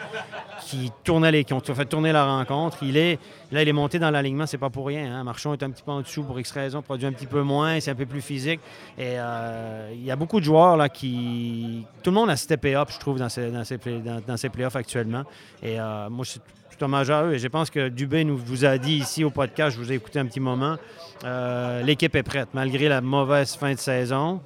qui 0.66 0.90
tournaient 1.04 1.30
les, 1.30 1.44
qui 1.44 1.52
ont 1.52 1.60
fait 1.60 1.84
tourner 1.84 2.12
la 2.12 2.24
rencontre. 2.24 2.78
Il 2.82 2.96
est 2.96 3.18
là, 3.52 3.62
il 3.62 3.68
est 3.68 3.72
monté 3.72 3.98
dans 4.00 4.10
l'alignement, 4.10 4.46
c'est 4.46 4.58
pas 4.58 4.70
pour 4.70 4.86
rien. 4.88 5.14
hein. 5.14 5.22
Marchand 5.24 5.52
est 5.52 5.62
un 5.62 5.70
petit 5.70 5.82
peu 5.84 5.92
en 5.92 6.00
dessous 6.00 6.24
pour 6.24 6.38
X 6.40 6.50
raison, 6.50 6.82
produit 6.82 7.06
un 7.06 7.12
petit 7.12 7.26
peu 7.26 7.35
moins, 7.42 7.80
c'est 7.80 7.90
un 7.90 7.94
peu 7.94 8.06
plus 8.06 8.20
physique. 8.22 8.60
Et 8.98 9.14
euh, 9.18 9.90
il 9.92 10.04
y 10.04 10.10
a 10.10 10.16
beaucoup 10.16 10.40
de 10.40 10.44
joueurs 10.44 10.76
là 10.76 10.88
qui, 10.88 11.84
tout 12.02 12.10
le 12.10 12.14
monde 12.14 12.30
a 12.30 12.36
steppé 12.36 12.74
up, 12.74 12.88
je 12.92 12.98
trouve, 12.98 13.18
dans 13.18 13.28
ces, 13.28 13.50
dans 13.50 13.64
ces, 13.64 13.78
play- 13.78 14.50
playoffs 14.52 14.76
actuellement. 14.76 15.24
Et 15.62 15.80
euh, 15.80 16.08
moi, 16.10 16.24
c'est 16.24 16.40
tout 16.40 16.84
hommage 16.84 17.10
à 17.10 17.24
eux. 17.24 17.34
Et 17.34 17.38
je 17.38 17.48
pense 17.48 17.70
que 17.70 17.88
Dubé 17.88 18.24
nous 18.24 18.36
vous 18.36 18.64
a 18.64 18.76
dit 18.78 18.96
ici 18.96 19.24
au 19.24 19.30
podcast, 19.30 19.76
je 19.76 19.82
vous 19.82 19.92
ai 19.92 19.96
écouté 19.96 20.18
un 20.18 20.26
petit 20.26 20.40
moment, 20.40 20.76
euh, 21.24 21.82
l'équipe 21.82 22.14
est 22.14 22.22
prête, 22.22 22.48
malgré 22.52 22.88
la 22.88 23.00
mauvaise 23.00 23.54
fin 23.54 23.72
de 23.72 23.78
saison. 23.78 24.40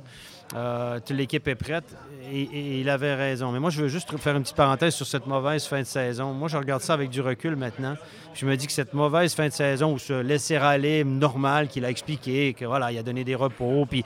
Euh, 0.56 0.98
l'équipe 1.10 1.46
est 1.46 1.54
prête 1.54 1.84
et, 2.32 2.80
il 2.80 2.88
avait 2.88 3.14
raison. 3.14 3.52
Mais 3.52 3.60
moi, 3.60 3.70
je 3.70 3.82
veux 3.82 3.88
juste 3.88 4.16
faire 4.18 4.36
une 4.36 4.42
petite 4.42 4.56
parenthèse 4.56 4.94
sur 4.94 5.06
cette 5.06 5.26
mauvaise 5.26 5.64
fin 5.66 5.80
de 5.80 5.86
saison. 5.86 6.32
Moi, 6.32 6.48
je 6.48 6.56
regarde 6.56 6.82
ça 6.82 6.94
avec 6.94 7.10
du 7.10 7.20
recul 7.20 7.56
maintenant. 7.56 7.96
Je 8.34 8.46
me 8.46 8.56
dis 8.56 8.66
que 8.66 8.72
cette 8.72 8.94
mauvaise 8.94 9.34
fin 9.34 9.48
de 9.48 9.52
saison 9.52 9.92
où 9.92 9.98
se 9.98 10.12
laisser 10.12 10.56
aller 10.56 11.04
normal, 11.04 11.68
qu'il 11.68 11.84
a 11.84 11.90
expliqué, 11.90 12.54
que 12.54 12.64
voilà, 12.64 12.92
il 12.92 12.98
a 12.98 13.02
donné 13.02 13.24
des 13.24 13.34
repos, 13.34 13.86
puis 13.86 14.04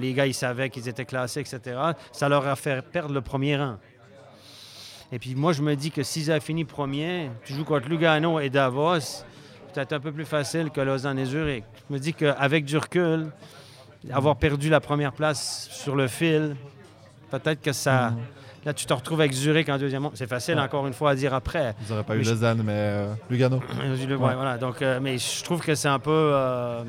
les 0.00 0.12
gars, 0.12 0.26
ils 0.26 0.34
savaient 0.34 0.70
qu'ils 0.70 0.88
étaient 0.88 1.04
classés, 1.04 1.40
etc., 1.40 1.60
ça 2.12 2.28
leur 2.28 2.46
a 2.46 2.56
fait 2.56 2.82
perdre 2.82 3.14
le 3.14 3.20
premier 3.20 3.56
rang. 3.56 3.76
Et 5.10 5.18
puis 5.18 5.34
moi, 5.34 5.52
je 5.52 5.62
me 5.62 5.74
dis 5.76 5.90
que 5.90 6.02
s'ils 6.02 6.30
avaient 6.30 6.40
fini 6.40 6.64
premier, 6.64 7.30
tu 7.44 7.52
joues 7.54 7.64
contre 7.64 7.88
Lugano 7.88 8.40
et 8.40 8.50
Davos, 8.50 9.24
peut-être 9.72 9.92
un 9.92 10.00
peu 10.00 10.12
plus 10.12 10.24
facile 10.24 10.70
que 10.70 10.80
Lausanne 10.80 11.18
et 11.18 11.24
Zurich. 11.24 11.64
Je 11.88 11.94
me 11.94 11.98
dis 11.98 12.14
qu'avec 12.14 12.64
du 12.64 12.76
recul, 12.76 13.30
avoir 14.10 14.36
perdu 14.36 14.68
la 14.68 14.80
première 14.80 15.12
place 15.12 15.68
sur 15.70 15.96
le 15.96 16.08
fil, 16.08 16.56
peut-être 17.38 17.60
que 17.62 17.72
ça... 17.72 18.12
Là, 18.64 18.72
tu 18.72 18.86
te 18.86 18.92
retrouves 18.94 19.20
avec 19.20 19.32
Zurich 19.32 19.68
en 19.68 19.76
deuxième. 19.76 20.08
C'est 20.14 20.28
facile, 20.28 20.54
Ouais. 20.54 20.60
encore 20.62 20.86
une 20.86 20.92
fois, 20.92 21.10
à 21.10 21.14
dire 21.16 21.34
après. 21.34 21.74
Ils 21.84 21.90
n'auraient 21.90 22.04
pas 22.04 22.14
Mais 22.14 22.20
eu 22.20 22.24
je- 22.24 22.30
Lausanne, 22.30 22.62
mais 22.64 22.72
euh, 22.76 23.12
Lugano. 23.28 23.56
Ouais, 24.08 24.16
voilà. 24.16 24.56
Donc, 24.56 24.80
euh, 24.82 25.00
mais 25.02 25.18
je 25.18 25.42
trouve 25.42 25.60
que 25.60 25.74
c'est 25.74 25.88
un 25.88 25.98
peu. 25.98 26.10
euh, 26.12 26.84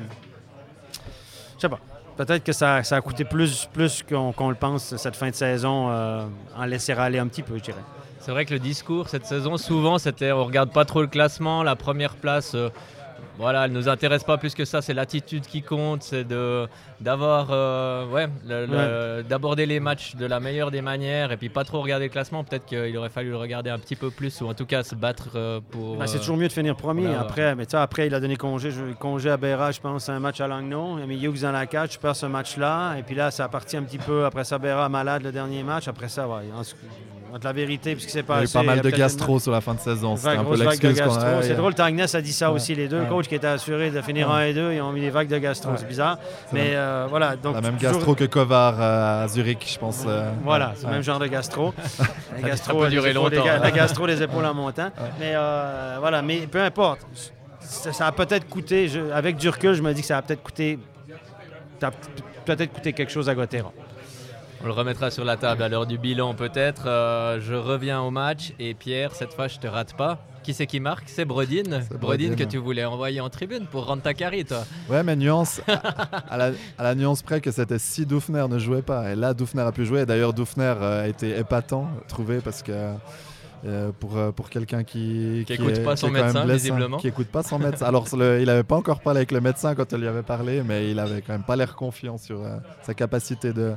je 1.56 1.60
sais 1.62 1.68
pas. 1.68 1.80
Peut-être 2.16 2.44
que 2.44 2.52
ça, 2.52 2.84
ça 2.84 2.96
a 2.96 3.00
coûté 3.00 3.24
plus, 3.24 3.68
plus 3.72 4.04
qu'on 4.08 4.32
qu'on 4.32 4.48
le 4.50 4.54
pense 4.54 4.94
cette 4.96 5.16
fin 5.16 5.30
de 5.30 5.34
saison 5.34 5.88
euh, 5.90 6.24
en 6.56 6.64
laisser 6.64 6.92
aller 6.92 7.18
un 7.18 7.26
petit 7.26 7.42
peu, 7.42 7.56
je 7.58 7.62
dirais. 7.64 7.82
C'est 8.20 8.30
vrai 8.30 8.44
que 8.44 8.54
le 8.54 8.60
discours 8.60 9.08
cette 9.08 9.26
saison, 9.26 9.56
souvent, 9.56 9.98
c'était 9.98 10.30
on 10.30 10.44
regarde 10.44 10.70
pas 10.70 10.84
trop 10.84 11.00
le 11.00 11.08
classement, 11.08 11.64
la 11.64 11.74
première 11.74 12.14
place. 12.14 12.54
Voilà, 13.38 13.64
elle 13.66 13.72
nous 13.72 13.88
intéresse 13.88 14.22
pas 14.24 14.38
plus 14.38 14.54
que 14.54 14.64
ça. 14.64 14.80
C'est 14.82 14.94
l'attitude 14.94 15.46
qui 15.46 15.62
compte, 15.62 16.02
c'est 16.02 16.24
de 16.24 16.66
d'avoir, 17.00 17.48
euh, 17.50 18.06
ouais, 18.06 18.28
le- 18.46 18.66
le- 18.66 19.22
d'aborder 19.24 19.66
les 19.66 19.80
matchs 19.80 20.14
de 20.14 20.24
la 20.24 20.38
meilleure 20.40 20.70
des 20.70 20.80
manières 20.80 21.32
et 21.32 21.36
puis 21.36 21.48
pas 21.48 21.64
trop 21.64 21.82
regarder 21.82 22.06
le 22.06 22.10
classement. 22.10 22.44
Peut-être 22.44 22.64
qu'il 22.64 22.96
aurait 22.96 23.08
fallu 23.10 23.30
le 23.30 23.36
regarder 23.36 23.68
un 23.70 23.78
petit 23.78 23.96
peu 23.96 24.10
plus 24.10 24.40
ou 24.40 24.48
en 24.48 24.54
tout 24.54 24.64
cas 24.66 24.82
se 24.84 24.94
battre 24.94 25.30
euh, 25.34 25.60
pour. 25.70 25.96
Ben, 25.96 26.06
c'est 26.06 26.16
euh, 26.16 26.20
toujours 26.20 26.36
mieux 26.36 26.48
de 26.48 26.52
finir 26.52 26.76
premier 26.76 27.02
voilà. 27.06 27.20
après. 27.20 27.54
Mais 27.56 27.72
après, 27.74 28.06
il 28.06 28.14
a 28.14 28.20
donné 28.20 28.36
congé, 28.36 28.70
je- 28.70 28.92
congé 28.94 29.30
à 29.30 29.36
Béra, 29.36 29.72
je 29.72 29.80
pense, 29.80 30.08
un 30.08 30.20
match 30.20 30.40
à 30.40 30.46
Langnau. 30.46 30.98
Il 30.98 31.02
a 31.02 31.06
mis 31.06 31.20
Hughes 31.22 31.40
dans 31.42 31.52
la 31.52 31.66
cage, 31.66 31.94
je 31.94 31.98
perds 31.98 32.16
ce 32.16 32.26
match-là. 32.26 32.94
Et 32.98 33.02
puis 33.02 33.14
là, 33.16 33.30
ça 33.30 33.44
a 33.44 33.48
parti 33.48 33.76
un 33.76 33.82
petit 33.82 33.98
peu. 33.98 34.24
Après 34.24 34.44
ça, 34.44 34.58
Béra 34.58 34.88
malade 34.88 35.22
le 35.24 35.32
dernier 35.32 35.62
match. 35.62 35.88
Après 35.88 36.08
ça, 36.08 36.26
ouais, 36.28 36.44
entre 37.34 37.46
la 37.46 37.52
vérité, 37.52 37.94
puis 37.94 38.02
ce 38.02 38.06
qui 38.06 38.12
s'est 38.12 38.20
Il 38.20 38.28
y 38.28 38.32
a 38.32 38.38
eu 38.38 38.40
passé. 38.42 38.52
pas 38.52 38.62
mal 38.62 38.80
de 38.80 38.88
une- 38.90 38.96
gastro 38.96 39.40
sur 39.40 39.50
la 39.50 39.60
fin 39.60 39.74
de 39.74 39.80
saison. 39.80 40.14
C'était 40.14 40.28
Vague, 40.28 40.38
un 40.38 40.44
peu 40.44 40.56
de 40.56 40.62
l'excuse 40.62 41.00
qu'on 41.00 41.06
gastro. 41.08 41.26
a. 41.38 41.42
C'est 41.42 41.54
drôle, 41.54 41.74
Tangnes 41.74 42.00
a 42.00 42.20
dit 42.20 42.32
ça 42.32 42.48
Ouais. 42.50 42.54
aussi. 42.56 42.74
Les 42.76 42.86
deux 42.86 43.00
Ouais. 43.00 43.06
coachs 43.08 43.26
qui 43.26 43.34
étaient 43.34 43.46
assurés 43.48 43.90
de 43.90 44.00
finir 44.02 44.28
Ouais. 44.28 44.34
1 44.34 44.40
et 44.42 44.54
2, 44.54 44.72
ils 44.72 44.80
ont 44.80 44.92
mis 44.92 45.00
des 45.00 45.10
vagues 45.10 45.26
de 45.28 45.38
gastro. 45.38 45.72
C'est 45.76 45.88
bizarre. 45.88 46.18
C'est 46.48 46.54
Mais 46.54 46.70
euh, 46.74 47.06
voilà. 47.10 47.34
Donc, 47.34 47.56
La 47.56 47.60
même 47.60 47.74
toujours- 47.74 47.92
gastro 47.92 48.14
que 48.14 48.24
Kovar 48.24 48.76
euh, 48.80 49.24
à 49.24 49.28
Zurich, 49.28 49.68
je 49.72 49.78
pense. 49.78 50.04
euh, 50.06 50.30
Voilà, 50.44 50.72
c'est 50.76 50.86
le 50.86 50.92
même 50.92 51.02
genre 51.02 51.18
de 51.18 51.26
gastro. 51.26 51.74
La 51.76 52.40
Ça 52.42 52.48
gastro, 52.48 52.78
peut 52.80 52.88
durer 52.88 53.10
épaules 53.10 53.30
des 53.30 53.36
longtemps. 53.38 53.60
La 53.62 53.70
gastro, 53.72 54.06
les 54.06 54.22
épaules 54.22 54.44
en 54.46 54.54
montant. 54.54 54.90
Mais 55.18 55.34
voilà, 56.00 56.22
mais 56.22 56.46
peu 56.46 56.60
importe. 56.62 57.00
Ça, 57.60 57.92
ça 57.92 58.06
a 58.06 58.12
peut-être 58.12 58.48
coûté, 58.48 58.86
je- 58.88 59.10
avec 59.10 59.36
du 59.36 59.48
recul, 59.48 59.72
je 59.74 59.82
me 59.82 59.92
dis 59.92 60.02
que 60.02 60.06
ça 60.06 60.18
a 60.18 60.22
peut-être 60.22 60.42
coûté, 60.42 60.78
ça 61.80 61.88
a 61.88 61.90
peut-être 62.44 62.72
coûté 62.72 62.92
quelque 62.92 63.10
chose 63.10 63.28
à 63.28 63.34
Gauthieron. 63.34 63.72
On 64.64 64.68
le 64.68 64.72
remettra 64.72 65.10
sur 65.10 65.24
la 65.26 65.36
table 65.36 65.62
à 65.62 65.68
l'heure 65.68 65.86
du 65.86 65.98
bilan 65.98 66.32
peut-être. 66.34 66.84
Euh, 66.86 67.38
je 67.40 67.52
reviens 67.54 68.00
au 68.00 68.10
match 68.10 68.54
et 68.58 68.72
Pierre, 68.72 69.14
cette 69.14 69.34
fois 69.34 69.46
je 69.46 69.58
te 69.58 69.66
rate 69.66 69.94
pas. 69.94 70.18
Qui 70.42 70.54
c'est 70.54 70.66
qui 70.66 70.80
marque 70.80 71.04
C'est 71.08 71.24
Brodin. 71.26 71.62
C'est 71.82 71.98
Brodin 71.98 72.28
Brodin. 72.28 72.34
que 72.34 72.44
tu 72.44 72.56
voulais 72.58 72.84
envoyer 72.84 73.20
en 73.20 73.28
tribune 73.28 73.66
pour 73.70 73.86
rendre 73.86 74.02
ta 74.02 74.14
carry 74.14 74.44
toi. 74.44 74.64
Ouais, 74.88 75.02
mais 75.02 75.16
nuance, 75.16 75.60
à, 76.30 76.36
la, 76.38 76.50
à 76.78 76.82
la 76.82 76.94
nuance 76.94 77.22
près 77.22 77.40
que 77.42 77.50
c'était 77.50 77.78
si 77.78 78.04
Doufner 78.06 78.46
ne 78.48 78.58
jouait 78.58 78.82
pas. 78.82 79.12
Et 79.12 79.16
là, 79.16 79.32
Doufner 79.34 79.62
a 79.62 79.72
pu 79.72 79.84
jouer. 79.86 80.04
D'ailleurs, 80.06 80.32
Doufner 80.34 80.74
euh, 80.80 81.04
a 81.04 81.08
été 81.08 81.38
épatant, 81.38 81.88
trouvé, 82.08 82.38
parce 82.40 82.62
que 82.62 82.72
Euh, 83.66 83.92
pour, 83.98 84.18
euh, 84.18 84.30
pour 84.30 84.50
quelqu'un 84.50 84.84
qui 84.84 85.42
qui 85.46 85.54
écoute 85.54 85.82
pas 85.82 85.96
son 85.96 86.10
médecin, 86.10 86.44
visiblement. 86.44 86.98
qui 86.98 87.08
écoute 87.08 87.28
pas 87.28 87.42
son 87.42 87.58
médecin. 87.58 87.86
Alors 87.86 88.04
le- 88.14 88.42
il 88.42 88.50
avait 88.50 88.62
pas 88.62 88.76
encore 88.76 89.00
parlé 89.00 89.20
avec 89.20 89.32
le 89.32 89.40
médecin 89.40 89.74
quand 89.74 89.90
elle 89.90 90.00
lui 90.02 90.06
avait 90.06 90.22
parlé, 90.22 90.62
mais 90.62 90.90
il 90.90 90.98
avait 90.98 91.22
quand 91.22 91.32
même 91.32 91.44
pas 91.44 91.56
l'air 91.56 91.74
confiant 91.74 92.18
sur 92.18 92.42
euh, 92.44 92.58
sa 92.82 92.92
capacité 92.92 93.54
de, 93.54 93.72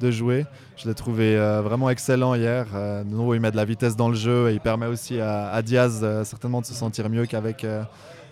de 0.00 0.10
jouer. 0.10 0.46
Je 0.76 0.88
l'ai 0.88 0.94
trouvé 0.94 1.36
euh, 1.36 1.60
vraiment 1.62 1.90
excellent 1.90 2.34
hier. 2.34 2.66
Euh, 2.74 3.04
de 3.04 3.10
nouveau, 3.10 3.34
il 3.34 3.40
met 3.40 3.50
de 3.50 3.56
la 3.56 3.64
vitesse 3.64 3.94
dans 3.96 4.08
le 4.08 4.14
jeu 4.16 4.50
et 4.50 4.54
il 4.54 4.60
permet 4.60 4.86
aussi 4.86 5.20
à, 5.20 5.50
à 5.50 5.62
Diaz 5.62 6.00
euh, 6.02 6.24
certainement 6.24 6.60
de 6.60 6.66
se 6.66 6.74
sentir 6.74 7.08
mieux 7.08 7.26
qu'avec 7.26 7.64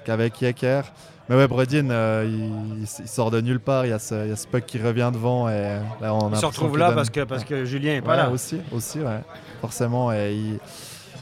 qu'avec 0.04 0.40
Yecker. 0.40 0.82
Mais 1.28 1.36
ouais, 1.36 1.46
Brodin, 1.46 1.90
euh, 1.90 2.26
il, 2.80 2.86
sort 2.86 3.30
de 3.30 3.40
nulle 3.42 3.60
part. 3.60 3.84
Il 3.84 3.90
y, 3.90 3.92
a 3.92 3.98
ce, 3.98 4.24
il 4.24 4.30
y 4.30 4.32
a 4.32 4.36
ce 4.36 4.46
puck 4.46 4.64
qui 4.64 4.78
revient 4.78 5.10
devant 5.12 5.46
et 5.48 5.78
là 6.00 6.14
on 6.14 6.30
Il 6.30 6.36
se 6.36 6.46
retrouve 6.46 6.78
là 6.78 6.86
donne- 6.86 6.96
parce 6.96 7.10
que, 7.10 7.24
parce 7.24 7.44
que 7.44 7.66
Julien 7.66 7.92
n'est 7.92 8.00
pas 8.02 8.12
Ouais, 8.12 8.16
là. 8.16 8.30
aussi, 8.30 8.58
aussi, 8.72 8.98
ouais. 9.00 9.20
Forcément, 9.60 10.10
et 10.10 10.32
il, 10.34 10.58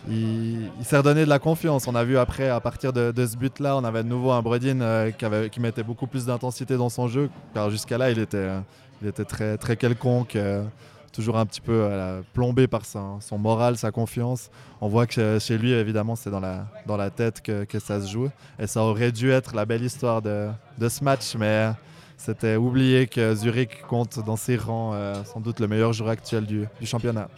il, 0.08 0.70
il 0.78 0.84
s'est 0.84 0.98
redonné 0.98 1.24
de 1.24 1.28
la 1.28 1.40
confiance. 1.40 1.88
On 1.88 1.94
a 1.96 2.04
vu 2.04 2.16
après, 2.18 2.48
à 2.48 2.60
partir 2.60 2.92
de, 2.92 3.10
de 3.10 3.26
ce 3.26 3.36
but-là, 3.36 3.76
on 3.76 3.82
avait 3.82 4.04
de 4.04 4.08
nouveau 4.08 4.30
un 4.30 4.42
Bredin 4.42 4.80
euh, 4.80 5.10
qui, 5.10 5.58
mettait 5.58 5.82
beaucoup 5.82 6.06
plus 6.06 6.24
d'intensité 6.26 6.76
dans 6.76 6.88
son 6.88 7.08
jeu. 7.08 7.28
Car 7.52 7.70
jusqu'à 7.70 7.98
là, 7.98 8.08
il 8.12 8.20
était, 8.20 8.36
euh, 8.36 8.60
il 9.02 9.08
était 9.08 9.24
très, 9.24 9.56
très 9.58 9.76
quelconque, 9.76 10.36
euh, 10.36 10.62
toujours 11.12 11.38
un 11.38 11.46
petit 11.46 11.60
peu 11.60 11.72
euh, 11.90 12.20
plombé 12.34 12.66
par 12.66 12.84
son, 12.84 13.20
son 13.20 13.38
moral, 13.38 13.76
sa 13.76 13.90
confiance. 13.90 14.50
On 14.80 14.88
voit 14.88 15.06
que 15.06 15.38
chez 15.38 15.58
lui, 15.58 15.72
évidemment, 15.72 16.16
c'est 16.16 16.30
dans 16.30 16.40
la, 16.40 16.66
dans 16.86 16.96
la 16.96 17.10
tête 17.10 17.40
que, 17.42 17.64
que 17.64 17.78
ça 17.78 18.00
se 18.00 18.10
joue. 18.10 18.28
Et 18.58 18.66
ça 18.66 18.82
aurait 18.82 19.12
dû 19.12 19.30
être 19.30 19.54
la 19.54 19.64
belle 19.64 19.82
histoire 19.82 20.20
de, 20.22 20.48
de 20.78 20.88
ce 20.88 21.02
match, 21.04 21.34
mais 21.38 21.70
c'était 22.16 22.56
oublié 22.56 23.06
que 23.06 23.34
Zurich 23.34 23.82
compte 23.88 24.24
dans 24.24 24.36
ses 24.36 24.56
rangs 24.56 24.92
euh, 24.94 25.14
sans 25.24 25.40
doute 25.40 25.60
le 25.60 25.68
meilleur 25.68 25.92
joueur 25.92 26.10
actuel 26.10 26.44
du, 26.46 26.66
du 26.80 26.86
championnat. 26.86 27.28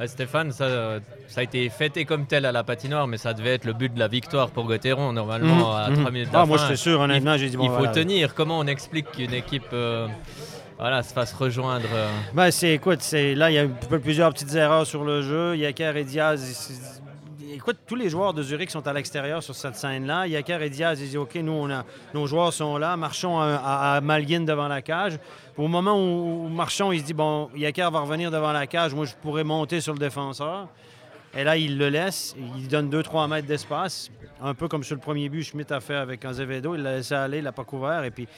Ouais, 0.00 0.08
Stéphane, 0.08 0.50
ça, 0.50 0.64
euh, 0.64 0.98
ça 1.28 1.40
a 1.40 1.44
été 1.44 1.68
fêté 1.68 2.04
comme 2.04 2.26
tel 2.26 2.46
à 2.46 2.52
la 2.52 2.64
patinoire, 2.64 3.06
mais 3.06 3.16
ça 3.16 3.32
devait 3.32 3.54
être 3.54 3.64
le 3.64 3.72
but 3.74 3.94
de 3.94 3.98
la 4.00 4.08
victoire 4.08 4.50
pour 4.50 4.64
Gauthieron, 4.64 5.12
normalement, 5.12 5.70
Mhm, 5.72 5.76
à 5.76 5.90
mhm. 5.90 5.96
3 6.00 6.10
minutes 6.10 6.32
de 6.32 6.36
Ah, 6.36 6.46
moi, 6.46 6.58
j'étais 6.58 6.74
sûr, 6.76 6.98
honnêtement, 6.98 7.36
j'ai 7.36 7.48
dit 7.48 7.56
bon, 7.56 7.64
Il 7.64 7.86
faut 7.86 7.92
tenir. 7.92 8.34
Comment 8.34 8.58
on 8.58 8.66
explique 8.66 9.10
qu'une 9.12 9.32
équipe 9.34 9.68
euh, 9.72 10.08
voilà, 10.78 11.02
se 11.02 11.12
fasse 11.12 11.32
rejoindre 11.32 11.88
euh, 11.92 12.08
Ben, 12.32 12.50
c'est, 12.50 12.74
écoute, 12.74 13.00
c'est, 13.00 13.34
là, 13.34 13.50
il 13.50 13.54
y 13.54 13.58
a 13.58 13.66
plusieurs 13.98 14.32
petites 14.32 14.54
erreurs 14.54 14.86
sur 14.86 15.04
le 15.04 15.22
jeu. 15.22 15.56
Yaker 15.56 15.96
et 15.96 16.04
Diaz. 16.04 16.90
Écoute, 17.52 17.78
tous 17.86 17.94
les 17.94 18.08
joueurs 18.08 18.34
de 18.34 18.42
Zurich 18.42 18.70
sont 18.70 18.86
à 18.86 18.92
l'extérieur 18.92 19.42
sur 19.42 19.54
cette 19.54 19.76
scène-là. 19.76 20.26
Yaker 20.26 20.60
et 20.62 20.70
Diaz, 20.70 21.00
ils 21.00 21.06
disent 21.06 21.16
OK, 21.16 21.36
nous, 21.36 21.52
on 21.52 21.70
a, 21.70 21.84
nos 22.12 22.26
joueurs 22.26 22.52
sont 22.52 22.76
là, 22.76 22.96
marchons 22.96 23.38
à, 23.40 24.00
Malguin 24.02 24.40
devant 24.40 24.66
la 24.66 24.82
cage. 24.82 25.18
Au 25.56 25.68
moment 25.68 25.96
où, 25.96 26.46
où 26.46 26.48
marchons, 26.48 26.90
il 26.90 27.00
se 27.00 27.04
dit 27.04 27.14
bon, 27.14 27.48
Yaker 27.54 27.90
va 27.92 28.00
revenir 28.00 28.32
devant 28.32 28.52
la 28.52 28.66
cage, 28.66 28.92
moi, 28.94 29.04
je 29.04 29.14
pourrais 29.22 29.44
monter 29.44 29.80
sur 29.80 29.92
le 29.92 30.00
défenseur. 30.00 30.68
Et 31.36 31.42
là, 31.42 31.56
il 31.56 31.78
le 31.78 31.88
laisse, 31.88 32.36
il 32.56 32.68
donne 32.68 32.88
2-3 32.90 33.28
mètres 33.28 33.48
d'espace, 33.48 34.10
un 34.40 34.54
peu 34.54 34.68
comme 34.68 34.84
sur 34.84 34.94
le 34.94 35.00
premier 35.00 35.28
but, 35.28 35.42
Schmidt 35.42 35.72
a 35.72 35.80
fait 35.80 35.96
avec 35.96 36.24
Azevedo. 36.24 36.74
Il 36.74 36.82
l'a 36.82 36.96
laissé 36.96 37.14
aller, 37.14 37.38
il 37.38 37.44
l'a 37.44 37.52
pas 37.52 37.64
couvert. 37.64 38.04
Et 38.04 38.10
puis, 38.10 38.28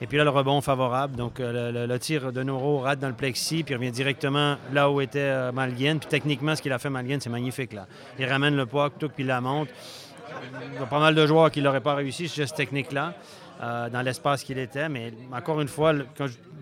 et 0.00 0.06
puis 0.06 0.18
là, 0.18 0.24
le 0.24 0.30
rebond 0.30 0.60
favorable. 0.60 1.16
Donc, 1.16 1.40
euh, 1.40 1.86
le, 1.86 1.98
tir 1.98 2.32
de 2.32 2.42
Noro 2.42 2.80
rate 2.80 2.98
dans 2.98 3.08
le 3.08 3.14
plexi, 3.14 3.62
puis 3.62 3.74
il 3.74 3.76
revient 3.76 3.92
directement 3.92 4.56
là 4.72 4.90
où 4.90 5.00
était 5.00 5.18
euh. 5.20 5.52
Puis 5.52 6.08
techniquement, 6.08 6.56
ce 6.56 6.62
qu'il 6.62 6.72
a 6.72 6.78
fait, 6.78 6.90
Malguin, 6.90 7.18
c'est 7.20 7.30
magnifique. 7.30 7.72
Là. 7.72 7.86
Il 8.18 8.26
ramène 8.26 8.56
le 8.56 8.66
puck, 8.66 8.94
tout, 8.98 9.08
puis 9.08 9.22
il 9.22 9.28
la 9.28 9.40
monte. 9.40 9.68
Il 10.72 10.80
y 10.80 10.82
a 10.82 10.86
pas 10.86 10.98
mal 10.98 11.14
de 11.14 11.26
joueurs 11.26 11.50
qui 11.50 11.62
n'auraient 11.62 11.80
pas 11.80 11.94
réussi 11.94 12.28
ce 12.28 12.34
geste 12.36 12.56
technique-là, 12.56 13.14
euh, 13.62 13.88
dans 13.88 14.02
l'espace 14.02 14.42
qu'il 14.42 14.58
était. 14.58 14.88
Mais 14.88 15.12
encore 15.32 15.60
une 15.60 15.68
fois, 15.68 15.92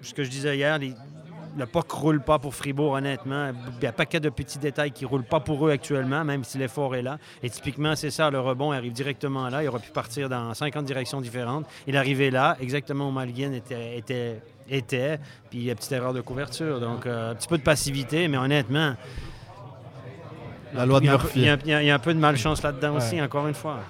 ce 0.03 0.15
que 0.15 0.25
je 0.25 0.31
disais 0.31 0.57
hier, 0.57 0.79
le 1.57 1.67
puck 1.67 1.87
ne 1.95 2.01
roule 2.01 2.21
pas 2.23 2.39
pour 2.39 2.55
Fribourg, 2.55 2.93
honnêtement. 2.93 3.51
Il 3.79 3.83
y 3.83 3.87
a 3.87 3.91
un 3.91 3.93
paquet 3.93 4.21
de 4.21 4.29
petits 4.31 4.59
détails 4.59 4.91
qui 4.93 5.05
ne 5.05 5.09
roulent 5.11 5.25
pas 5.25 5.41
pour 5.41 5.67
eux 5.67 5.71
actuellement, 5.71 6.25
même 6.25 6.45
si 6.45 6.57
l'effort 6.59 6.95
est 6.97 7.03
là. 7.03 7.19
Et 7.43 7.51
typiquement, 7.51 7.95
c'est 7.95 8.11
ça, 8.11 8.31
le 8.31 8.41
rebond 8.41 8.73
arrive 8.73 8.93
directement 8.93 9.49
là. 9.49 9.63
Il 9.63 9.69
aurait 9.69 9.81
pu 9.81 9.91
partir 9.91 10.29
dans 10.29 10.55
50 10.55 10.85
directions 10.85 11.21
différentes. 11.21 11.67
Il 11.87 11.95
est 11.95 11.99
arrivé 11.99 12.31
là, 12.31 12.57
exactement 12.61 13.09
où 13.09 13.11
Malguin 13.11 13.53
était, 13.53 13.99
était, 13.99 14.41
était. 14.69 15.19
Puis 15.51 15.59
il 15.59 15.65
y 15.65 15.69
a 15.69 15.73
une 15.73 15.79
petite 15.79 15.93
erreur 15.93 16.13
de 16.15 16.21
couverture. 16.23 16.81
Donc, 16.81 17.05
euh, 17.07 17.33
un 17.33 17.35
petit 17.35 17.49
peu 17.49 17.59
de 17.59 17.63
passivité, 17.63 18.29
mais 18.29 18.39
honnêtement, 18.39 18.95
La 20.75 20.87
loi 20.87 21.01
de 21.01 21.05
il 21.05 21.09
y 21.09 21.11
a 21.11 21.15
un 21.15 21.19
peu- 21.19 21.25
Murphy. 21.25 21.39
il 21.41 21.45
y 21.45 21.49
a, 21.51 21.59
il 21.65 21.69
y 21.71 21.75
a- 21.75 21.83
il 21.83 21.87
y 21.87 21.91
a 21.91 21.95
un 21.95 21.99
peu 21.99 22.15
de 22.15 22.19
malchance 22.19 22.63
là-dedans 22.63 22.93
Ouais. 22.93 22.97
aussi, 22.97 23.21
encore 23.21 23.47
une 23.47 23.53
fois. 23.55 23.81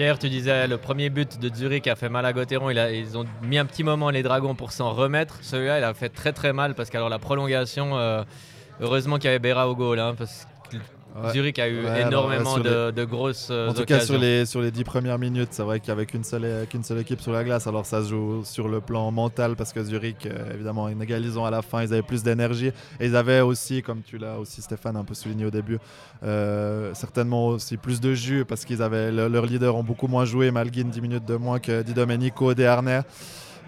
Pierre, 0.00 0.18
tu 0.18 0.30
disais 0.30 0.66
le 0.66 0.78
premier 0.78 1.10
but 1.10 1.38
de 1.38 1.54
Zurich 1.54 1.86
a 1.86 1.94
fait 1.94 2.08
mal 2.08 2.24
à 2.24 2.32
Gauthieron. 2.32 2.70
Ils 2.70 3.18
ont 3.18 3.26
mis 3.42 3.58
un 3.58 3.66
petit 3.66 3.84
moment 3.84 4.08
les 4.08 4.22
Dragons 4.22 4.54
pour 4.54 4.72
s'en 4.72 4.92
remettre. 4.94 5.40
Celui-là, 5.42 5.76
il 5.76 5.84
a 5.84 5.92
fait 5.92 6.08
très 6.08 6.32
très 6.32 6.54
mal 6.54 6.74
parce 6.74 6.88
qu'alors 6.88 7.10
la 7.10 7.18
prolongation, 7.18 7.98
euh, 7.98 8.22
heureusement 8.80 9.18
qu'il 9.18 9.26
y 9.26 9.28
avait 9.28 9.38
Berra 9.38 9.68
au 9.68 9.76
goal, 9.76 10.00
hein, 10.00 10.14
Ouais. 11.14 11.32
Zurich 11.32 11.58
a 11.58 11.68
eu 11.68 11.84
Ouais, 11.84 12.02
énormément 12.02 12.56
de, 12.58 12.90
de 12.92 13.04
grosses 13.04 13.48
euh, 13.50 13.68
En 13.68 13.74
tout 13.74 13.84
cas, 13.84 13.98
sur 14.00 14.14
les, 14.20 14.46
sur 14.46 14.60
les 14.60 14.70
10 14.70 14.84
premières 14.84 15.18
minutes, 15.18 15.48
c'est 15.50 15.62
vrai 15.64 15.80
qu'il 15.80 15.92
n'y 15.92 15.98
avait 15.98 16.06
qu'une 16.06 16.22
seule, 16.22 16.66
qu'une 16.68 16.84
seule 16.84 16.98
équipe 17.00 17.20
sur 17.20 17.32
la 17.32 17.42
glace. 17.42 17.66
Alors, 17.66 17.84
ça 17.84 18.02
se 18.02 18.08
joue 18.10 18.44
sur 18.44 18.68
le 18.68 18.80
plan 18.80 19.10
mental 19.10 19.56
parce 19.56 19.72
que 19.72 19.82
Zurich, 19.82 20.26
euh, 20.26 20.54
évidemment, 20.54 20.84
en 20.84 21.00
égalisant 21.00 21.44
à 21.44 21.50
la 21.50 21.62
fin, 21.62 21.82
ils 21.82 21.92
avaient 21.92 22.02
plus 22.02 22.22
d'énergie. 22.22 22.68
Et 23.00 23.06
ils 23.06 23.16
avaient 23.16 23.40
aussi, 23.40 23.82
comme 23.82 24.02
tu 24.02 24.18
l'as 24.18 24.38
aussi, 24.38 24.62
Stéphane, 24.62 24.96
un 24.96 25.04
peu 25.04 25.14
souligné 25.14 25.44
au 25.46 25.50
début, 25.50 25.78
euh, 26.22 26.94
certainement 26.94 27.48
aussi 27.48 27.76
plus 27.76 28.00
de 28.00 28.14
jus 28.14 28.44
parce 28.44 28.64
qu'ils 28.64 28.80
avaient 28.82 29.10
le- 29.10 29.26
leurs 29.28 29.46
leaders 29.46 29.74
ont 29.74 29.82
beaucoup 29.84 30.06
moins 30.06 30.24
joué. 30.24 30.50
Malguin, 30.52 30.84
10 30.84 31.00
minutes 31.00 31.24
de 31.24 31.34
moins 31.34 31.58
que 31.58 31.82
Di 31.82 31.92
Domenico. 31.92 32.52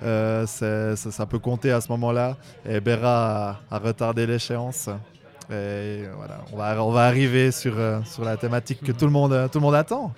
Euh, 0.05 0.47
ça, 0.47 0.97
ça 0.97 1.27
peut 1.27 1.39
compter 1.39 1.71
à 1.73 1.81
ce 1.81 1.89
moment-là. 1.91 2.37
Et 2.69 2.81
Berra 2.81 3.51
a, 3.71 3.77
a 3.77 3.79
retardé 3.79 4.27
l'échéance. 4.27 4.89
Voilà, 6.17 6.39
on 6.53 6.57
va, 6.57 6.85
on 6.85 6.91
va 6.91 7.05
arriver 7.05 7.51
sur, 7.53 7.79
euh, 7.79 8.01
sur 8.05 8.25
la 8.25 8.37
thématique 8.37 8.81
que 8.83 8.93
tout 8.93 9.05
le 9.07 9.11
monde, 9.13 9.49
tout 9.53 9.59
le 9.59 9.63
monde 9.63 9.75
attend, 9.75 10.13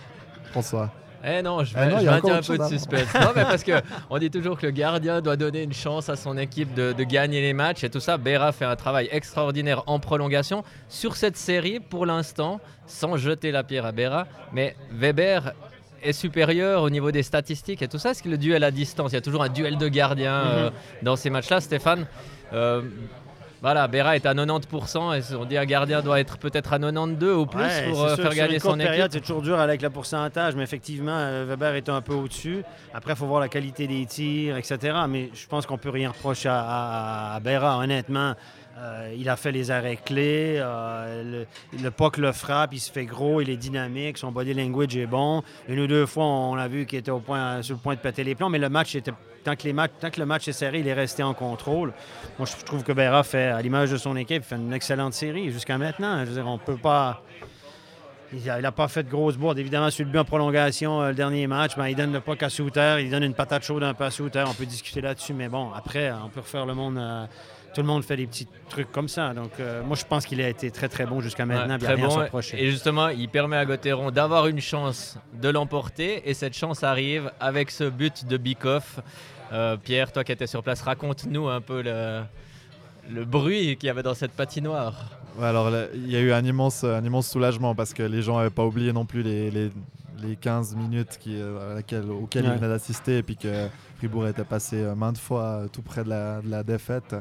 François. 0.50 0.90
Eh 1.26 1.40
non, 1.40 1.64
je, 1.64 1.74
Eh 1.74 1.86
non, 1.90 1.98
je 2.00 2.04
maintiens 2.04 2.34
un 2.36 2.42
peu 2.42 2.58
de 2.58 2.64
suspense. 2.64 3.14
non, 3.14 3.30
mais 3.34 3.44
parce 3.44 3.64
que 3.64 3.72
on 4.10 4.18
dit 4.18 4.30
toujours 4.30 4.58
que 4.58 4.66
le 4.66 4.72
gardien 4.72 5.22
doit 5.22 5.36
donner 5.36 5.62
une 5.62 5.72
chance 5.72 6.10
à 6.10 6.16
son 6.16 6.36
équipe 6.36 6.74
de, 6.74 6.92
de 6.92 7.02
gagner 7.04 7.40
les 7.40 7.54
matchs 7.54 7.82
et 7.82 7.88
tout 7.88 8.00
ça. 8.00 8.18
Berra 8.18 8.52
fait 8.52 8.66
un 8.66 8.76
travail 8.76 9.08
extraordinaire 9.10 9.82
en 9.86 9.98
prolongation 9.98 10.64
sur 10.90 11.16
cette 11.16 11.38
série 11.38 11.80
pour 11.80 12.04
l'instant, 12.04 12.60
sans 12.86 13.16
jeter 13.16 13.52
la 13.52 13.64
pierre 13.64 13.86
à 13.86 13.92
Berra. 13.92 14.26
Mais 14.52 14.76
Weber 14.92 15.54
est 16.02 16.12
supérieur 16.12 16.82
au 16.82 16.90
niveau 16.90 17.10
des 17.10 17.22
statistiques 17.22 17.80
et 17.80 17.88
tout 17.88 17.98
ça. 17.98 18.10
Est-ce 18.10 18.22
que 18.22 18.28
le 18.28 18.36
duel 18.36 18.62
à 18.62 18.70
distance, 18.70 19.12
il 19.12 19.14
y 19.14 19.18
a 19.18 19.22
toujours 19.22 19.42
un 19.42 19.48
duel 19.48 19.78
de 19.78 19.88
gardiens 19.88 20.42
euh, 20.44 20.70
dans 21.00 21.16
ces 21.16 21.30
matchs-là, 21.30 21.62
Stéphane 21.62 22.06
Euh, 22.52 22.82
voilà, 23.64 23.88
Berra 23.88 24.14
est 24.14 24.26
à 24.26 24.34
90% 24.34 25.18
et 25.32 25.34
on 25.36 25.46
dit 25.46 25.56
un 25.56 25.64
gardien 25.64 26.02
doit 26.02 26.20
être 26.20 26.36
peut-être 26.36 26.74
à 26.74 26.78
92 26.78 27.34
ou 27.34 27.46
plus 27.46 27.62
Ouais, 27.62 27.88
pour 27.88 28.04
euh, 28.04 28.14
sûr 28.14 28.24
faire 28.24 28.34
gagner 28.34 28.58
son 28.58 28.76
période, 28.76 29.06
équipe. 29.06 29.12
c'est 29.12 29.20
toujours 29.22 29.40
dur 29.40 29.58
avec 29.58 29.80
le 29.80 29.88
pourcentage, 29.88 30.54
mais 30.54 30.62
effectivement, 30.64 31.16
euh, 31.16 31.46
Weber 31.48 31.74
est 31.76 31.88
un 31.88 32.02
peu 32.02 32.12
au-dessus. 32.12 32.62
Après, 32.92 33.14
il 33.14 33.16
faut 33.16 33.24
voir 33.26 33.40
la 33.40 33.48
qualité 33.48 33.86
des 33.86 34.04
tirs, 34.04 34.58
etc. 34.58 34.98
Mais 35.08 35.30
je 35.32 35.46
pense 35.46 35.64
qu'on 35.64 35.78
peut 35.78 35.88
rien 35.88 36.10
reprocher 36.10 36.50
à, 36.50 36.60
à, 36.60 37.34
à 37.36 37.40
Berra, 37.40 37.78
honnêtement. 37.78 38.34
Euh, 38.76 39.14
il 39.16 39.28
a 39.28 39.36
fait 39.36 39.52
les 39.52 39.70
arrêts 39.70 39.98
clés, 40.04 40.56
euh, 40.58 41.44
le, 41.80 41.90
puck 41.92 42.16
le 42.16 42.32
frappe, 42.32 42.72
il 42.72 42.80
se 42.80 42.90
fait 42.90 43.04
gros, 43.04 43.40
il 43.40 43.48
est 43.48 43.56
dynamique, 43.56 44.18
son 44.18 44.32
body 44.32 44.52
language 44.52 44.96
est 44.96 45.06
bon. 45.06 45.42
Une 45.68 45.78
ou 45.78 45.86
deux 45.86 46.06
fois, 46.06 46.24
on 46.24 46.56
a 46.56 46.66
vu 46.66 46.84
qu'il 46.84 46.98
était 46.98 47.12
au 47.12 47.20
point, 47.20 47.62
sur 47.62 47.76
le 47.76 47.80
point 47.80 47.94
de 47.94 48.00
péter 48.00 48.24
les 48.24 48.34
plombs, 48.34 48.48
mais 48.48 48.58
le 48.58 48.68
match 48.68 48.96
était 48.96 49.12
tant 49.44 49.54
que, 49.54 50.18
le 50.18 50.26
match 50.26 50.48
est 50.48 50.52
serré, 50.52 50.80
il 50.80 50.88
est 50.88 50.94
resté 50.94 51.22
en 51.22 51.34
contrôle. 51.34 51.92
Moi, 52.38 52.48
je 52.48 52.64
trouve 52.64 52.82
que 52.82 52.92
Berra 52.92 53.22
fait, 53.22 53.48
à 53.48 53.62
l'image 53.62 53.90
de 53.92 53.96
son 53.96 54.16
équipe, 54.16 54.42
fait 54.42 54.56
une 54.56 54.72
excellente 54.72 55.14
série 55.14 55.50
jusqu'à 55.52 55.78
maintenant. 55.78 56.24
Je 56.24 56.30
veux 56.30 56.34
dire, 56.34 56.46
on 56.46 56.58
peut 56.58 56.76
pas. 56.76 57.22
Il 58.32 58.42
n'a 58.42 58.72
pas 58.72 58.88
fait 58.88 59.04
de 59.04 59.10
grosses 59.10 59.36
bourdes. 59.36 59.58
Évidemment, 59.60 59.90
sur 59.90 60.04
le 60.04 60.10
but 60.10 60.18
en 60.18 60.24
prolongation, 60.24 61.00
euh, 61.00 61.08
le 61.10 61.14
dernier 61.14 61.46
match, 61.46 61.76
ben, 61.76 61.86
il 61.86 61.94
donne 61.94 62.12
le 62.12 62.20
puck 62.20 62.42
à 62.42 62.48
Souter, 62.48 62.96
il 63.00 63.10
donne 63.10 63.22
une 63.22 63.34
patate 63.34 63.62
chaude 63.62 63.84
un 63.84 63.94
peu 63.94 64.02
à 64.02 64.10
Souter. 64.10 64.42
On 64.44 64.54
peut 64.54 64.66
discuter 64.66 65.00
là-dessus, 65.00 65.34
mais 65.34 65.48
bon, 65.48 65.70
après, 65.72 66.10
on 66.10 66.30
peut 66.30 66.40
refaire 66.40 66.66
le 66.66 66.74
monde. 66.74 66.98
Tout 67.74 67.80
le 67.80 67.86
monde 67.86 68.04
fait 68.04 68.16
des 68.16 68.26
petits 68.26 68.46
trucs 68.68 68.90
comme 68.92 69.08
ça. 69.08 69.34
Donc, 69.34 69.50
euh, 69.60 69.82
moi, 69.82 69.96
je 69.96 70.04
pense 70.04 70.24
qu'il 70.26 70.40
a 70.40 70.48
été 70.48 70.70
très, 70.70 70.88
très 70.88 71.06
bon 71.06 71.20
jusqu'à 71.20 71.44
maintenant. 71.44 71.74
Ouais, 71.74 71.78
très 71.80 71.96
bon. 71.96 72.26
Et 72.54 72.70
justement, 72.70 73.08
il 73.08 73.28
permet 73.28 73.56
à 73.56 73.66
Gauthieron 73.66 74.10
d'avoir 74.10 74.46
une 74.46 74.60
chance 74.60 75.18
de 75.40 75.48
l'emporter. 75.48 76.22
Et 76.28 76.34
cette 76.34 76.54
chance 76.54 76.82
arrive 76.84 77.30
avec 77.40 77.70
ce 77.70 77.84
but 77.84 78.26
de 78.26 78.36
Bikoff. 78.36 79.00
Euh, 79.52 79.76
Pierre, 79.76 80.10
toi 80.12 80.24
qui 80.24 80.32
étais 80.32 80.46
sur 80.46 80.62
place, 80.62 80.80
raconte-nous 80.82 81.48
un 81.48 81.60
peu 81.60 81.82
le, 81.82 82.22
le 83.10 83.24
bruit 83.24 83.76
qu'il 83.76 83.86
y 83.88 83.90
avait 83.90 84.02
dans 84.02 84.14
cette 84.14 84.32
patinoire. 84.32 84.94
Ouais, 85.38 85.46
alors, 85.46 85.68
il 85.94 86.10
y 86.10 86.16
a 86.16 86.20
eu 86.20 86.32
un 86.32 86.44
immense, 86.44 86.84
un 86.84 87.04
immense 87.04 87.28
soulagement 87.28 87.74
parce 87.74 87.92
que 87.92 88.02
les 88.04 88.22
gens 88.22 88.38
n'avaient 88.38 88.50
pas 88.50 88.64
oublié 88.64 88.92
non 88.92 89.04
plus 89.04 89.22
les, 89.22 89.50
les, 89.50 89.70
les 90.22 90.36
15 90.36 90.76
minutes 90.76 91.18
qui, 91.20 91.40
euh, 91.40 91.72
à 91.72 91.74
laquelle- 91.74 92.08
auxquelles 92.10 92.44
Ouais. 92.44 92.52
ils 92.54 92.56
venaient 92.58 92.68
d'assister 92.72 93.18
et 93.18 93.22
puis 93.22 93.36
que 93.36 93.66
Fribourg 93.98 94.26
était 94.28 94.44
passé 94.44 94.76
maintes 94.96 95.18
fois 95.18 95.62
tout 95.72 95.82
près 95.82 96.04
de 96.04 96.08
la, 96.10 96.40
de 96.40 96.48
la 96.50 96.62
défaite. 96.62 97.14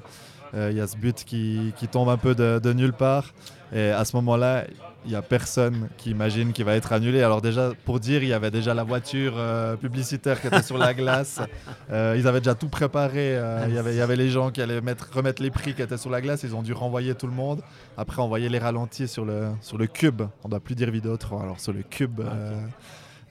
Euh, 0.55 0.69
Il 0.71 0.77
y 0.77 0.81
a 0.81 0.87
ce 0.87 0.97
but 0.97 1.23
qui, 1.23 1.73
qui 1.77 1.87
tombe 1.87 2.09
un 2.09 2.17
peu 2.17 2.35
de, 2.35 2.59
de 2.59 2.73
nulle 2.73 2.93
part. 2.93 3.33
Et 3.75 3.89
à 3.89 4.05
ce 4.05 4.15
moment-là, 4.17 4.65
il 5.05 5.09
n'y 5.09 5.15
a 5.15 5.21
personne 5.21 5.89
qui 5.97 6.11
imagine 6.11 6.53
qu'il 6.53 6.63
va 6.63 6.75
être 6.75 6.93
annulé. 6.93 7.23
Alors 7.23 7.41
déjà, 7.41 7.71
pour 7.85 7.99
dire, 7.99 8.21
il 8.23 8.29
y 8.29 8.33
avait 8.33 8.51
déjà 8.51 8.73
la 8.73 8.83
voiture 8.83 9.33
euh, 9.35 9.75
publicitaire 9.75 10.39
qui 10.39 10.47
était 10.47 10.61
sur 10.61 10.77
la 10.77 10.93
glace. 10.93 11.39
Euh, 11.91 12.15
ils 12.17 12.27
avaient 12.27 12.39
déjà 12.39 12.55
tout 12.55 12.69
préparé. 12.69 13.37
Il, 13.67 13.75
y 13.75 13.77
avait, 13.77 13.93
il 13.93 13.97
y 13.97 14.01
avait 14.01 14.15
les 14.15 14.29
gens 14.29 14.51
qui 14.51 14.61
allaient 14.61 14.81
mettre, 14.81 15.09
remettre 15.13 15.41
les 15.43 15.51
prix 15.51 15.73
qui 15.73 15.81
étaient 15.81 15.97
sur 15.97 16.09
la 16.09 16.21
glace. 16.21 16.43
Ils 16.43 16.55
ont 16.55 16.61
dû 16.63 16.73
renvoyer 16.73 17.13
tout 17.13 17.27
le 17.27 17.33
monde. 17.33 17.61
Après, 17.97 18.21
on 18.21 18.27
voyait 18.27 18.49
les 18.49 18.57
ralentis 18.57 19.07
sur 19.07 19.25
le, 19.25 19.49
sur 19.61 19.77
le 19.77 19.85
cube. 19.85 20.21
On 20.43 20.47
ne 20.47 20.51
doit 20.51 20.59
plus 20.59 20.75
dire 20.75 20.89
vidéo 20.89 21.17
3. 21.17 21.41
Alors 21.41 21.59
sur 21.59 21.73
le 21.73 21.83
cube 21.83 22.21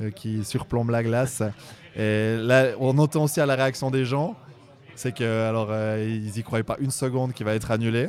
euh, 0.01 0.11
qui 0.11 0.45
surplombe 0.45 0.91
la 0.91 1.03
glace. 1.03 1.43
Et 1.97 2.37
là, 2.39 2.69
on 2.79 2.97
entend 2.99 3.25
aussi 3.25 3.41
à 3.41 3.47
la 3.47 3.55
réaction 3.55 3.91
des 3.91 4.05
gens, 4.05 4.35
c'est 4.95 5.13
que 5.15 5.49
alors 5.49 5.69
euh, 5.71 6.05
ils 6.07 6.39
y 6.39 6.43
croyaient 6.43 6.63
pas 6.65 6.77
une 6.81 6.91
seconde 6.91 7.33
qu'il 7.33 7.47
va 7.47 7.55
être 7.55 7.71
annulé. 7.71 8.09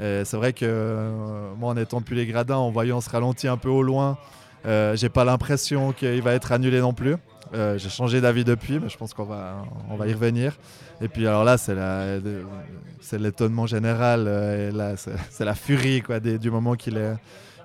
C'est 0.00 0.34
vrai 0.34 0.52
que 0.52 0.64
euh, 0.64 1.54
moi, 1.56 1.70
en 1.72 1.76
étant 1.76 2.00
depuis 2.00 2.16
les 2.16 2.26
gradins, 2.26 2.56
en 2.56 2.72
voyant 2.72 3.00
ce 3.00 3.08
ralenti 3.08 3.46
un 3.46 3.56
peu 3.56 3.68
au 3.68 3.82
loin, 3.84 4.18
euh, 4.66 4.96
j'ai 4.96 5.08
pas 5.08 5.24
l'impression 5.24 5.92
qu'il 5.92 6.20
va 6.22 6.32
être 6.32 6.50
annulé 6.50 6.80
non 6.80 6.92
plus. 6.92 7.14
Euh, 7.54 7.78
j'ai 7.78 7.88
changé 7.88 8.20
d'avis 8.20 8.42
depuis, 8.44 8.80
mais 8.80 8.88
je 8.88 8.96
pense 8.96 9.14
qu'on 9.14 9.24
va, 9.24 9.62
on 9.90 9.96
va 9.96 10.08
y 10.08 10.12
revenir. 10.12 10.56
Et 11.00 11.06
puis 11.08 11.24
alors 11.26 11.44
là, 11.44 11.56
c'est 11.56 13.18
l'étonnement 13.18 13.66
général, 13.66 14.26
c'est 15.30 15.44
la 15.44 15.54
furie 15.54 16.02
du 16.40 16.50
moment 16.50 16.74
qu'il 16.74 16.96
est, 16.96 17.14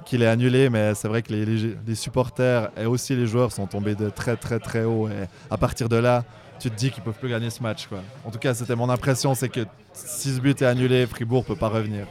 qu'il 0.06 0.22
est 0.22 0.28
annulé. 0.28 0.70
Mais 0.70 0.94
c'est 0.94 1.08
vrai 1.08 1.22
que 1.24 1.34
les- 1.34 1.76
les 1.88 1.96
supporters 1.96 2.70
et 2.80 2.86
aussi 2.86 3.16
les 3.16 3.26
joueurs 3.26 3.52
sont 3.52 3.66
tombés 3.68 3.96
de 3.96 4.10
très 4.10 4.36
très 4.36 4.60
très 4.60 4.84
haut. 4.84 5.08
Et 5.08 5.26
à 5.50 5.58
partir 5.58 5.90
de 5.90 5.96
là, 5.96 6.24
tu 6.60 6.70
te 6.70 6.76
dis 6.76 6.92
qu'ils 6.92 7.04
peuvent 7.04 7.18
plus 7.18 7.30
gagner 7.30 7.50
ce 7.50 7.62
match. 7.62 7.88
Quoi. 7.88 8.00
En 8.26 8.32
tout 8.32 8.40
cas, 8.40 8.54
c'était 8.54 8.76
mon 8.76 8.90
impression, 8.90 9.36
c'est 9.36 9.50
que 9.50 9.62
si 9.94 10.36
ce 10.36 10.40
but 10.40 10.62
est 10.62 10.66
annulé, 10.66 11.06
Fribourg 11.06 11.46
peut 11.46 11.56
pas 11.56 11.70
revenir. 11.70 12.08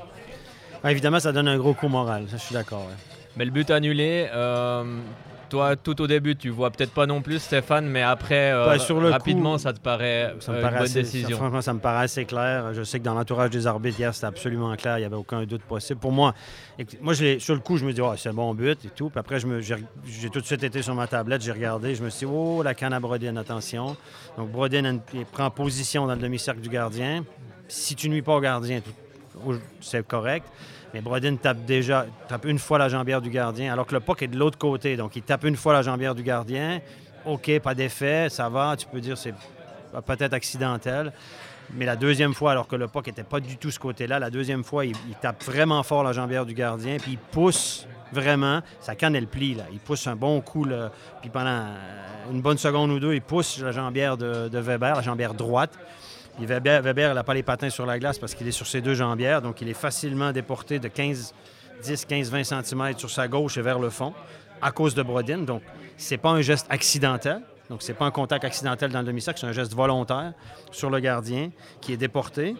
Ouais, 0.84 0.92
évidemment, 0.92 1.20
ça 1.20 1.32
donne 1.32 1.48
un 1.48 1.58
gros 1.58 1.74
coup 1.74 1.88
moral. 1.88 2.26
Ça, 2.30 2.36
je 2.36 2.42
suis 2.42 2.54
d'accord. 2.54 2.80
ouais. 2.80 2.94
Mais 3.36 3.44
le 3.44 3.50
but 3.50 3.70
annulé, 3.70 4.28
euh, 4.32 4.98
toi, 5.48 5.76
tout 5.76 6.00
au 6.00 6.06
début, 6.06 6.36
tu 6.36 6.48
vois 6.50 6.70
peut-être 6.70 6.92
pas 6.92 7.06
non 7.06 7.22
plus, 7.22 7.38
Stéphane, 7.38 7.86
mais 7.86 8.02
après, 8.02 8.52
euh, 8.52 8.78
sur 8.78 9.00
le 9.00 9.10
rapidement, 9.10 9.52
coup, 9.54 9.58
ça 9.58 9.72
te 9.72 9.80
paraît 9.80 10.34
Ça 10.40 10.52
me 10.52 10.58
euh, 10.58 10.60
paraît 10.62 10.72
une 10.74 10.78
bonne 10.78 10.84
assez- 10.84 10.94
ça- 11.04 11.12
décision. 11.12 11.36
franchement, 11.36 11.60
ça 11.62 11.72
me 11.74 11.78
paraît 11.80 12.04
assez 12.04 12.24
clair. 12.24 12.72
Je 12.74 12.82
sais 12.82 12.98
que 12.98 13.04
dans 13.04 13.14
l'entourage 13.14 13.50
des 13.50 13.66
arbitres 13.66 13.98
hier, 13.98 14.14
c'était 14.14 14.26
absolument 14.26 14.74
clair. 14.76 14.98
Il 14.98 15.00
n'y 15.00 15.06
avait 15.06 15.16
aucun 15.16 15.44
doute 15.44 15.62
possible. 15.62 16.00
Pour 16.00 16.12
moi, 16.12 16.34
moi 17.00 17.12
je 17.14 17.38
sur 17.38 17.54
le 17.54 17.60
coup, 17.60 17.76
je 17.76 17.84
me 17.84 17.92
dis, 17.92 18.00
oh, 18.00 18.12
c'est 18.16 18.28
un 18.28 18.34
bon 18.34 18.54
but 18.54 18.84
et 18.84 18.88
tout. 18.90 19.08
Puis 19.10 19.18
après, 19.20 19.38
j'ai 19.38 20.30
tout 20.30 20.40
de 20.40 20.46
suite 20.46 20.62
été 20.62 20.82
sur 20.82 20.94
ma 20.94 21.06
tablette, 21.06 21.42
j'ai 21.42 21.52
regardé. 21.52 21.94
Je 21.94 22.02
me 22.02 22.10
suis 22.10 22.26
dit, 22.26 22.32
oh, 22.34 22.62
la 22.62 22.74
canne 22.74 22.92
à 22.92 23.00
Brodin, 23.00 23.36
attention. 23.36 23.96
Donc, 24.36 24.50
Brodin 24.50 24.98
prend 25.32 25.50
position 25.50 26.06
dans 26.06 26.14
le 26.14 26.20
demi-cercle 26.20 26.60
du 26.60 26.68
gardien. 26.68 27.24
Si 27.68 27.94
tu 27.94 28.08
nuis 28.08 28.22
pas 28.22 28.34
au 28.36 28.40
gardien, 28.40 28.80
c'est 29.80 30.06
correct. 30.06 30.46
Mais 30.96 31.02
Brodin 31.02 31.36
tape 31.36 31.66
déjà 31.66 32.06
tape 32.26 32.46
une 32.46 32.58
fois 32.58 32.78
la 32.78 32.88
jambière 32.88 33.20
du 33.20 33.28
gardien, 33.28 33.70
alors 33.70 33.86
que 33.86 33.92
le 33.92 34.00
puck 34.00 34.22
est 34.22 34.28
de 34.28 34.38
l'autre 34.38 34.56
côté. 34.56 34.96
Donc, 34.96 35.14
il 35.14 35.20
tape 35.20 35.44
une 35.44 35.54
fois 35.54 35.74
la 35.74 35.82
jambière 35.82 36.14
du 36.14 36.22
gardien. 36.22 36.80
OK, 37.26 37.58
pas 37.58 37.74
d'effet, 37.74 38.28
ça 38.30 38.48
va. 38.48 38.74
Tu 38.78 38.86
peux 38.86 38.98
dire 38.98 39.18
c'est 39.18 39.34
peut-être 40.06 40.32
accidentel. 40.32 41.12
Mais 41.74 41.84
la 41.84 41.96
deuxième 41.96 42.32
fois, 42.32 42.52
alors 42.52 42.66
que 42.66 42.76
le 42.76 42.88
puck 42.88 43.08
n'était 43.08 43.24
pas 43.24 43.40
du 43.40 43.58
tout 43.58 43.70
ce 43.70 43.78
côté-là, 43.78 44.18
la 44.18 44.30
deuxième 44.30 44.64
fois, 44.64 44.86
il, 44.86 44.96
tape 45.20 45.44
vraiment 45.44 45.82
fort 45.82 46.02
la 46.02 46.12
jambière 46.12 46.46
du 46.46 46.54
gardien, 46.54 46.96
puis 46.96 47.12
il 47.12 47.18
pousse 47.18 47.86
vraiment. 48.10 48.62
Sa 48.80 48.94
canne, 48.94 49.16
elle 49.16 49.26
plie, 49.26 49.54
là. 49.54 49.64
Il 49.72 49.80
pousse 49.80 50.06
un 50.06 50.16
bon 50.16 50.40
coup. 50.40 50.66
Puis 51.20 51.28
pendant 51.28 51.66
une 52.32 52.40
bonne 52.40 52.56
seconde 52.56 52.90
ou 52.90 52.98
deux, 52.98 53.12
il 53.12 53.20
pousse 53.20 53.58
la 53.58 53.72
jambière 53.72 54.16
de, 54.16 54.48
de 54.48 54.58
Weber, 54.60 54.96
la 54.96 55.02
jambière 55.02 55.34
droite. 55.34 55.78
Weber, 56.44 57.14
n'a 57.14 57.24
pas 57.24 57.34
les 57.34 57.42
patins 57.42 57.70
sur 57.70 57.86
la 57.86 57.98
glace 57.98 58.18
parce 58.18 58.34
qu'il 58.34 58.46
est 58.46 58.52
sur 58.52 58.66
ses 58.66 58.80
deux 58.80 58.94
jambières, 58.94 59.40
donc 59.40 59.60
il 59.60 59.68
est 59.68 59.74
facilement 59.74 60.32
déporté 60.32 60.78
de 60.78 60.88
15, 60.88 61.34
10, 61.82 62.04
15, 62.04 62.30
20 62.30 62.44
cm 62.44 62.98
sur 62.98 63.10
sa 63.10 63.28
gauche 63.28 63.56
et 63.56 63.62
vers 63.62 63.78
le 63.78 63.90
fond 63.90 64.12
à 64.60 64.70
cause 64.70 64.94
de 64.94 65.02
Brodin. 65.02 65.38
Donc, 65.38 65.62
c'est 65.96 66.16
pas 66.16 66.30
un 66.30 66.40
geste 66.40 66.66
accidentel. 66.70 67.42
Donc, 67.68 67.82
c'est 67.82 67.94
pas 67.94 68.04
un 68.04 68.10
contact 68.10 68.44
accidentel 68.44 68.90
dans 68.92 69.00
le 69.00 69.06
demi-cercle, 69.06 69.40
c'est 69.40 69.46
un 69.46 69.52
geste 69.52 69.74
volontaire 69.74 70.32
sur 70.70 70.88
le 70.88 71.00
gardien 71.00 71.50
qui 71.80 71.92
est 71.92 71.96
déporté. 71.96 72.54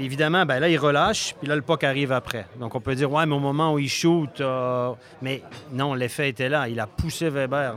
Évidemment, 0.00 0.44
ben 0.44 0.58
là, 0.58 0.68
il 0.68 0.76
relâche, 0.76 1.36
puis 1.38 1.46
là, 1.46 1.54
le 1.54 1.62
puck 1.62 1.84
arrive 1.84 2.10
après. 2.10 2.46
Donc, 2.58 2.74
on 2.74 2.80
peut 2.80 2.96
dire, 2.96 3.12
ouais, 3.12 3.26
mais 3.26 3.34
au 3.34 3.40
moment 3.40 3.74
où 3.74 3.78
il 3.78 3.88
shoot, 3.88 4.40
euh, 4.40 4.92
mais 5.22 5.42
non, 5.72 5.94
l'effet 5.94 6.28
était 6.28 6.48
là. 6.48 6.68
Il 6.68 6.80
a 6.80 6.88
poussé 6.88 7.30
Weber 7.30 7.76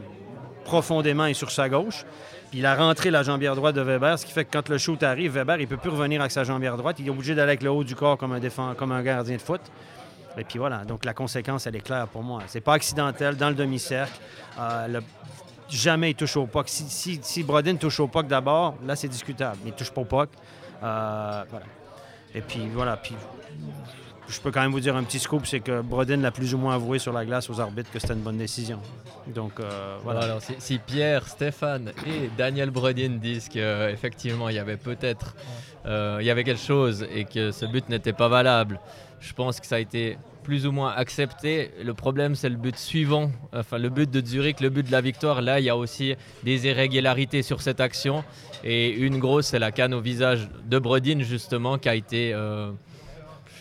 profondément 0.63 1.27
et 1.27 1.35
sur 1.35 1.51
sa 1.51 1.69
gauche. 1.69 2.05
Il 2.53 2.65
a 2.65 2.75
rentré 2.75 3.11
la 3.11 3.23
jambière 3.23 3.55
droite 3.55 3.75
de 3.75 3.81
Weber, 3.81 4.17
ce 4.17 4.25
qui 4.25 4.31
fait 4.31 4.45
que 4.45 4.51
quand 4.51 4.69
le 4.69 4.77
shoot 4.77 5.01
arrive, 5.03 5.33
Weber, 5.33 5.59
il 5.59 5.67
peut 5.67 5.77
plus 5.77 5.89
revenir 5.89 6.21
avec 6.21 6.31
sa 6.31 6.43
jambière 6.43 6.77
droite. 6.77 6.97
Il 6.99 7.07
est 7.07 7.09
obligé 7.09 7.35
d'aller 7.35 7.51
avec 7.51 7.63
le 7.63 7.69
haut 7.69 7.83
du 7.83 7.95
corps 7.95 8.17
comme 8.17 8.33
un, 8.33 8.73
comme 8.75 8.91
un 8.91 9.03
gardien 9.03 9.35
de 9.35 9.41
foot. 9.41 9.61
Et 10.37 10.43
puis 10.43 10.59
voilà, 10.59 10.85
donc 10.85 11.03
la 11.03 11.13
conséquence, 11.13 11.67
elle 11.67 11.75
est 11.75 11.81
claire 11.81 12.07
pour 12.07 12.23
moi. 12.23 12.41
C'est 12.47 12.61
pas 12.61 12.73
accidentel 12.73 13.35
dans 13.35 13.49
le 13.49 13.55
demi-cercle. 13.55 14.19
Euh, 14.59 15.01
Jamais 15.69 16.11
il 16.11 16.15
touche 16.15 16.37
au 16.37 16.45
puck. 16.45 16.69
Si, 16.69 16.83
si, 16.89 17.19
si 17.21 17.43
Brodin 17.43 17.75
touche 17.75 17.99
au 17.99 18.07
puck 18.07 18.27
d'abord, 18.27 18.75
là, 18.85 18.95
c'est 18.95 19.09
discutable. 19.09 19.57
Il 19.65 19.73
touche 19.73 19.91
pas 19.91 20.01
au 20.01 20.05
puck. 20.05 20.29
Euh. 20.81 21.43
Et 22.33 22.41
puis 22.41 22.69
voilà, 22.73 22.97
puis 22.97 23.15
je 24.27 24.39
peux 24.39 24.51
quand 24.51 24.61
même 24.61 24.71
vous 24.71 24.79
dire 24.79 24.95
un 24.95 25.03
petit 25.03 25.19
scoop, 25.19 25.45
c'est 25.45 25.59
que 25.59 25.81
Brodin 25.81 26.17
l'a 26.17 26.31
plus 26.31 26.53
ou 26.53 26.57
moins 26.57 26.75
avoué 26.75 26.99
sur 26.99 27.13
la 27.13 27.25
glace 27.25 27.49
aux 27.49 27.59
arbitres 27.59 27.91
que 27.91 27.99
c'était 27.99 28.13
une 28.13 28.21
bonne 28.21 28.37
décision. 28.37 28.79
Donc 29.27 29.59
euh, 29.59 29.97
voilà. 30.03 30.19
Voilà, 30.19 30.33
alors, 30.33 30.41
si, 30.41 30.53
si 30.59 30.77
Pierre, 30.79 31.27
Stéphane 31.27 31.91
et 32.05 32.29
Daniel 32.37 32.71
Brodin 32.71 33.17
disent 33.21 33.49
qu'effectivement 33.49 34.49
il 34.49 34.55
y 34.55 34.59
avait 34.59 34.77
peut-être 34.77 35.35
euh, 35.85 36.17
il 36.19 36.25
y 36.25 36.29
avait 36.29 36.43
quelque 36.43 36.61
chose 36.61 37.05
et 37.13 37.25
que 37.25 37.51
ce 37.51 37.65
but 37.65 37.87
n'était 37.89 38.13
pas 38.13 38.27
valable, 38.27 38.79
je 39.19 39.33
pense 39.33 39.59
que 39.59 39.65
ça 39.65 39.75
a 39.75 39.79
été 39.79 40.17
plus 40.43 40.65
ou 40.65 40.71
moins 40.71 40.93
accepté. 40.93 41.71
Le 41.83 41.93
problème, 41.93 42.35
c'est 42.35 42.49
le 42.49 42.55
but 42.55 42.77
suivant, 42.77 43.31
enfin 43.53 43.77
le 43.77 43.89
but 43.89 44.09
de 44.09 44.25
Zurich, 44.25 44.61
le 44.61 44.69
but 44.69 44.85
de 44.85 44.91
la 44.91 45.01
victoire. 45.01 45.41
Là, 45.41 45.59
il 45.59 45.65
y 45.65 45.69
a 45.69 45.75
aussi 45.75 46.15
des 46.43 46.67
irrégularités 46.67 47.41
sur 47.41 47.61
cette 47.61 47.81
action. 47.81 48.23
Et 48.63 48.91
une 48.91 49.19
grosse, 49.19 49.47
c'est 49.47 49.59
la 49.59 49.71
canne 49.71 49.93
au 49.93 49.99
visage 49.99 50.49
de 50.65 50.79
Brodin, 50.79 51.19
justement, 51.19 51.77
qui 51.77 51.89
a 51.89 51.95
été 51.95 52.33
euh, 52.33 52.71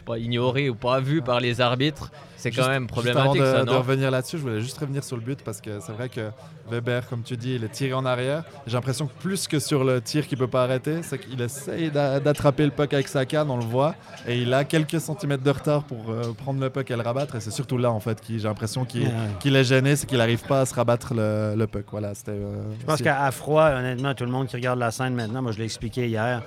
pas, 0.06 0.18
ignorée 0.18 0.70
ou 0.70 0.74
pas 0.74 1.00
vue 1.00 1.20
par 1.20 1.40
les 1.40 1.60
arbitres. 1.60 2.10
C'est 2.46 2.56
quand 2.56 2.62
Juste- 2.62 2.68
même 2.68 2.82
juste 2.82 2.92
problématique, 2.92 3.40
avant 3.40 3.52
de, 3.52 3.59
ça, 3.59 3.64
de 3.64 3.70
revenir 3.70 4.11
là-dessus, 4.11 4.37
je 4.38 4.42
voulais 4.42 4.61
juste 4.61 4.78
revenir 4.78 5.02
sur 5.04 5.16
le 5.16 5.22
but 5.22 5.42
parce 5.42 5.61
que 5.61 5.80
c'est 5.80 5.92
vrai 5.92 6.09
que 6.09 6.30
Weber, 6.70 7.09
comme 7.09 7.22
tu 7.22 7.37
dis, 7.37 7.54
il 7.56 7.64
est 7.64 7.68
tiré 7.68 7.92
en 7.92 8.04
arrière. 8.04 8.42
J'ai 8.66 8.74
l'impression 8.74 9.06
que 9.06 9.12
plus 9.20 9.46
que 9.48 9.59
sur 9.59 9.85
le 9.85 10.00
tir 10.00 10.26
qu'il 10.26 10.38
peut 10.38 10.46
pas 10.48 10.64
arrêter, 10.64 11.02
c'est 11.02 11.18
qu'il 11.18 11.40
essaye 11.40 11.90
d'a- 11.90 12.18
d'attraper 12.20 12.64
le 12.64 12.70
puck 12.72 12.92
avec 12.94 13.09
sa 13.09 13.24
canne, 13.24 13.50
on 13.50 13.56
le 13.56 13.64
voit, 13.64 13.94
et 14.26 14.38
il 14.38 14.52
a 14.54 14.64
quelques 14.64 15.00
centimètres 15.00 15.42
de 15.44 15.50
retard 15.50 15.85
pour 15.85 16.11
euh, 16.11 16.32
prendre 16.32 16.61
le 16.61 16.70
puck 16.70 16.90
et 16.90 16.96
le 16.96 17.02
rabattre. 17.02 17.37
Et 17.37 17.40
c'est 17.40 17.50
surtout 17.52 17.78
là, 17.78 17.90
en 17.90 18.00
fait, 18.00 18.20
qui 18.20 18.38
j'ai 18.38 18.48
l'impression 18.48 18.85
qu'il 18.85 19.02
Ouais. 19.06 19.50
est 19.61 19.64
gêné, 19.64 19.96
c'est 19.96 20.06
qu'il 20.06 20.18
n'arrive 20.18 20.42
pas 20.44 20.61
à 20.62 20.66
se 20.66 20.74
rabattre 20.74 21.14
le, 21.14 21.54
le 21.56 21.66
puck. 21.66 21.87
Voilà, 21.90 22.14
c'était. 22.14 22.32
euh, 22.32 22.62
Je 22.80 22.85
pense 22.87 23.00
qu'à 23.02 23.30
froid, 23.30 23.70
honnêtement, 23.70 24.14
tout 24.14 24.24
le 24.24 24.30
monde 24.32 24.46
qui 24.48 24.56
regarde 24.56 24.78
la 24.78 24.90
scène 24.90 25.14
maintenant, 25.14 25.42
moi 25.42 25.52
je 25.52 25.59
l'ai 25.59 25.64
expliqué 25.64 26.06
hier, 26.09 26.42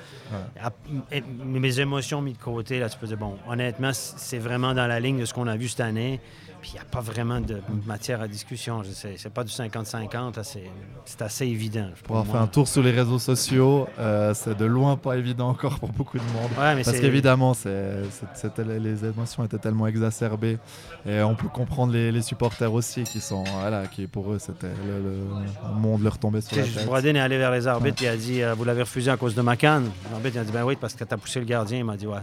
à- 0.61 0.69
mes 1.45 1.79
émotions 1.79 2.21
mises 2.21 2.37
de 2.37 2.43
côté, 2.43 2.79
là, 2.79 2.89
tu 2.89 2.97
peux 2.97 3.07
dire, 3.07 3.17
bon, 3.17 3.35
honnêtement, 3.47 3.91
c'est 3.93 4.37
vraiment 4.37 4.73
dans 4.73 4.87
la 4.87 4.99
ligne 4.99 5.19
de 5.19 5.25
ce 5.25 5.33
qu'on 5.33 5.47
a 5.47 5.55
vu 5.55 5.67
cette 5.67 5.79
année. 5.81 5.88
Puis 6.61 6.71
il 6.71 6.73
n'y 6.73 6.79
a 6.81 6.83
pas 6.83 6.99
vraiment 6.99 7.39
de 7.39 7.61
matière 7.85 8.21
à 8.21 8.27
discussion. 8.27 8.81
C'est 8.83 9.33
pas 9.33 9.45
du 9.45 9.51
50-50, 9.51 10.35
là, 10.35 10.43
c'est, 10.43 11.21
assez 11.21 11.45
évident. 11.45 11.87
Pour 12.03 12.17
avoir 12.17 12.35
fait 12.35 12.43
un 12.43 12.47
tour 12.47 12.67
sur 12.67 12.83
les 12.83 12.91
réseaux 12.91 13.19
sociaux, 13.19 13.87
euh, 13.97 14.33
c'est 14.33 14.57
de 14.57 14.65
loin 14.65 14.97
pas 14.97 15.15
évident 15.15 15.47
encore 15.49 15.79
pour 15.79 15.89
beaucoup 15.89 16.17
de 16.17 16.23
monde. 16.23 16.51
Ouais, 16.59 16.75
mais 16.75 16.83
Parce 16.83 16.99
qu'évidemment, 16.99 17.53
les 17.65 19.05
émotions 19.05 19.45
étaient 19.45 19.57
tellement 19.57 19.87
exacerbées. 19.87 20.57
Et 21.05 21.21
on 21.21 21.35
peut 21.35 21.47
comprendre 21.47 21.93
les, 21.93 22.11
les 22.11 22.21
supporters 22.21 22.73
aussi 22.73 23.03
qui 23.03 23.21
sont. 23.21 23.43
Voilà, 23.61 23.87
qui 23.87 24.07
pour 24.07 24.31
eux, 24.33 24.39
c'était 24.39 24.67
le, 24.67 25.01
le- 25.01 25.73
monde 25.79 26.03
leur 26.03 26.17
tombait 26.17 26.41
sur 26.41 26.57
la 26.57 26.63
tête. 26.63 26.85
Brodin 26.85 27.15
est 27.15 27.19
allé 27.19 27.37
vers 27.37 27.51
les 27.51 27.67
arbitres 27.67 28.03
et 28.03 28.07
il 28.07 28.09
a 28.09 28.17
dit 28.17 28.43
euh, 28.43 28.53
Vous 28.53 28.65
l'avez 28.65 28.81
refusé 28.81 29.09
à 29.09 29.15
cause 29.17 29.33
de 29.33 29.41
ma 29.41 29.55
canne 29.55 29.89
L'arbitre 30.11 30.39
a 30.39 30.43
dit 30.43 30.51
Ben 30.51 30.65
oui, 30.65 30.75
parce 30.79 30.93
que 30.93 31.03
tu 31.05 31.13
as 31.13 31.17
poussé 31.17 31.39
le 31.39 31.45
gardien. 31.45 31.77
Il 31.77 31.85
m'a 31.85 31.95
dit 31.95 32.07
Ouais, 32.07 32.19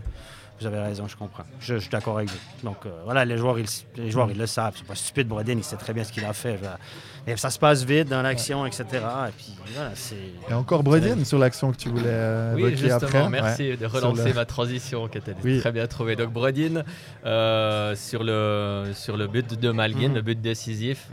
vous 0.61 0.67
avez 0.67 0.79
raison, 0.81 1.07
je 1.09 1.17
comprends. 1.17 1.45
Je, 1.61 1.75
je 1.75 1.81
suis 1.81 1.91
d'accord 1.91 2.17
avec 2.17 2.31
vous. 2.31 2.39
Donc 2.65 2.79
euh, 2.87 2.91
voilà, 3.05 3.25
les 3.25 3.37
joueurs, 3.37 3.59
ils, 3.59 3.67
les 3.97 4.11
joueurs, 4.11 4.31
ils 4.31 4.39
le 4.39 4.47
savent. 4.47 4.75
C'est 4.77 4.87
pas 4.87 4.95
stupide, 4.95 5.29
Brodin, 5.29 5.53
il 5.53 5.65
sait 5.65 5.77
très 5.77 5.93
bien 5.93 6.03
ce 6.05 6.13
qu'il 6.13 6.25
a 6.25 6.33
fait. 6.33 6.57
Voilà. 6.57 6.79
Mais 7.27 7.37
ça 7.37 7.51
se 7.51 7.59
passe 7.59 7.83
vite 7.85 8.09
dans 8.09 8.23
l'action, 8.23 8.65
etc. 8.67 8.85
Et 8.93 9.33
puis 9.37 9.55
voilà, 9.75 9.91
c'est. 9.95 10.17
Et 10.49 10.55
encore 10.55 10.83
Brodin 10.83 11.25
sur 11.25 11.39
l'action 11.39 11.73
que 11.73 11.77
tu 11.77 11.89
voulais 11.89 12.03
euh, 12.07 12.55
Oui, 12.55 12.61
évoquer 12.63 12.77
justement, 12.77 12.97
après. 13.27 13.29
merci 13.29 13.63
Ouais. 13.71 13.77
de 13.77 13.87
relancer 13.87 14.29
le- 14.29 14.35
ma 14.35 14.45
transition 14.45 15.09
qui 15.09 15.19
était 15.19 15.35
Oui. 15.45 15.59
très 15.61 15.73
bien 15.73 15.87
trouvée. 15.87 16.15
Donc 16.17 16.33
Brodin, 16.33 16.83
euh, 17.25 17.95
sur, 17.97 18.23
le, 18.25 18.93
sur 18.95 19.17
le 19.17 19.27
but 19.27 19.59
de 19.59 19.71
Malguin, 19.71 20.09
Mhm. 20.11 20.15
le 20.15 20.23
but 20.23 20.41
décisif, 20.41 21.09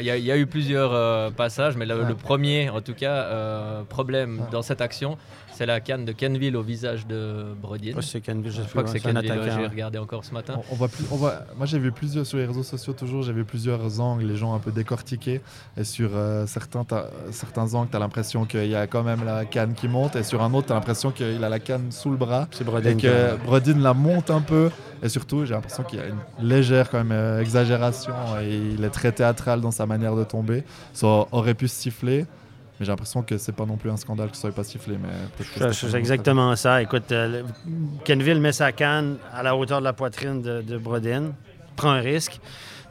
il 0.00 0.04
y, 0.04 0.10
a, 0.10 0.16
il 0.16 0.24
y 0.24 0.30
a 0.30 0.36
eu 0.36 0.46
plusieurs 0.46 0.92
euh, 0.92 1.30
passages, 1.30 1.76
mais 1.76 1.86
le, 1.86 2.00
Ouais. 2.02 2.08
le 2.08 2.14
premier, 2.14 2.70
en 2.70 2.80
tout 2.80 2.94
cas, 2.94 3.12
euh, 3.24 3.82
problème 3.84 4.40
Ouais. 4.40 4.46
dans 4.52 4.62
cette 4.62 4.80
action, 4.80 5.18
C'est 5.58 5.66
la 5.66 5.80
canne 5.80 6.04
de 6.04 6.12
Kenville 6.12 6.56
au 6.56 6.62
visage 6.62 7.04
de 7.08 7.46
Brodin. 7.60 7.94
Ouais, 7.96 8.02
c'est 8.02 8.20
Kenville, 8.20 8.52
je, 8.52 8.62
Je 8.62 8.68
crois 8.68 8.84
que 8.84 8.90
c'est 8.90 9.00
Kenville, 9.00 9.28
ouais, 9.32 9.50
j'ai 9.58 9.66
regardé 9.66 9.98
encore 9.98 10.24
ce 10.24 10.32
matin. 10.32 10.54
On, 10.56 10.74
on 10.74 10.76
voit 10.76 10.86
plus, 10.86 11.04
on 11.10 11.16
voit, 11.16 11.40
moi 11.56 11.66
j'ai 11.66 11.80
vu 11.80 11.90
plusieurs 11.90 12.24
sur 12.24 12.38
les 12.38 12.46
réseaux 12.46 12.62
sociaux 12.62 12.92
toujours, 12.92 13.24
j'ai 13.24 13.32
vu 13.32 13.44
plusieurs 13.44 13.98
angles, 14.00 14.24
les 14.24 14.36
gens 14.36 14.54
un 14.54 14.60
peu 14.60 14.70
décortiqués. 14.70 15.40
Et 15.76 15.82
sur 15.82 16.10
euh, 16.14 16.46
certains, 16.46 16.84
t'as- 16.84 17.10
certains 17.32 17.74
angles, 17.74 17.88
tu 17.90 17.96
as 17.96 17.98
l'impression 17.98 18.44
qu'il 18.44 18.68
y 18.68 18.76
a 18.76 18.86
quand 18.86 19.02
même 19.02 19.24
la 19.24 19.44
canne 19.46 19.74
qui 19.74 19.88
monte. 19.88 20.14
Et 20.14 20.22
sur 20.22 20.42
un 20.44 20.54
autre, 20.54 20.68
tu 20.68 20.72
as 20.72 20.76
l'impression 20.76 21.10
qu'il 21.10 21.42
a 21.42 21.48
la 21.48 21.58
canne 21.58 21.90
sous 21.90 22.10
le 22.10 22.16
bras. 22.16 22.46
C'est 22.52 22.62
Brodin 22.62 22.90
Et 22.90 22.96
que 22.96 23.34
Brodin 23.44 23.80
la 23.80 23.94
monte 23.94 24.30
un 24.30 24.42
peu. 24.42 24.70
Et 25.02 25.08
surtout, 25.08 25.44
j'ai 25.44 25.54
l'impression 25.54 25.82
qu'il 25.82 25.98
y 25.98 26.02
a 26.02 26.06
une 26.06 26.48
légère 26.48 26.88
quand 26.88 26.98
même, 26.98 27.10
euh, 27.10 27.40
exagération. 27.40 28.14
Et 28.42 28.56
il 28.74 28.84
est 28.84 28.90
très 28.90 29.10
théâtral 29.10 29.60
dans 29.60 29.72
sa 29.72 29.86
manière 29.86 30.14
de 30.14 30.22
tomber. 30.22 30.62
Ça 30.92 31.26
aurait 31.32 31.54
pu 31.54 31.66
siffler. 31.66 32.26
Mais 32.78 32.86
j'ai 32.86 32.92
l'impression 32.92 33.22
que 33.22 33.38
c'est 33.38 33.52
pas 33.54 33.66
non 33.66 33.76
plus 33.76 33.90
un 33.90 33.96
scandale 33.96 34.28
que 34.30 34.36
ça 34.36 34.42
soit 34.42 34.52
pas 34.52 34.64
sifflé. 34.64 34.96
Mais 35.02 35.08
C'est- 35.72 35.94
exactement 35.96 36.54
ça. 36.56 36.80
Écoute, 36.82 37.10
euh, 37.12 37.42
le- 37.42 37.44
Kenville 38.04 38.40
met 38.40 38.52
sa 38.52 38.72
canne 38.72 39.16
à 39.34 39.42
la 39.42 39.56
hauteur 39.56 39.80
de 39.80 39.84
la 39.84 39.92
poitrine 39.92 40.42
de, 40.42 40.62
de 40.62 40.78
Brodin, 40.78 41.32
prend 41.76 41.90
un 41.90 42.00
risque. 42.00 42.40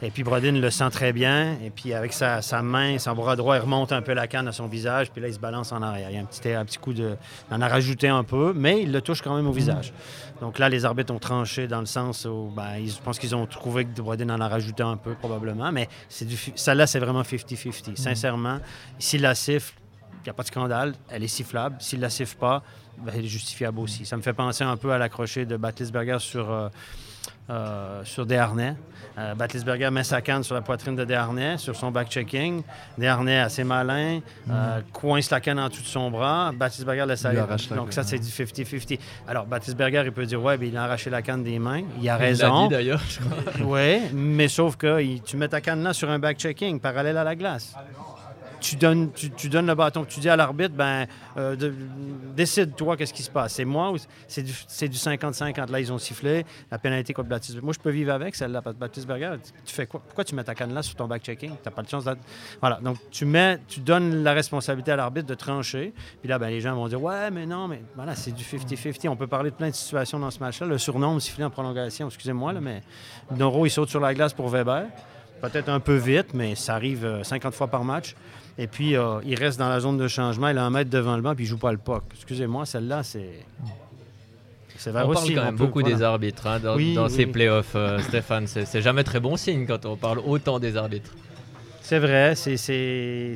Et 0.04 0.12
puis 0.12 0.23
Brodin 0.23 0.52
le 0.52 0.69
sent 0.69 0.89
très 0.91 1.12
bien. 1.12 1.54
Et 1.65 1.71
puis 1.71 1.91
avec 1.93 2.13
sa, 2.13 2.43
sa 2.43 2.62
main, 2.62 3.00
son 3.00 3.13
bras 3.15 3.36
droit, 3.36 3.56
il 3.56 3.62
remonte 3.62 3.91
un 3.91 4.02
peu 4.04 4.13
la 4.13 4.28
canne 4.28 4.47
à 4.47 4.52
son 4.52 4.67
visage. 4.67 5.10
Puis 5.12 5.21
là, 5.21 5.28
il 5.28 5.34
se 5.34 5.39
balance 5.39 5.71
en 5.71 5.82
arrière. 5.82 6.10
Il 6.12 6.15
y 6.15 6.19
a 6.19 6.21
un 6.21 6.26
petit, 6.26 6.52
un 6.52 6.65
petit 6.65 6.78
coup 6.78 6.93
de. 6.93 7.15
Il 7.50 7.54
en 7.56 7.62
a 7.62 7.67
rajouté 7.67 8.08
un 8.08 8.23
peu, 8.23 8.54
mais 8.56 8.84
il 8.84 8.91
le 8.91 9.02
touche 9.02 9.23
quand 9.23 9.36
même 9.36 9.47
au 9.47 9.52
visage. 9.52 9.93
Donc 10.41 10.60
là, 10.60 10.69
les 10.69 10.86
arbitres 10.86 11.13
ont 11.13 11.19
tranché 11.19 11.67
dans 11.67 11.80
le 11.80 11.86
sens 11.86 12.26
où 12.26 12.52
ben, 12.56 12.78
ils, 12.78 12.91
je 12.91 13.02
pense 13.02 13.17
qu'ils 13.17 13.36
ont 13.36 13.45
trouvé 13.45 13.86
que 13.86 14.02
Brodin 14.02 14.30
en 14.30 14.39
a 14.39 14.47
rajouté 14.47 14.84
un 14.84 14.97
peu, 14.97 15.15
probablement. 15.15 15.71
Mais 15.71 15.89
celle-là, 16.10 16.88
c'est 16.88 17.00
vraiment 17.00 17.23
50-50. 17.23 17.95
Sincèrement, 17.95 18.60
s'il 19.00 19.21
la 19.21 19.36
siffle, 19.36 19.73
il 20.21 20.23
n'y 20.26 20.30
a 20.30 20.34
pas 20.34 20.43
de 20.43 20.47
scandale, 20.47 20.93
elle 21.10 21.23
est 21.23 21.28
sifflable. 21.28 21.78
S'il 21.80 22.00
ne 22.00 22.04
la 22.04 22.10
siffle 22.10 22.38
pas, 22.38 22.63
ben, 23.00 23.13
elle 23.15 23.26
est 23.26 23.30
justifiable 23.30 23.80
aussi. 23.80 24.06
Ça 24.06 24.17
me 24.17 24.21
fait 24.21 24.34
penser 24.34 24.63
un 24.63 24.78
peu 24.78 24.91
à 24.91 24.97
l'accroché 24.97 25.45
de 25.45 25.58
Batlisberger 25.58 26.19
sur, 26.19 26.52
euh, 26.52 26.69
euh, 27.50 28.04
sur 28.04 28.26
Desharnais. 28.26 28.76
Euh, 29.17 29.34
Batlisberger 29.34 29.89
met 29.89 30.03
sa 30.03 30.21
canne 30.21 30.43
sur 30.43 30.53
la 30.53 30.62
poitrine 30.62 30.95
de 30.95 31.03
Desharnais, 31.03 31.58
sur 31.58 31.75
son 31.75 31.89
back-checking. 31.91 32.62
Desharnais, 32.97 33.39
assez 33.39 33.63
malin, 33.63 34.19
euh, 34.49 34.82
coince 34.93 35.32
la 35.32 35.39
canne 35.39 35.60
en 35.60 35.69
dessous 35.69 35.82
de 35.82 35.88
son 35.88 36.12
bras. 36.12 36.51
Batlisberger 36.53 37.06
laisse 37.08 37.25
aller. 37.25 37.38
Donc 37.75 37.93
ça, 37.93 38.03
c'est 38.03 38.19
du 38.19 38.27
50-50. 38.30 38.99
Alors, 39.27 39.45
Batlisberger, 39.47 40.03
il 40.06 40.12
peut 40.12 40.25
dire, 40.25 40.41
ouais, 40.43 40.58
il 40.62 40.77
a 40.77 40.84
arraché 40.84 41.10
la 41.10 41.21
canne 41.23 41.43
des 41.43 41.58
mains. 41.58 41.82
Il 41.99 42.08
a 42.10 42.17
raison. 42.17 42.67
d'ailleurs, 42.67 43.01
je 43.10 43.19
crois. 43.19 43.65
Oui, 43.80 44.01
mais 44.13 44.47
sauf 44.47 44.75
que 44.75 45.01
il- 45.01 45.21
tu 45.23 45.36
mets 45.36 45.47
ta 45.47 45.62
canne 45.62 45.82
là 45.84 45.93
sur 45.93 46.10
un 46.12 46.19
back-checking 46.19 46.80
parallèle 46.80 47.17
à 47.17 47.23
la 47.23 47.36
glace. 47.36 47.73
Tu 48.59 48.75
donnes, 48.75 49.11
tu, 49.13 49.29
tu 49.31 49.49
donnes 49.49 49.67
le 49.67 49.75
bâton. 49.75 50.03
Tu 50.05 50.19
dis 50.19 50.29
à 50.29 50.35
l'arbitre, 50.35 50.73
ben, 50.75 51.05
euh, 51.37 51.55
de- 51.55 51.73
décide-toi 52.35 52.97
qu'est-ce 52.97 53.13
qui 53.13 53.23
se 53.23 53.29
passe. 53.29 53.53
C'est 53.53 53.65
moi 53.65 53.91
ou 53.91 53.97
c'est 54.27 54.41
du, 54.43 54.53
c'est 54.67 54.87
du 54.87 54.97
50-50. 54.97 55.71
Là, 55.71 55.79
ils 55.79 55.91
ont 55.93 55.97
sifflé 55.97 56.45
la 56.71 56.77
pénalité 56.79 57.13
contre 57.13 57.29
Baptiste. 57.29 57.61
Moi, 57.61 57.73
je 57.73 57.79
peux 57.79 57.89
vivre 57.91 58.11
avec 58.13 58.35
celle-là. 58.35 58.61
Baptiste 58.61 59.07
Berger, 59.07 59.35
tu- 59.65 59.73
fais 59.73 59.85
quoi? 59.85 60.01
Pourquoi 60.05 60.23
tu 60.23 60.33
mets 60.35 60.43
ta 60.43 60.55
canne 60.55 60.73
là 60.73 60.81
sur 60.81 60.95
ton 60.95 61.07
back-checking? 61.07 61.51
Tu 61.51 61.57
n'as 61.65 61.71
pas 61.71 61.81
de 61.83 61.89
chance. 61.89 62.05
d'être- 62.05 62.21
Voilà. 62.59 62.79
Donc, 62.81 62.97
tu 63.11 63.25
mets, 63.25 63.59
tu 63.67 63.79
donnes 63.79 64.23
la 64.23 64.33
responsabilité 64.33 64.91
à 64.91 64.95
l'arbitre 64.95 65.27
de 65.27 65.35
trancher. 65.35 65.93
Puis 66.19 66.27
là, 66.29 66.39
ben, 66.39 66.49
les 66.49 66.61
gens 66.61 66.75
vont 66.75 66.87
dire, 66.87 67.01
ouais, 67.01 67.29
mais 67.31 67.45
non, 67.45 67.67
mais 67.67 67.81
voilà, 67.95 68.15
c'est 68.15 68.31
du 68.31 68.43
50-50. 68.43 69.07
On 69.09 69.15
peut 69.15 69.27
parler 69.27 69.51
de 69.51 69.55
plein 69.55 69.69
de 69.69 69.75
situations 69.75 70.19
dans 70.19 70.31
ce 70.31 70.39
match-là. 70.39 70.67
Le 70.67 70.77
surnombre 70.77 71.21
sifflé 71.21 71.43
en 71.43 71.49
prolongation, 71.49 72.07
excusez-moi, 72.07 72.53
là, 72.53 72.61
mais 72.61 72.81
Noro, 73.35 73.65
il 73.65 73.69
saute 73.69 73.89
sur 73.89 73.99
la 73.99 74.13
glace 74.13 74.33
pour 74.33 74.49
Weber. 74.49 74.85
Peut-être 75.41 75.69
un 75.69 75.79
peu 75.79 75.95
vite, 75.95 76.33
mais 76.33 76.55
ça 76.55 76.73
arrive 76.73 77.05
euh, 77.05 77.23
50 77.23 77.53
fois 77.53 77.67
par 77.67 77.83
match. 77.83 78.15
Et 78.59 78.67
puis, 78.67 78.95
euh, 78.95 79.19
il 79.25 79.35
reste 79.35 79.59
dans 79.59 79.69
la 79.69 79.79
zone 79.79 79.97
de 79.97 80.07
changement. 80.07 80.49
Il 80.49 80.57
a 80.57 80.65
un 80.65 80.69
mètre 80.71 80.89
devant 80.89 81.15
le 81.15 81.21
banc, 81.21 81.35
puis 81.35 81.45
il 81.45 81.47
joue 81.47 81.57
pas 81.59 81.71
le 81.71 81.77
puck. 81.77 82.03
Excusez-moi, 82.15 82.65
celle-là, 82.65 83.03
c'est. 83.03 83.29
On 84.87 84.91
parle 84.93 85.09
aussi. 85.11 85.33
quand 85.33 85.43
même 85.43 85.55
peut- 85.57 85.65
beaucoup 85.65 85.79
voilà. 85.81 85.95
des 85.95 86.03
arbitres 86.03 86.45
hein, 86.47 86.59
dans, 86.59 86.75
Oui, 86.75 86.93
dans 86.93 87.05
oui. 87.05 87.11
ces 87.11 87.25
playoffs, 87.25 87.73
euh, 87.75 87.99
Stéphane. 88.07 88.45
C'est 88.47 88.81
jamais 88.81 89.03
très 89.03 89.19
bon 89.19 89.35
signe 89.35 89.65
quand 89.65 89.85
on 89.85 89.95
parle 89.95 90.19
autant 90.19 90.59
des 90.59 90.77
arbitres. 90.77 91.11
C'est 91.81 91.99
vrai, 91.99 92.35
c'est. 92.35 93.33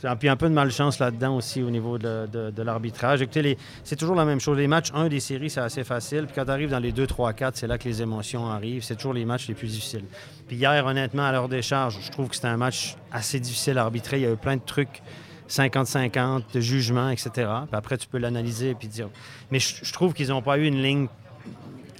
C'est- 0.00 0.16
Puis 0.16 0.28
un 0.28 0.36
peu 0.36 0.48
de 0.48 0.54
malchance 0.54 0.98
là-dedans 0.98 1.36
aussi 1.36 1.62
au 1.62 1.70
niveau 1.70 1.98
de, 1.98 2.62
l'arbitrage. 2.62 3.22
Écoutez, 3.22 3.58
c'est 3.84 3.96
toujours 3.96 4.16
la 4.16 4.24
même 4.24 4.40
chose. 4.40 4.56
Les 4.56 4.66
matchs 4.66 4.90
1 4.94 5.08
des 5.08 5.20
séries, 5.20 5.50
c'est 5.50 5.60
assez 5.60 5.84
facile. 5.84 6.26
Puis 6.26 6.34
quand 6.34 6.44
tu 6.44 6.50
arrives 6.50 6.70
dans 6.70 6.78
les 6.78 6.92
2, 6.92 7.06
3, 7.06 7.32
4, 7.32 7.56
c'est 7.56 7.66
là 7.66 7.78
que 7.78 7.84
les 7.88 8.02
émotions 8.02 8.46
arrivent. 8.46 8.82
C'est 8.82 8.96
toujours 8.96 9.14
les 9.14 9.24
matchs 9.24 9.48
les 9.48 9.54
plus 9.54 9.68
difficiles. 9.68 10.04
Puis 10.48 10.56
hier, 10.56 10.84
honnêtement, 10.86 11.24
à 11.24 11.32
l'heure 11.32 11.48
des 11.48 11.62
charges, 11.62 11.98
je 12.00 12.10
trouve 12.10 12.28
que 12.28 12.34
c'était 12.34 12.48
un 12.48 12.56
match 12.56 12.96
assez 13.12 13.40
difficile 13.40 13.78
à 13.78 13.82
arbitrer. 13.82 14.18
Il 14.18 14.22
y 14.22 14.26
a 14.26 14.32
eu 14.32 14.36
plein 14.36 14.56
de 14.56 14.62
trucs 14.64 15.02
50-50, 15.48 16.42
de 16.54 16.60
jugement, 16.60 17.10
etc. 17.10 17.30
Puis 17.34 17.46
après, 17.72 17.96
tu 17.98 18.06
peux 18.06 18.18
l'analyser 18.18 18.74
puis 18.74 18.88
dire. 18.88 19.08
Mais 19.50 19.58
je, 19.58 19.92
trouve 19.92 20.12
qu'ils 20.12 20.28
n'ont 20.28 20.42
pas 20.42 20.58
eu 20.58 20.66
une 20.66 20.82
ligne 20.82 21.08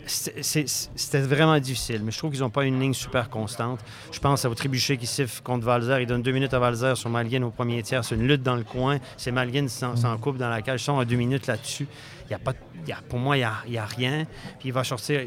C'était 0.07 1.21
vraiment 1.21 1.59
difficile, 1.59 2.01
mais 2.05 2.12
je 2.12 2.19
trouve 2.19 2.31
qu'ils 2.31 2.40
n'ont 2.40 2.51
pas 2.51 2.64
une 2.64 2.79
ligne 2.81 2.95
super 2.95 3.29
constante. 3.29 3.81
Je 4.12 4.19
pense 4.21 4.45
au 4.45 4.55
Trébuchet 4.55 4.97
qui 4.97 5.07
siffle 5.07 5.42
contre 5.42 5.64
Valzer. 5.64 6.01
Il 6.01 6.07
donne 6.07 6.23
deux 6.23 6.31
minutes 6.33 6.55
à 6.55 6.59
Valzer 6.59 6.97
sur 6.97 7.11
Malguin 7.11 7.42
au 7.42 7.51
premier 7.51 7.83
tiers. 7.83 8.05
C'est 8.05 8.14
une 8.14 8.27
lutte 8.27 8.42
dans 8.42 8.55
le 8.57 8.62
coin. 8.64 8.99
C'est 9.16 9.33
Malguin 9.33 9.64
qui 9.64 9.71
s'en 9.71 9.97
s'en 9.97 10.16
coupe 10.19 10.37
dans 10.38 10.49
la 10.49 10.62
cage. 10.62 10.81
Ils 10.83 10.85
sont 10.85 10.99
à 10.99 11.05
deux 11.05 11.16
minutes 11.16 11.47
là-dessus. 11.49 11.88
Il 12.29 12.33
y 12.33 12.35
a 12.35 12.38
pas, 12.38 12.53
de- 12.53 12.59
il 12.85 12.88
y 12.88 12.92
a- 12.92 13.01
pour 13.09 13.19
moi, 13.19 13.37
il 13.37 13.40
n'y 13.40 13.45
a, 13.45 13.55
il 13.66 13.73
y 13.75 13.79
a 13.79 13.85
rien. 13.85 14.25
Puis 14.59 14.69
il 14.69 14.73
va 14.73 14.85
sortir 14.85 15.21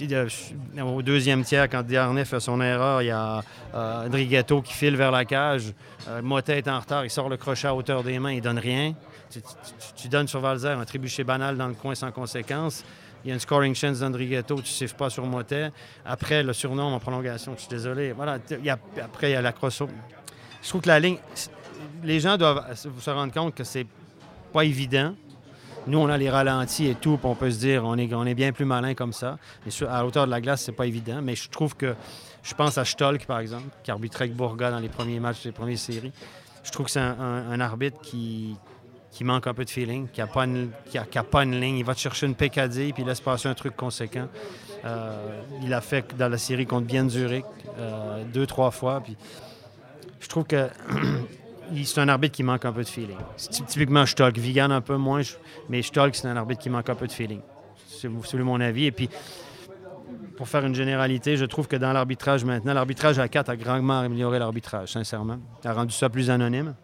euh, 0.00 0.28
au 0.82 1.02
deuxième 1.02 1.42
tiers 1.44 1.68
quand 1.68 1.82
Desharnais 1.82 2.24
fait 2.24 2.40
son 2.40 2.60
erreur. 2.60 3.02
Il 3.02 3.06
y 3.06 3.10
a 3.10 3.42
euh, 3.74 4.06
Andrighetto 4.06 4.62
qui 4.62 4.72
file 4.72 4.96
vers 4.96 5.10
la 5.10 5.24
cage. 5.24 5.72
Euh, 6.08 6.22
Motet 6.22 6.58
est 6.58 6.68
en 6.68 6.80
retard. 6.80 7.04
Il 7.04 7.10
sort 7.10 7.28
le 7.28 7.36
crochet 7.36 7.66
à 7.68 7.74
hauteur 7.74 8.02
des 8.02 8.18
mains. 8.18 8.32
Il 8.32 8.40
donne 8.40 8.58
rien. 8.58 8.94
Tu, 9.30 9.40
tu- 9.42 9.48
tu- 9.48 10.02
tu 10.02 10.08
donnes 10.08 10.26
sur 10.28 10.40
Valzer 10.40 10.78
un 10.78 10.84
trébuchet 10.84 11.22
banal 11.24 11.56
dans 11.56 11.68
le 11.68 11.74
coin 11.74 11.94
sans 11.94 12.10
conséquence. 12.10 12.84
Il 13.24 13.28
y 13.28 13.30
a 13.30 13.34
une 13.34 13.40
scoring 13.40 13.74
chance 13.74 14.00
d'Andrighetto, 14.00 14.56
tu 14.56 14.62
ne 14.62 14.66
siffles 14.66 14.96
pas 14.96 15.10
sur 15.10 15.26
Motet. 15.26 15.70
Après, 16.04 16.42
le 16.42 16.52
surnom 16.52 16.94
en 16.94 17.00
prolongation, 17.00 17.54
je 17.56 17.60
suis 17.60 17.68
désolé. 17.68 18.12
Voilà, 18.12 18.38
après, 19.02 19.30
il 19.30 19.32
y 19.32 19.36
a 19.36 19.42
la 19.42 19.52
cross. 19.52 19.82
Je 20.62 20.68
trouve 20.68 20.82
que 20.82 20.88
la 20.88 21.00
ligne. 21.00 21.18
Les 22.04 22.20
gens 22.20 22.36
doivent 22.36 22.74
se 22.74 23.10
rendre 23.10 23.32
compte 23.32 23.54
que 23.54 23.64
c'est 23.64 23.86
pas 24.52 24.64
évident. 24.64 25.14
Nous, 25.86 25.98
on 25.98 26.08
a 26.08 26.16
les 26.16 26.30
ralentis 26.30 26.86
et 26.86 26.94
tout, 26.94 27.16
puis 27.16 27.26
on 27.26 27.34
peut 27.34 27.50
se 27.50 27.58
dire 27.58 27.82
on 27.84 27.96
est, 27.96 28.34
bien 28.34 28.52
plus 28.52 28.64
malin 28.64 28.94
comme 28.94 29.12
ça. 29.12 29.38
Mais 29.64 29.72
à 29.88 30.04
hauteur 30.04 30.26
de 30.26 30.30
la 30.30 30.40
glace, 30.40 30.62
c'est 30.62 30.72
pas 30.72 30.86
évident. 30.86 31.20
Mais 31.22 31.34
je 31.34 31.48
trouve 31.48 31.74
que. 31.76 31.94
Je 32.42 32.54
pense 32.54 32.78
à 32.78 32.84
Stolk, 32.84 33.26
par 33.26 33.40
exemple, 33.40 33.68
qui 33.82 33.90
arbitrait 33.90 34.24
avec 34.24 34.36
Bourga 34.36 34.70
dans 34.70 34.78
les 34.78 34.88
premiers 34.88 35.18
matchs 35.18 35.42
des 35.42 35.52
premières 35.52 35.78
séries. 35.78 36.12
Je 36.62 36.70
trouve 36.70 36.86
que 36.86 36.92
c'est 36.92 37.00
un 37.00 37.60
arbitre 37.60 38.00
qui, 38.00 38.56
qui 39.10 39.24
manque 39.24 39.46
un 39.46 39.54
peu 39.54 39.64
de 39.64 39.70
feeling, 39.70 40.06
qui 40.08 40.20
n'a 40.20 40.26
pas, 40.26 40.44
une- 40.44 40.70
qui 40.90 40.98
a- 40.98 41.22
pas 41.24 41.42
une 41.44 41.58
ligne. 41.60 41.78
Il 41.78 41.84
va 41.84 41.94
te 41.94 42.00
chercher 42.00 42.26
une 42.26 42.34
pécadille 42.34 42.92
puis 42.92 43.02
il 43.02 43.06
laisse 43.08 43.20
passer 43.20 43.48
un 43.48 43.54
truc 43.54 43.74
conséquent. 43.76 44.28
Euh, 44.84 45.42
il 45.62 45.72
a 45.74 45.80
fait 45.80 46.14
dans 46.16 46.28
la 46.28 46.38
série 46.38 46.66
contre 46.66 46.86
Bien 46.86 47.08
Zurich 47.08 47.44
euh, 47.78 48.22
deux, 48.32 48.46
trois 48.46 48.70
fois. 48.70 49.00
Puis 49.00 49.16
je 50.20 50.28
trouve 50.28 50.44
que 50.44 50.68
il- 51.72 51.86
c'est 51.86 52.00
un 52.00 52.08
arbitre 52.08 52.36
qui 52.36 52.42
manque 52.42 52.64
un 52.64 52.72
peu 52.72 52.82
de 52.84 52.88
feeling. 52.88 53.16
Typiquement 53.66 54.06
Stolk. 54.06 54.36
Vigan 54.38 54.70
un 54.70 54.80
peu 54.80 54.96
moins, 54.96 55.22
je- 55.22 55.34
mais 55.68 55.82
Stolk, 55.82 56.14
c'est 56.14 56.28
un 56.28 56.36
arbitre 56.36 56.60
qui 56.62 56.70
manque 56.70 56.88
un 56.88 56.94
peu 56.94 57.06
de 57.06 57.12
feeling. 57.12 57.40
C'est 57.88 58.08
mon 58.38 58.60
avis. 58.60 58.84
Et 58.84 58.92
puis, 58.92 59.08
pour 60.36 60.46
faire 60.48 60.64
une 60.64 60.74
généralité, 60.74 61.36
je 61.36 61.44
trouve 61.46 61.66
que 61.66 61.74
dans 61.74 61.92
l'arbitrage 61.92 62.44
maintenant, 62.44 62.72
l'arbitrage 62.72 63.18
à 63.18 63.26
4 63.26 63.48
a 63.48 63.56
grandement 63.56 63.98
amélioré 63.98 64.38
l'arbitrage, 64.38 64.92
sincèrement. 64.92 65.38
A 65.64 65.72
rendu 65.72 65.92
ça 65.92 66.08
plus 66.08 66.30
anonyme. 66.30 66.74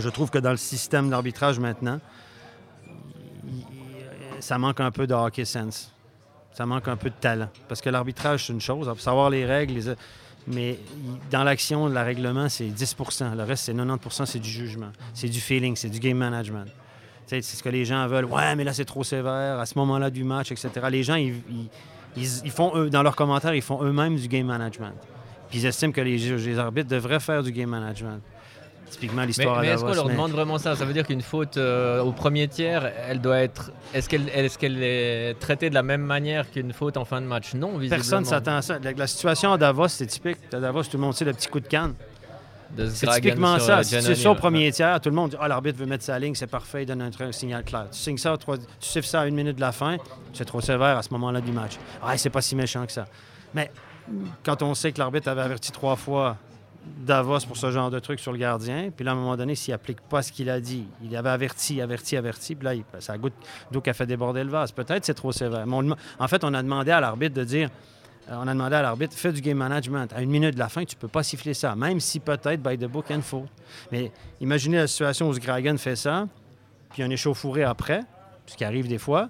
Je 0.00 0.08
trouve 0.08 0.30
que 0.30 0.38
dans 0.38 0.50
le 0.50 0.56
système 0.56 1.10
d'arbitrage 1.10 1.58
maintenant, 1.58 2.00
ça 4.40 4.58
manque 4.58 4.80
un 4.80 4.90
peu 4.90 5.06
de 5.06 5.14
hockey 5.14 5.44
sense. 5.44 5.90
Ça 6.52 6.66
manque 6.66 6.86
un 6.88 6.96
peu 6.96 7.10
de 7.10 7.14
talent. 7.20 7.48
Parce 7.68 7.80
que 7.80 7.90
l'arbitrage, 7.90 8.46
c'est 8.46 8.52
une 8.52 8.60
chose. 8.60 8.88
Savoir 9.00 9.30
les 9.30 9.44
règles, 9.44 9.74
les- 9.74 9.94
mais 10.46 10.78
dans 11.30 11.42
l'action, 11.42 11.88
le 11.88 12.00
règlement, 12.00 12.48
c'est 12.48 12.66
10% 12.66 13.34
Le 13.34 13.42
reste, 13.42 13.64
c'est 13.64 13.74
90% 13.74 14.26
c'est 14.26 14.38
du 14.38 14.48
jugement. 14.50 14.90
C'est 15.14 15.28
du 15.28 15.40
feeling, 15.40 15.74
c'est 15.74 15.88
du 15.88 15.98
game 15.98 16.18
management. 16.18 16.66
C'est 17.26 17.40
ce 17.42 17.62
que 17.62 17.70
les 17.70 17.84
gens 17.86 18.06
veulent. 18.06 18.26
Ouais, 18.26 18.54
mais 18.54 18.64
là, 18.64 18.72
c'est 18.74 18.84
trop 18.84 19.02
sévère 19.02 19.58
à 19.58 19.66
ce 19.66 19.76
moment-là 19.78 20.10
du 20.10 20.22
match, 20.24 20.52
etc. 20.52 20.68
Les 20.90 21.02
gens, 21.02 21.14
ils, 21.16 21.34
ils- 22.16 22.50
font, 22.50 22.76
eux, 22.76 22.90
dans 22.90 23.02
leurs 23.02 23.16
commentaires, 23.16 23.54
ils 23.54 23.62
font 23.62 23.82
eux-mêmes 23.82 24.16
du 24.16 24.28
game 24.28 24.46
management. 24.46 24.92
Puis 25.48 25.60
ils 25.60 25.66
estiment 25.66 25.92
que 25.92 26.02
les 26.02 26.58
arbitres 26.58 26.88
devraient 26.90 27.20
faire 27.20 27.42
du 27.42 27.50
game 27.50 27.70
management. 27.70 28.20
Typiquement, 28.90 29.22
Mais, 29.22 29.26
l'histoire 29.28 29.60
mais 29.60 29.70
à 29.70 29.74
est-ce 29.74 29.82
qu'on 29.84 29.92
leur 29.94 30.06
mais- 30.06 30.12
demande 30.12 30.30
vraiment 30.32 30.58
ça? 30.58 30.76
Ça 30.76 30.84
veut 30.84 30.92
dire 30.92 31.06
qu'une 31.06 31.20
faute 31.22 31.56
euh, 31.56 32.00
au 32.02 32.12
premier 32.12 32.46
tiers, 32.48 32.90
elle 33.08 33.20
doit 33.20 33.38
être. 33.38 33.72
Est-ce 33.92 34.08
qu'elle 34.08 34.28
est, 34.28 34.56
qu'elle 34.56 34.82
est 34.82 35.34
traitée 35.40 35.68
de 35.70 35.74
la 35.74 35.82
même 35.82 36.02
manière 36.02 36.48
qu'une 36.50 36.72
faute 36.72 36.96
en 36.96 37.04
fin 37.04 37.20
de 37.20 37.26
match? 37.26 37.54
Non, 37.54 37.70
visiblement. 37.78 37.90
Personne 37.96 38.24
s'attend 38.24 38.56
à 38.56 38.62
ça. 38.62 38.78
La, 38.78 38.92
la 38.92 39.06
situation 39.06 39.52
à 39.52 39.58
Davos, 39.58 39.88
c'est 39.88 40.06
typique. 40.06 40.38
À 40.52 40.60
Davos, 40.60 40.82
tout 40.84 40.96
le 40.96 40.98
monde 40.98 41.14
sait 41.14 41.24
le 41.24 41.32
petit 41.32 41.48
coup 41.48 41.60
de 41.60 41.66
canne. 41.66 41.94
C'est 42.90 43.06
typiquement 43.08 43.58
ça. 43.58 43.78
euh, 43.78 43.82
Si 43.82 43.96
tu 44.02 44.14
ça 44.16 44.30
au 44.30 44.34
premier 44.34 44.70
tiers, 44.72 45.00
tout 45.00 45.08
le 45.08 45.14
monde 45.14 45.30
dit 45.30 45.36
Ah, 45.40 45.46
l'arbitre 45.48 45.78
veut 45.78 45.86
mettre 45.86 46.02
sa 46.04 46.18
ligne, 46.18 46.34
c'est 46.34 46.46
parfait, 46.48 46.82
il 46.82 46.86
donne 46.86 47.02
un, 47.02 47.10
un 47.20 47.32
signal 47.32 47.62
clair. 47.64 47.86
Tu 47.92 47.98
signes 47.98 48.16
ça, 48.18 48.36
trois- 48.36 48.58
tu 48.58 48.64
siffles 48.80 49.06
ça 49.06 49.20
à 49.20 49.26
une 49.26 49.34
minute 49.36 49.56
de 49.56 49.60
la 49.60 49.70
fin, 49.72 49.96
c'est 50.32 50.44
trop 50.44 50.60
sévère 50.60 50.98
à 50.98 51.02
ce 51.02 51.10
moment-là 51.12 51.40
du 51.40 51.52
match. 51.52 51.72
Ah, 52.02 52.16
c'est 52.16 52.30
pas 52.30 52.42
si 52.42 52.56
méchant 52.56 52.84
que 52.84 52.92
ça. 52.92 53.06
Mais 53.54 53.70
quand 54.44 54.62
on 54.62 54.74
sait 54.74 54.90
que 54.92 54.98
l'arbitre 54.98 55.28
avait 55.28 55.42
averti 55.42 55.70
trois 55.70 55.94
fois 55.96 56.36
Davos 56.98 57.40
pour 57.46 57.56
ce 57.56 57.70
genre 57.70 57.90
de 57.90 57.98
truc 57.98 58.20
sur 58.20 58.32
le 58.32 58.38
gardien. 58.38 58.90
Puis 58.94 59.04
là, 59.04 59.12
à 59.12 59.14
un 59.14 59.16
moment 59.16 59.36
donné, 59.36 59.54
s'il 59.54 59.74
applique 59.74 60.00
pas 60.00 60.22
ce 60.22 60.32
qu'il 60.32 60.50
a 60.50 60.60
dit, 60.60 60.84
il 61.02 61.14
avait 61.16 61.30
averti, 61.30 61.80
averti, 61.80 62.16
averti. 62.16 62.54
Puis 62.54 62.64
là, 62.64 62.74
il, 62.74 62.84
ça 62.98 63.16
goûte 63.18 63.34
d'eau 63.70 63.80
qui 63.80 63.90
a 63.90 63.94
fait 63.94 64.06
déborder 64.06 64.44
le 64.44 64.50
vase. 64.50 64.72
Peut-être 64.72 65.04
c'est 65.04 65.14
trop 65.14 65.32
sévère. 65.32 65.66
En 66.18 66.28
fait, 66.28 66.44
on 66.44 66.54
a 66.54 66.62
demandé 66.62 66.90
à 66.90 67.00
l'arbitre 67.00 67.34
de 67.34 67.44
dire 67.44 67.70
euh, 68.30 68.36
on 68.38 68.48
a 68.48 68.52
demandé 68.52 68.76
à 68.76 68.82
l'arbitre, 68.82 69.14
fais 69.16 69.32
du 69.32 69.40
game 69.40 69.58
management. 69.58 70.12
À 70.14 70.22
une 70.22 70.30
minute 70.30 70.54
de 70.54 70.58
la 70.58 70.68
fin, 70.68 70.84
tu 70.84 70.96
peux 70.96 71.08
pas 71.08 71.22
siffler 71.22 71.54
ça, 71.54 71.74
même 71.76 72.00
si 72.00 72.20
peut-être 72.20 72.62
by 72.62 72.78
the 72.78 72.86
book 72.86 73.10
and 73.10 73.22
faute. 73.22 73.48
Mais 73.92 74.10
imaginez 74.40 74.78
la 74.78 74.86
situation 74.86 75.28
où 75.28 75.34
Sgragan 75.34 75.76
fait 75.76 75.96
ça, 75.96 76.26
puis 76.92 77.02
un 77.02 77.10
échauffouré 77.10 77.64
après, 77.64 78.00
ce 78.46 78.56
qui 78.56 78.64
arrive 78.64 78.88
des 78.88 78.98
fois. 78.98 79.28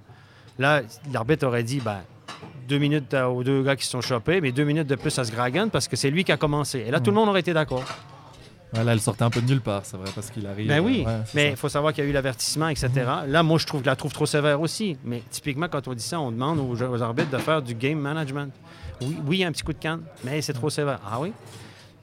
Là, 0.59 0.83
l'arbitre 1.13 1.47
aurait 1.47 1.65
dit, 1.65 1.81
ben, 1.81 2.03
deux 2.69 2.79
minutes 2.79 3.13
à- 3.15 3.31
aux 3.31 3.43
deux 3.45 3.63
gars 3.63 3.77
qui 3.77 3.85
se 3.85 3.91
sont 3.91 4.01
chopés, 4.01 4.41
mais 4.41 4.53
deux 4.53 4.65
minutes 4.65 4.87
de 4.89 4.95
plus 4.97 5.17
à 5.19 5.25
Sgragan 5.25 5.69
parce 5.69 5.89
que 5.89 5.97
c'est 5.97 6.11
lui 6.11 6.25
qui 6.25 6.33
a 6.33 6.37
commencé. 6.37 6.81
Et 6.87 6.91
là, 6.91 7.01
tout 7.01 7.11
le 7.11 7.17
monde 7.17 7.29
aurait 7.29 7.41
été 7.41 7.53
d'accord. 7.53 7.85
Ouais, 8.75 8.83
là, 8.83 8.93
elle 8.93 9.01
sortait 9.01 9.23
un 9.23 9.31
peu 9.31 9.41
de 9.41 9.47
nulle 9.47 9.61
part, 9.61 9.83
c'est 9.85 9.97
vrai, 9.97 10.11
parce 10.13 10.31
qu'il 10.31 10.45
arrive. 10.49 10.67
Ben 10.67 10.81
oui, 10.81 11.05
euh, 11.07 11.19
ouais, 11.21 11.25
mais 11.35 11.51
il 11.51 11.57
faut 11.57 11.69
savoir 11.69 11.93
qu'il 11.93 12.03
y 12.03 12.07
a 12.07 12.11
eu 12.11 12.13
l'avertissement, 12.13 12.67
etc. 12.69 12.91
Là, 13.29 13.43
moi, 13.45 13.57
je 13.59 13.67
trouve 13.67 13.83
je 13.83 13.87
la 13.87 13.95
trouve 13.95 14.13
trop 14.13 14.27
sévère 14.27 14.61
aussi. 14.61 14.97
Mais 15.05 15.23
typiquement, 15.31 15.69
quand 15.69 15.87
on 15.87 15.95
dit 15.95 16.03
ça, 16.03 16.19
on 16.19 16.33
demande 16.33 16.59
aux, 16.59 16.75
aux 16.83 17.03
arbitres 17.03 17.31
de 17.31 17.39
faire 17.39 17.63
du 17.63 17.75
game 17.77 17.99
management. 18.01 18.51
Oui, 19.01 19.17
oui, 19.27 19.45
un 19.45 19.53
petit 19.53 19.63
coup 19.63 19.73
de 19.73 19.79
canne, 19.79 20.03
mais 20.25 20.43
c'est 20.43 20.55
trop 20.55 20.71
sévère. 20.71 20.99
Ah 21.09 21.21
oui? 21.21 21.33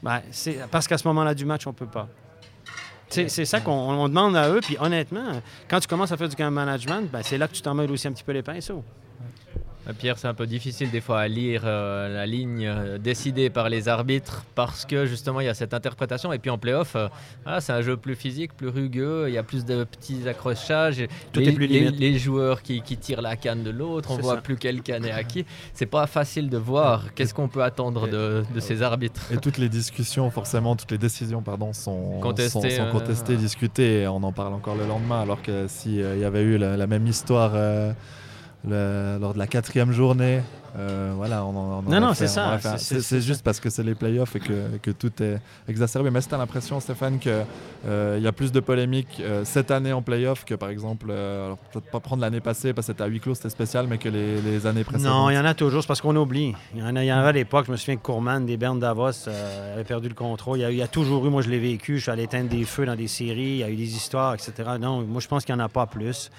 Ben, 0.02 0.22
c'est 0.32 0.60
parce 0.72 0.88
qu'à 0.88 0.98
ce 0.98 1.06
moment-là 1.10 1.34
du 1.36 1.44
match, 1.46 1.68
on 1.68 1.74
peut 1.74 1.86
pas. 1.86 2.08
C'est 3.10 3.28
ça 3.46 3.60
qu'on 3.60 3.72
on 3.74 4.08
demande 4.08 4.38
à 4.38 4.50
eux. 4.50 4.62
Puis 4.62 4.78
honnêtement, 4.80 5.42
quand 5.70 5.82
tu 5.82 5.88
commences 5.90 6.14
à 6.14 6.18
faire 6.18 6.30
du 6.30 6.36
game 6.38 6.54
management, 6.54 7.10
ben, 7.12 7.20
c'est 7.22 7.38
là 7.38 7.50
que 7.50 7.54
tu 7.54 7.62
t'en 7.62 7.74
mêles 7.74 7.92
aussi 7.92 8.08
un 8.08 8.14
petit 8.14 8.24
peu 8.24 8.32
les 8.32 8.42
pinceaux. 8.44 8.82
Euh, 9.90 9.94
Pierre, 9.98 10.20
c'est 10.20 10.28
un 10.28 10.36
peu 10.36 10.46
difficile 10.46 10.92
des 10.92 11.02
fois 11.02 11.22
à 11.22 11.28
lire 11.28 11.64
euh, 11.66 12.08
la 12.14 12.28
ligne 12.28 12.68
euh, 12.68 12.98
décidée 13.00 13.50
par 13.50 13.68
les 13.68 13.88
arbitres 13.88 14.44
parce 14.54 14.86
que 14.86 15.08
justement 15.08 15.40
il 15.42 15.46
y 15.48 15.50
a 15.50 15.56
cette 15.56 15.74
interprétation. 15.74 16.32
Et 16.34 16.38
puis 16.38 16.52
en 16.52 16.60
playoff, 16.60 16.96
euh, 16.96 17.08
ah, 17.48 17.62
c'est 17.62 17.74
un 17.74 17.82
jeu 17.82 17.98
plus 17.98 18.14
physique, 18.16 18.56
plus 18.56 18.68
rugueux, 18.70 19.26
il 19.28 19.34
y 19.34 19.40
a 19.40 19.44
plus 19.44 19.66
de 19.66 19.84
petits 19.84 20.28
accrochages. 20.30 21.04
Tout 21.34 21.40
les, 21.40 21.50
est 21.50 21.52
plus 21.54 21.66
les- 21.66 21.90
les 21.90 22.20
joueurs 22.20 22.62
qui, 22.62 22.82
qui 22.84 22.96
tirent 22.98 23.24
la 23.24 23.36
canne 23.36 23.64
de 23.64 23.72
l'autre, 23.72 24.12
on 24.12 24.18
C'est 24.18 24.22
voit 24.22 24.36
ça. 24.36 24.42
plus 24.42 24.56
quelle 24.56 24.82
canne 24.84 25.04
est 25.06 25.12
à 25.12 25.24
qui. 25.24 25.46
C'est 25.74 25.88
pas 25.88 26.06
facile 26.06 26.50
de 26.52 26.58
voir 26.58 27.14
qu'est-ce 27.16 27.34
qu'on 27.34 27.48
peut 27.48 27.64
attendre 27.64 28.08
de, 28.08 28.44
de 28.54 28.60
ces 28.60 28.84
arbitres. 28.84 29.32
Et 29.34 29.38
toutes 29.38 29.58
les 29.58 29.70
discussions, 29.70 30.30
forcément, 30.30 30.76
toutes 30.76 30.92
les 30.92 31.00
décisions, 31.00 31.42
pardon, 31.42 31.74
sont 31.74 32.20
Contestées, 32.22 32.70
sont, 32.70 32.86
sont 32.86 32.92
contestées, 32.92 33.36
discutées, 33.36 34.02
et 34.02 34.08
on 34.08 34.22
en 34.22 34.32
parle 34.32 34.54
encore 34.54 34.76
le 34.76 34.86
lendemain. 34.86 35.22
Alors 35.22 35.42
que 35.42 35.66
s'il 35.68 35.96
y 35.96 36.24
avait 36.24 36.44
eu 36.44 36.60
la, 36.60 36.78
la 36.78 36.86
même 36.88 37.08
histoire 37.08 37.54
le- 38.68 39.18
lors 39.20 39.34
de 39.34 39.40
la 39.40 39.48
quatrième 39.48 39.92
journée, 39.92 40.42
euh, 40.78 41.12
voilà, 41.18 41.44
on 41.44 41.50
en 41.50 41.80
on 41.86 41.90
Non, 41.90 42.00
non, 42.00 42.14
c'est 42.14 42.26
on 42.26 42.28
ça, 42.28 42.60
c'est- 42.60 42.70
C'est 42.70 42.78
c'est- 42.78 42.94
c'est 42.96 43.02
c'est 43.02 43.22
juste 43.22 43.44
parce 43.44 43.60
que 43.60 43.70
c'est 43.70 43.84
les 43.84 43.96
playoffs 43.96 44.36
et 44.36 44.40
que, 44.40 44.78
que 44.82 44.92
tout 44.92 45.12
est 45.22 45.40
exacerbé. 45.68 46.10
Mais 46.12 46.20
as 46.20 46.38
l'impression, 46.38 46.80
Stéphane, 46.80 47.20
qu'il 47.20 47.34
y 47.86 48.28
a 48.28 48.32
plus 48.32 48.52
de 48.52 48.60
polémiques 48.60 49.18
euh, 49.20 49.44
cette 49.44 49.72
année 49.72 49.92
en 49.92 50.02
playoff 50.02 50.46
que 50.46 50.54
par 50.56 50.70
exemple, 50.70 51.08
euh, 51.10 51.54
peut-être 51.74 51.90
pas 51.92 52.00
prendre 52.00 52.22
l'année 52.22 52.40
passée 52.40 52.72
parce 52.74 52.88
que 52.88 52.94
c'était 52.94 53.04
à 53.04 53.08
huis 53.08 53.20
clos, 53.20 53.36
c'était 53.36 53.50
spécial, 53.50 53.88
mais 53.90 53.98
que 53.98 54.08
les, 54.10 54.42
les 54.42 54.66
années 54.66 54.84
précédentes? 54.84 55.12
Non, 55.12 55.30
il 55.30 55.36
y 55.36 55.40
en 55.40 55.46
a 55.46 55.54
toujours, 55.54 55.82
c'est 55.82 55.88
parce 55.88 56.02
qu'on 56.02 56.16
oublie. 56.16 56.54
Il 56.74 56.80
y 56.80 56.84
en 56.84 56.96
a, 56.96 57.04
il 57.04 57.08
y 57.08 57.12
en 57.14 57.18
avait 57.18 57.30
à 57.30 57.34
l'époque, 57.34 57.66
je 57.68 57.72
me 57.72 57.78
souviens 57.78 57.98
que 57.98 58.02
Courman, 58.04 58.46
des 58.46 58.58
Berne 58.58 58.80
Davos, 58.80 59.28
euh, 59.28 59.74
avait 59.74 59.84
perdu 59.84 60.08
le 60.08 60.16
contrôle. 60.16 60.60
Il 60.60 60.62
y, 60.62 60.66
a, 60.66 60.72
il 60.72 60.78
y 60.78 60.82
a 60.84 60.88
toujours 60.88 61.26
eu, 61.26 61.30
moi 61.30 61.42
je 61.42 61.50
l'ai 61.50 61.60
vécu, 61.60 61.98
je 61.98 62.04
suis 62.04 62.12
allé 62.12 62.24
éteindre 62.24 62.50
des 62.50 62.64
feux 62.64 62.86
dans 62.86 62.96
des 62.96 63.08
séries, 63.08 63.42
il 63.42 63.58
y 63.58 63.64
a 63.64 63.70
eu 63.70 63.76
des 63.76 63.96
histoires, 63.96 64.36
etc. 64.36 64.54
Non, 64.80 65.02
moi 65.02 65.20
je 65.20 65.28
pense 65.28 65.44
qu'il 65.44 65.54
n'y 65.56 65.62
en 65.62 65.66
a 65.66 65.70
pas 65.70 65.86
plus 65.88 66.30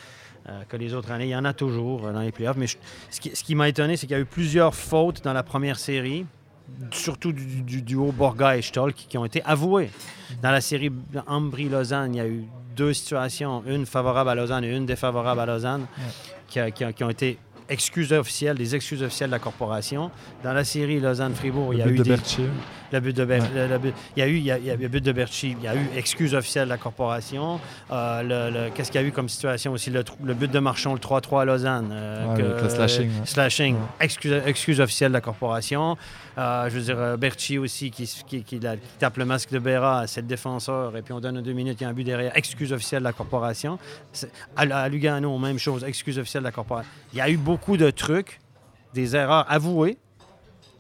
euh, 0.49 0.63
que 0.69 0.77
les 0.77 0.95
autres 0.95 1.11
années. 1.13 1.27
Il 1.27 1.31
y 1.31 1.37
en 1.37 1.45
a 1.45 1.53
toujours 1.53 2.07
euh, 2.07 2.13
dans 2.13 2.21
les 2.21 2.33
playoffs. 2.33 2.57
Mais 2.57 2.67
je- 2.67 2.77
ce 3.11 3.21
qui, 3.21 3.35
ce 3.35 3.45
qui 3.45 3.55
m'a 3.55 3.69
étonné, 3.69 3.97
c'est 3.97 4.07
qu'il 4.07 4.17
y 4.17 4.19
a 4.19 4.23
eu 4.23 4.27
plusieurs 4.27 4.75
fautes 4.75 5.23
dans 5.23 5.33
la 5.33 5.43
première 5.43 5.79
série, 5.79 6.27
surtout 6.91 7.33
du, 7.33 7.63
du 7.63 7.83
duo 7.83 8.13
Borga 8.13 8.57
et 8.57 8.63
Stoll, 8.63 8.93
qui, 8.95 9.07
qui 9.07 9.19
ont 9.19 9.25
été 9.25 9.43
avouées. 9.45 9.91
Dans 10.43 10.51
la 10.51 10.61
série 10.61 10.91
Ambry-Lausanne, 11.27 12.15
il 12.15 12.19
y 12.19 12.21
a 12.21 12.27
eu 12.27 12.45
deux 12.77 12.93
situations, 12.95 13.63
une 13.67 13.85
favorable 13.87 14.31
à 14.31 14.35
Lausanne 14.35 14.65
et 14.65 14.75
une 14.75 14.87
défavorable 14.87 15.41
à 15.41 15.47
Lausanne, 15.47 15.87
qui, 16.49 16.59
qui 16.95 17.05
ont 17.05 17.11
été 17.11 17.39
excuses 17.73 18.13
officielles, 18.13 18.57
des 18.57 18.75
excuses 18.75 19.03
officielles 19.03 19.31
de 19.31 19.35
la 19.35 19.39
corporation. 19.39 20.11
Dans 20.45 20.53
la 20.53 20.65
série 20.65 21.01
Lausanne-Fribourg, 21.01 21.73
il 21.75 21.79
y 21.81 21.83
a 21.83 21.87
but 21.87 21.95
eu 21.95 21.99
de 21.99 22.03
des, 22.05 22.17
le 22.93 23.01
but 23.01 23.17
de 23.17 23.25
Ber- 23.25 23.41
Ouais. 23.43 23.79
but- 23.79 23.95
il 24.17 24.21
y 24.21 24.23
a 24.23 24.29
eu 24.29 24.37
il 24.37 24.43
y 24.45 24.51
a, 24.51 24.59
il 24.59 24.65
y 24.67 24.71
a 24.71 24.75
eu 24.75 24.89
but 24.89 25.03
de 25.03 25.13
Berchi, 25.13 25.57
il 25.59 25.65
y 25.65 25.69
a 25.69 25.75
eu 25.75 25.81
excuse 25.97 26.35
officielle 26.35 26.65
de 26.67 26.71
la 26.71 26.77
corporation. 26.79 27.59
Euh, 27.91 28.23
le- 28.23 28.51
le- 28.67 28.71
Qu'est-ce 28.71 28.93
qu'il 28.93 29.01
y 29.01 29.05
a 29.05 29.07
eu 29.07 29.13
comme 29.13 29.29
situation 29.29 29.73
aussi? 29.73 29.91
Le, 29.91 30.03
but 30.35 30.51
de 30.51 30.59
Marchand 30.59 30.93
le 30.93 30.99
3-3 30.99 31.43
à 31.43 31.45
Lausanne. 31.45 31.89
euh, 31.93 32.35
Ouais, 32.35 32.43
le 32.63 32.69
slashing, 32.69 33.11
slashing. 33.25 33.75
Ouais. 33.77 33.81
Excuse, 34.01 34.43
excuse 34.47 34.81
officielle 34.81 35.11
de 35.11 35.15
la 35.15 35.21
corporation. 35.23 35.97
Euh, 36.39 36.71
je 36.71 36.79
veux 36.79 36.85
dire 36.85 36.99
euh, 36.99 37.17
Berchi 37.17 37.59
aussi 37.59 37.91
qui, 37.91 38.61
tape 38.99 39.17
le 39.17 39.25
masque 39.25 39.51
de 39.51 39.59
Béra, 39.59 40.07
c'est 40.07 40.23
le 40.23 40.27
défenseur 40.27 40.97
et 40.97 41.03
puis 41.03 41.13
on 41.13 41.21
donne 41.21 41.43
deux 41.43 41.53
minutes, 41.53 41.79
il 41.81 41.85
y 41.85 41.87
a 41.87 41.91
un 41.91 41.93
but 41.93 42.05
derrière. 42.05 42.37
Excuse 42.37 42.73
officielle 42.73 43.01
de 43.01 43.05
la 43.05 43.13
corporation. 43.13 43.79
À, 44.57 44.63
à 44.63 44.89
Lugano, 44.89 45.37
même 45.39 45.59
chose, 45.59 45.85
excuse 45.85 46.19
officielle 46.19 46.43
de 46.43 46.49
la 46.49 46.53
corporation. 46.53 46.91
Il 47.13 47.19
y 47.19 47.21
a 47.21 47.29
eu 47.29 47.37
beaucoup 47.37 47.77
de 47.77 47.91
trucs, 47.91 48.41
des 48.95 49.15
erreurs 49.17 49.51
avouées 49.51 49.99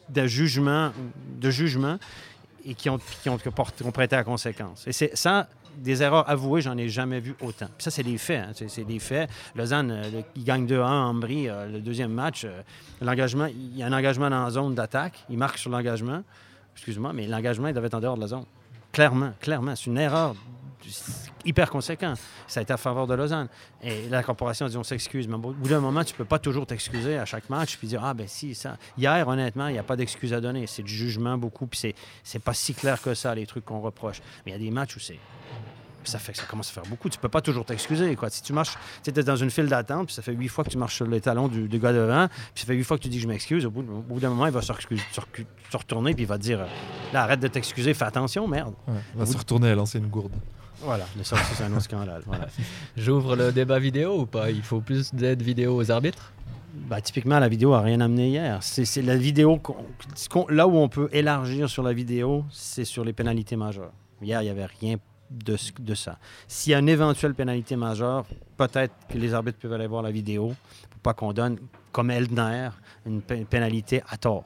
de 0.09 0.27
jugement, 0.27 0.93
de 1.39 1.51
jugement 1.51 1.99
et 2.65 2.75
qui 2.75 2.91
ont, 2.91 2.99
qui 3.23 3.29
ont, 3.29 3.37
qui 3.37 3.49
qui 3.77 3.83
ont 3.85 3.93
prêté 3.93 4.17
à 4.17 4.25
conséquence. 4.25 4.87
Et 4.87 4.93
c'est 4.93 5.17
ça, 5.17 5.49
des 5.79 6.03
erreurs 6.03 6.29
avouées, 6.29 6.61
j'en 6.63 6.77
ai 6.77 6.89
jamais 6.89 7.21
vu 7.21 7.35
autant. 7.41 7.69
Ça, 7.79 7.91
c'est 7.91 8.03
des 8.03 8.19
faits. 8.19 8.45
hein. 8.49 8.67
C'est, 8.69 8.85
des 8.85 8.99
faits. 8.99 9.29
Lausanne, 9.55 9.91
euh, 9.91 10.23
il 10.37 10.45
gagne 10.45 10.67
2-1 10.67 10.83
en 10.85 11.15
Brie, 11.15 11.49
euh, 11.49 11.69
le 11.69 11.81
deuxième 11.81 12.13
match. 12.13 12.45
euh, 12.45 12.63
l'engagement, 13.01 13.47
il 13.47 13.77
y 13.77 13.83
a 13.83 13.87
un 13.87 13.93
engagement 13.93 14.31
dans 14.31 14.45
la 14.45 14.51
zone 14.51 14.75
d'attaque. 14.75 15.25
Il 15.31 15.39
marque 15.39 15.59
sur 15.59 15.71
l'engagement. 15.71 16.23
Excuse-moi, 16.75 17.13
mais 17.13 17.27
l'engagement, 17.27 17.69
il 17.69 17.75
devait 17.75 17.87
être 17.89 17.95
en 17.95 18.01
dehors 18.01 18.17
de 18.17 18.21
la 18.23 18.29
zone. 18.29 18.45
Clairement, 18.93 19.33
clairement. 19.41 19.75
C'est 19.77 19.87
une 19.87 19.99
erreur 19.99 20.35
hyper 21.45 21.71
conséquente. 21.71 22.19
Ça 22.47 22.61
a 22.61 22.63
été 22.63 22.73
à 22.73 22.77
faveur 22.77 23.07
de 23.07 23.15
Lausanne. 23.15 23.49
Et 23.83 24.09
la 24.09 24.23
corporation 24.23 24.67
a 24.67 24.69
dit 24.69 24.77
on 24.77 24.85
s'excuse. 24.85 25.29
Mais 25.29 25.35
au 25.35 25.39
bout 25.39 25.69
d'un 25.69 25.81
moment, 25.81 26.05
tu 26.05 26.15
peux 26.15 26.25
pas 26.25 26.39
toujours 26.39 26.67
t'excuser 26.67 27.19
à 27.19 27.25
chaque 27.25 27.49
match 27.51 27.77
puis 27.77 27.89
dire 27.89 28.05
Ah, 28.05 28.15
ben 28.15 28.27
si, 28.29 28.55
ça. 28.55 28.77
Hier, 28.97 29.27
honnêtement, 29.27 29.69
il 29.69 29.73
n'y 29.73 29.79
a 29.79 29.83
pas 29.83 29.97
d'excuse 29.97 30.33
à 30.33 30.41
donner. 30.41 30.67
C'est 30.67 30.83
du 30.83 30.95
jugement 30.95 31.39
beaucoup. 31.39 31.67
Puis 31.67 31.81
c'est, 31.81 31.95
c'est 32.23 32.43
pas 32.43 32.55
si 32.55 32.75
clair 32.75 33.01
que 33.01 33.15
ça, 33.15 33.35
les 33.35 33.47
trucs 33.47 33.65
qu'on 33.65 33.81
reproche. 33.81 34.21
Mais 34.45 34.53
il 34.53 34.55
y 34.55 34.57
a 34.57 34.65
des 34.65 34.71
matchs 34.71 34.97
où 34.97 35.01
c'est. 35.01 35.19
Ça 36.05 36.19
fait 36.19 36.33
que 36.33 36.39
ça 36.39 36.45
commence 36.47 36.69
à 36.71 36.73
faire 36.73 36.83
beaucoup. 36.91 37.09
Tu 37.09 37.19
peux 37.19 37.29
pas 37.29 37.41
toujours 37.41 37.65
t'excuser. 37.65 38.17
Quoi. 38.17 38.29
Si 38.29 38.43
tu 38.43 38.53
marches, 38.53 38.77
tu 39.05 39.11
es 39.11 39.23
dans 39.23 39.37
une 39.37 39.51
file 39.51 39.69
d'attente, 39.69 40.07
puis 40.07 40.15
ça 40.15 40.23
fait 40.23 40.33
huit 40.33 40.49
fois 40.49 40.65
que 40.65 40.71
tu 40.71 40.79
marches 40.79 40.97
sur 40.97 41.07
les 41.07 41.21
talons 41.21 41.47
du, 41.47 41.69
du 41.69 41.79
gars 41.79 41.93
devant, 41.93 42.27
puis 42.29 42.63
ça 42.63 42.67
fait 42.67 42.75
huit 42.75 42.83
fois 42.83 42.99
que 42.99 43.03
tu 43.05 43.09
dis 43.09 43.21
je 43.21 43.29
m'excuse, 43.29 43.67
au 43.67 43.71
bout, 43.71 43.85
d'un 44.19 44.31
moment, 44.31 44.47
il 44.47 44.53
va 44.53 44.63
se, 44.63 44.73
retourner, 44.73 46.15
puis 46.15 46.25
il 46.25 46.27
va 46.27 46.39
te 46.39 46.43
dire 46.43 46.67
là, 47.13 47.23
arrête 47.23 47.41
de 47.41 47.49
t'excuser, 47.49 47.95
fais 47.95 48.05
attention, 48.05 48.49
merde. 48.49 48.75
Ouais, 48.89 48.95
il 49.15 49.21
va 49.21 49.27
se 49.27 49.37
retourner 49.37 49.71
et 49.71 49.75
lancer 49.75 49.99
une 49.99 50.09
gourde. 50.09 50.33
Voilà. 50.83 51.07
Mais 51.17 51.25
ça 51.25 51.37
aussi, 51.37 51.55
c'est 51.55 51.65
un 51.65 51.73
autre 51.73 51.83
scandale. 51.83 52.23
Voilà. 52.27 52.47
J'ouvre 52.97 53.37
le 53.37 53.53
débat 53.53 53.79
vidéo 53.79 54.21
ou 54.21 54.27
pas? 54.27 54.51
Il 54.51 54.63
faut 54.63 54.81
plus 54.81 55.15
d'aide 55.15 55.43
vidéo 55.43 55.77
aux 55.77 55.91
arbitres? 55.91 56.33
Ben, 56.75 57.01
typiquement, 57.01 57.39
la 57.39 57.49
vidéo 57.49 57.75
a 57.75 57.81
rien 57.83 58.01
amené 58.01 58.29
hier. 58.29 58.59
C'est 58.63 59.03
la 59.03 59.17
vidéo. 59.17 59.61
là 60.49 60.67
où 60.67 60.77
on 60.77 60.89
peut 60.89 61.09
élargir 61.13 61.69
sur 61.69 61.83
la 61.83 61.93
vidéo, 61.93 62.45
c'est 62.51 62.85
sur 62.85 63.05
les 63.05 63.13
pénalités 63.13 63.57
majeures. 63.57 63.93
Hier, 64.23 64.41
il 64.41 64.45
n'y 64.45 64.51
avait 64.51 64.67
rien 64.81 64.97
de, 65.31 65.57
ça. 65.95 66.19
S'il 66.49 66.73
y 66.73 66.75
a 66.75 66.79
une 66.79 66.89
éventuelle 66.89 67.35
pénalité 67.35 67.77
majeure, 67.77 68.25
peut-être 68.57 68.95
que 69.09 69.19
les 69.19 69.35
arbitres 69.35 69.59
peuvent 69.59 69.73
aller 69.73 69.87
voir 69.87 70.03
la 70.03 70.11
vidéo 70.11 70.55
pour 70.91 71.01
pas 71.03 71.15
qu'on 71.15 71.33
donne, 71.33 71.59
comme 71.91 72.11
Eldner, 72.11 72.69
une 73.07 73.23
pé- 73.23 73.45
pénalité 73.49 74.03
à 74.09 74.17
tort 74.17 74.45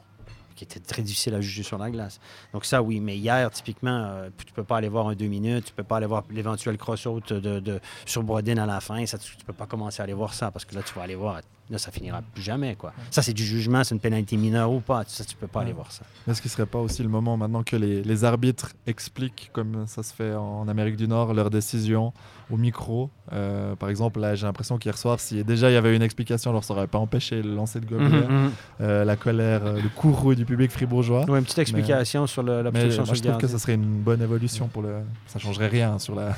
qui 0.56 0.64
était 0.64 0.80
très 0.80 1.02
difficile 1.02 1.34
à 1.34 1.40
juger 1.40 1.62
sur 1.62 1.78
la 1.78 1.90
glace. 1.90 2.18
Donc 2.52 2.64
ça, 2.64 2.82
oui. 2.82 2.98
Mais 3.00 3.16
hier, 3.16 3.50
typiquement, 3.50 4.04
euh, 4.04 4.30
tu 4.44 4.52
peux 4.52 4.64
pas 4.64 4.78
aller 4.78 4.88
voir 4.88 5.08
un 5.08 5.14
deux 5.14 5.26
minutes, 5.26 5.66
tu 5.66 5.72
peux 5.72 5.84
pas 5.84 5.98
aller 5.98 6.06
voir 6.06 6.24
l'éventuel 6.30 6.76
cross-out 6.78 7.32
de, 7.32 7.80
sur 8.04 8.22
Brodin 8.22 8.56
à 8.58 8.66
la 8.66 8.80
fin. 8.80 9.04
Ça, 9.06 9.18
tu, 9.18 9.36
tu 9.36 9.44
peux 9.44 9.52
pas 9.52 9.66
commencer 9.66 10.00
à 10.00 10.04
aller 10.04 10.14
voir 10.14 10.34
ça 10.34 10.50
parce 10.50 10.64
que 10.64 10.74
là, 10.74 10.82
tu 10.82 10.92
vas 10.94 11.02
aller 11.02 11.14
voir, 11.14 11.40
là, 11.70 11.78
ça 11.78 11.90
finira 11.90 12.22
plus 12.34 12.42
jamais. 12.42 12.74
Quoi. 12.76 12.92
Ça, 13.10 13.22
c'est 13.22 13.32
du 13.32 13.44
jugement, 13.44 13.82
c'est 13.84 13.94
une 13.94 14.00
pénalité 14.00 14.36
mineure 14.36 14.70
ou 14.72 14.80
pas. 14.80 15.02
Ça, 15.06 15.24
tu 15.24 15.36
peux 15.36 15.46
pas 15.46 15.60
aller 15.62 15.72
voir 15.72 15.90
ça. 15.92 16.02
Est-ce 16.28 16.40
qu'il 16.40 16.48
ne 16.48 16.52
serait 16.52 16.66
pas 16.66 16.78
aussi 16.78 17.02
le 17.02 17.08
moment 17.08 17.36
maintenant 17.36 17.62
que 17.62 17.76
les, 17.76 18.02
les 18.02 18.24
arbitres 18.24 18.72
expliquent, 18.86 19.50
comme 19.52 19.86
ça 19.86 20.02
se 20.02 20.14
fait 20.14 20.34
en 20.34 20.68
Amérique 20.68 20.96
du 20.96 21.08
Nord, 21.08 21.34
leurs 21.34 21.50
décisions 21.50 22.12
au 22.50 22.56
micro? 22.56 23.10
Euh, 23.32 23.74
Par 23.74 23.88
exemple, 23.88 24.20
là, 24.20 24.34
j'ai 24.36 24.46
l'impression 24.46 24.78
qu'hier 24.78 24.96
soir, 24.96 25.18
si 25.20 25.42
déjà 25.42 25.70
il 25.70 25.74
y 25.74 25.76
avait 25.76 25.94
une 25.96 26.02
explication, 26.02 26.50
alors 26.50 26.62
ça 26.64 26.74
n'aurait 26.74 26.86
pas 26.86 26.98
empêché 26.98 27.42
le 27.42 27.54
lancer 27.54 27.80
de 27.80 27.86
gobelet, 27.86 28.08
Mhm, 28.28 28.50
euh, 28.80 29.04
la 29.04 29.16
colère, 29.16 29.66
euh, 29.66 29.80
le 29.80 29.88
courroux 29.88 30.34
du 30.34 30.44
public 30.44 30.70
fribourgeois. 30.70 31.24
mhm. 31.24 31.30
Ouais, 31.30 31.38
une 31.38 31.44
petite 31.44 31.58
explication 31.58 32.26
sur 32.26 32.42
le- 32.42 32.62
Mais 32.72 32.84
moi, 32.84 32.90
sur 32.92 33.04
je 33.14 33.22
trouve 33.22 33.38
que 33.38 33.46
ça 33.48 33.58
serait 33.58 33.74
une 33.74 34.00
bonne 34.02 34.22
évolution 34.22 34.68
pour 34.68 34.82
le. 34.82 34.98
Ça 35.26 35.38
changerait 35.38 35.66
rien 35.68 35.98
sur 35.98 36.14
la. 36.14 36.34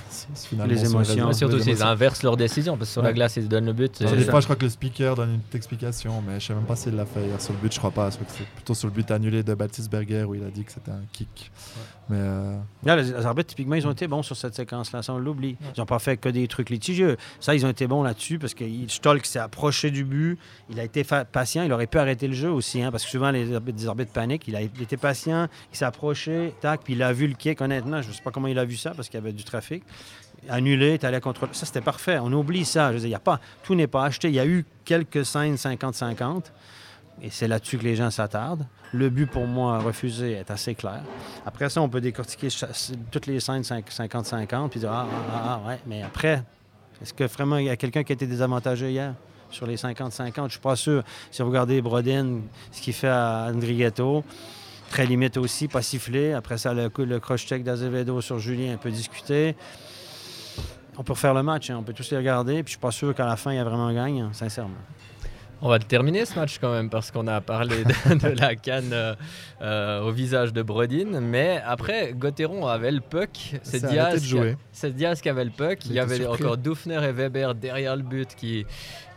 finalement, 0.49 0.71
Les 0.73 0.79
sur 0.79 0.87
émotions. 0.91 0.99
résultat, 0.99 1.27
Mais 1.27 1.33
Surtout 1.35 1.57
les 1.57 1.63
s'ils 1.63 1.83
inversent 1.83 2.23
leur 2.23 2.37
décision, 2.37 2.77
parce 2.77 2.89
que 2.89 2.93
sur 2.95 3.03
la 3.03 3.13
glace, 3.13 3.37
ils 3.37 3.43
se 3.45 3.49
donnent 3.49 3.67
le 3.67 3.73
but. 3.73 4.03
Des 4.03 4.25
fois, 4.25 4.41
je 4.41 4.47
crois 4.47 4.57
que 4.57 4.65
le 4.65 4.71
speaker 4.71 5.18
donne 5.19 5.35
une 5.35 5.41
petite 5.41 5.57
explication, 5.57 6.23
mais 6.27 6.41
je 6.41 6.47
sais 6.47 6.55
même 6.55 6.65
pas 6.65 6.77
s'il 6.77 6.95
l'a 6.95 7.05
fait 7.05 7.27
hier 7.27 7.41
sur 7.41 7.53
le 7.53 7.59
but, 7.59 7.73
je 7.73 7.79
crois 7.79 7.91
pas. 7.91 8.11
C'est 8.11 8.47
plutôt 8.55 8.75
sur 8.75 8.89
le 8.89 8.95
but 8.95 9.11
annulé 9.11 9.43
de 9.43 9.55
Baptiste 9.55 9.91
Berger 9.91 10.25
où 10.25 10.35
il 10.35 10.45
a 10.45 10.51
dit 10.51 10.65
que 10.65 10.73
c'était 10.73 10.91
un 10.91 11.03
kick. 11.13 11.51
Mais 12.09 12.17
euh, 12.19 12.59
Là, 12.85 12.97
les, 12.97 13.03
les 13.03 13.27
arbitres, 13.27 13.49
typiquement, 13.49 13.75
ils 13.75 13.87
ont 13.87 13.91
été 13.93 14.07
bons 14.07 14.23
sur 14.23 14.37
cette 14.37 14.55
séquence-là, 14.55 15.03
ça 15.03 15.13
on 15.13 15.19
l'oublie. 15.19 15.57
Ils 15.77 15.81
n'ont 15.81 15.87
pas 15.87 15.99
fait 15.99 16.17
que 16.17 16.29
des 16.29 16.47
trucs 16.49 16.71
litigieux. 16.71 17.17
Ça, 17.41 17.55
ils 17.55 17.67
ont 17.67 17.69
été 17.69 17.87
bons 17.87 18.03
là-dessus 18.03 18.39
parce 18.39 18.55
que 18.55 18.65
Stolk 18.89 19.27
s'est 19.27 19.39
approché 19.39 19.91
du 19.91 20.05
but, 20.05 20.39
il 20.71 20.79
a 20.81 20.85
été 20.85 21.05
patient, 21.05 21.65
il 21.65 21.73
aurait 21.73 21.87
pu 21.87 21.99
arrêter 21.99 22.29
le 22.29 22.35
jeu 22.35 22.51
aussi, 22.51 22.83
hein, 22.83 22.91
parce 22.91 23.05
que 23.05 23.11
souvent, 23.11 23.31
les 23.31 23.55
arbitres, 23.55 23.79
les 23.79 23.89
arbitres 23.89 24.13
paniquent. 24.13 24.49
Il 24.49 24.57
a 24.57 24.63
il 24.63 24.83
était 24.83 24.97
patient, 24.97 25.49
il 25.73 25.77
s'est 25.77 25.85
approché, 25.85 26.55
tac, 26.61 26.83
puis 26.85 26.95
il 26.95 27.03
a 27.03 27.13
vu 27.13 27.27
le 27.27 27.35
kick. 27.35 27.61
Honnêtement, 27.61 28.01
je 28.03 28.09
ne 28.09 28.13
sais 28.13 28.23
pas 28.23 28.31
comment 28.31 28.49
il 28.49 28.59
a 28.59 28.65
vu 28.65 28.77
ça 28.77 28.93
parce 28.95 29.09
qu'il 29.09 29.19
y 29.19 29.23
avait 29.23 29.33
du 29.33 29.45
trafic. 29.45 29.83
Annulé, 30.49 30.99
tu 30.99 31.07
allais 31.07 31.21
contre. 31.21 31.49
Ça, 31.53 31.67
c'était 31.67 31.81
parfait. 31.81 32.19
On 32.21 32.33
oublie 32.33 32.65
ça. 32.65 32.89
Je 32.89 32.95
veux 32.95 33.01
dire, 33.01 33.09
y 33.11 33.15
a 33.15 33.19
pas, 33.19 33.41
tout 33.63 33.75
n'est 33.75 33.87
pas 33.87 34.05
acheté. 34.05 34.29
Il 34.29 34.35
y 34.35 34.41
a 34.41 34.47
eu 34.47 34.65
quelques 34.85 35.25
scènes 35.25 35.55
50-50. 35.57 36.45
Et 37.21 37.31
c'est 37.31 37.49
là-dessus 37.49 37.79
que 37.79 37.85
les 37.85 37.97
gens 37.97 38.11
s'attardent. 38.11 38.65
Le 38.93 39.11
but, 39.11 39.27
pour 39.27 39.47
moi, 39.47 39.79
refusé 39.81 40.33
est 40.33 40.51
assez 40.51 40.75
clair. 40.75 41.01
Après 41.45 41.69
ça, 41.69 41.83
on 41.83 41.89
peut 41.89 42.01
décortiquer 42.01 42.49
toutes 43.11 43.27
les 43.27 43.41
scènes 43.41 43.63
50-50 43.63 44.69
puis 44.69 44.81
dire 44.81 44.93
ah, 44.93 45.07
ah, 45.35 45.61
ah, 45.65 45.69
ouais, 45.69 45.79
mais 45.87 46.03
après, 46.03 46.43
est-ce 47.03 47.13
que 47.13 47.25
vraiment 47.25 47.59
il 47.59 47.67
y 47.67 47.71
a 47.71 47.77
quelqu'un 47.77 48.03
qui 48.05 48.13
a 48.13 48.15
été 48.15 48.27
désavantagé 48.27 48.91
hier 48.93 49.15
sur 49.51 49.67
les 49.67 49.77
50-50 49.77 50.45
Je 50.47 50.51
suis 50.53 50.61
pas 50.61 50.77
sûr. 50.77 51.03
Si 51.31 51.43
vous 51.43 51.49
regardez 51.49 51.83
Brodin, 51.83 52.39
ce 52.71 52.81
qu'il 52.81 52.95
fait 52.95 53.09
à 53.09 53.49
Andrigetto, 53.53 54.25
très 54.91 55.05
limite 55.05 55.37
aussi, 55.39 55.69
pas 55.69 55.83
sifflé. 55.83 56.33
Après 56.33 56.57
ça, 56.57 56.73
le, 56.73 56.89
coup- 56.89 57.05
le 57.05 57.19
cross-check 57.21 57.65
d'Azevedo 57.65 58.21
sur 58.21 58.39
Julien, 58.39 58.75
un 58.75 58.79
peu 58.79 58.91
discuté. 58.91 59.55
On 60.99 61.05
peut 61.05 61.13
refaire 61.13 61.33
le 61.33 61.45
match, 61.45 61.71
hein, 61.71 61.77
on 61.79 61.85
peut 61.85 61.93
tous 61.93 62.11
les 62.11 62.17
regarder, 62.17 62.55
puis 62.65 62.65
je 62.65 62.71
suis 62.71 62.79
pas 62.81 62.91
sûr 62.91 63.15
qu'à 63.15 63.25
la 63.25 63.37
fin, 63.37 63.53
il 63.53 63.57
y 63.57 63.61
a 63.61 63.65
vraiment 63.65 63.93
gagne, 63.93 64.21
hein, 64.21 64.31
sincèrement. 64.33 64.75
On 65.63 65.69
va 65.69 65.79
terminer 65.79 66.25
ce 66.25 66.39
match 66.39 66.59
quand 66.61 66.73
même 66.73 66.91
parce 66.91 67.11
qu'on 67.11 67.27
a 67.27 67.41
parlé 67.41 67.85
de, 67.85 68.15
de 68.15 68.41
la 68.41 68.55
canne 68.57 68.91
euh, 68.93 69.15
euh, 69.61 70.01
au 70.03 70.11
visage 70.11 70.53
de 70.53 70.63
Brodin. 70.63 71.21
Mais 71.21 71.61
après, 71.67 72.13
Gauthieron 72.15 72.67
avait 72.67 72.93
le 72.93 73.01
puck. 73.01 73.55
C'est 73.63 73.85
Diaz, 73.85 74.23
Diaz 74.95 75.21
qui 75.21 75.29
avait 75.29 75.45
le 75.45 75.51
puck. 75.51 75.79
Il 75.87 75.93
y 75.93 75.99
avait 76.01 76.17
surpris. 76.17 76.43
encore 76.45 76.57
Dufner 76.59 77.01
et 77.05 77.13
Weber 77.13 77.55
derrière 77.55 77.97
le 77.97 78.03
but 78.03 78.35
qui, 78.37 78.65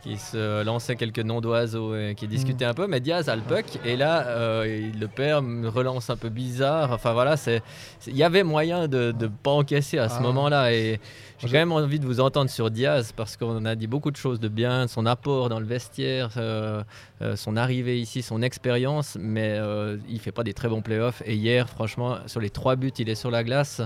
qui 0.02 0.18
se 0.18 0.64
lançaient 0.64 0.96
quelques 0.96 1.20
noms 1.20 1.42
d'oiseaux 1.42 1.96
et 1.96 2.16
qui 2.16 2.28
discutaient 2.28 2.66
un 2.66 2.74
peu. 2.74 2.88
Mais 2.88 3.00
Diaz 3.00 3.30
a 3.30 3.36
le 3.36 3.44
puck 3.44 3.66
et 3.86 3.96
là, 3.96 4.26
euh, 4.28 4.90
il 4.94 5.00
le 5.00 5.08
perd, 5.08 5.46
me 5.46 5.68
relance 5.70 6.10
un 6.10 6.18
peu 6.18 6.30
bizarre. 6.30 6.92
Enfin 6.92 7.14
voilà, 7.14 7.38
c'est 7.38 7.62
il 8.08 8.18
y 8.18 8.24
avait 8.24 8.44
moyen 8.44 8.88
de 8.88 9.14
ne 9.20 9.28
pas 9.28 9.52
encaisser 9.52 10.00
à 10.00 10.10
ce 10.10 10.16
Ah. 10.18 10.22
moment-là. 10.22 10.74
Et 10.74 11.00
j'ai 11.40 11.48
quand 11.48 11.54
même 11.54 11.72
envie 11.72 12.00
de 12.00 12.06
vous 12.06 12.20
entendre 12.20 12.50
sur 12.50 12.72
Diaz 12.72 13.14
parce 13.16 13.38
qu'on 13.38 13.64
a 13.66 13.76
dit 13.76 13.88
beaucoup 13.88 14.10
de 14.12 14.16
choses 14.18 14.40
de 14.40 14.48
bien, 14.48 14.88
son 14.88 15.06
apport 15.06 15.50
dans 15.50 15.60
le 15.60 15.66
vestiaire, 15.66 16.32
euh, 16.38 16.84
euh, 17.22 17.36
son 17.36 17.56
arrivée 17.58 18.00
ici, 18.00 18.22
son 18.24 18.42
expérience, 18.42 19.18
mais 19.20 19.60
il 20.10 20.20
fait 20.20 20.31
pas 20.32 20.44
des 20.44 20.54
très 20.54 20.68
bons 20.68 20.82
playoffs. 20.82 21.22
Et 21.26 21.36
hier, 21.36 21.70
franchement, 21.70 22.18
sur 22.26 22.40
les 22.40 22.50
trois 22.50 22.76
buts, 22.76 22.92
il 22.98 23.10
est 23.10 23.16
sur 23.16 23.32
la 23.32 23.44
glace. 23.44 23.82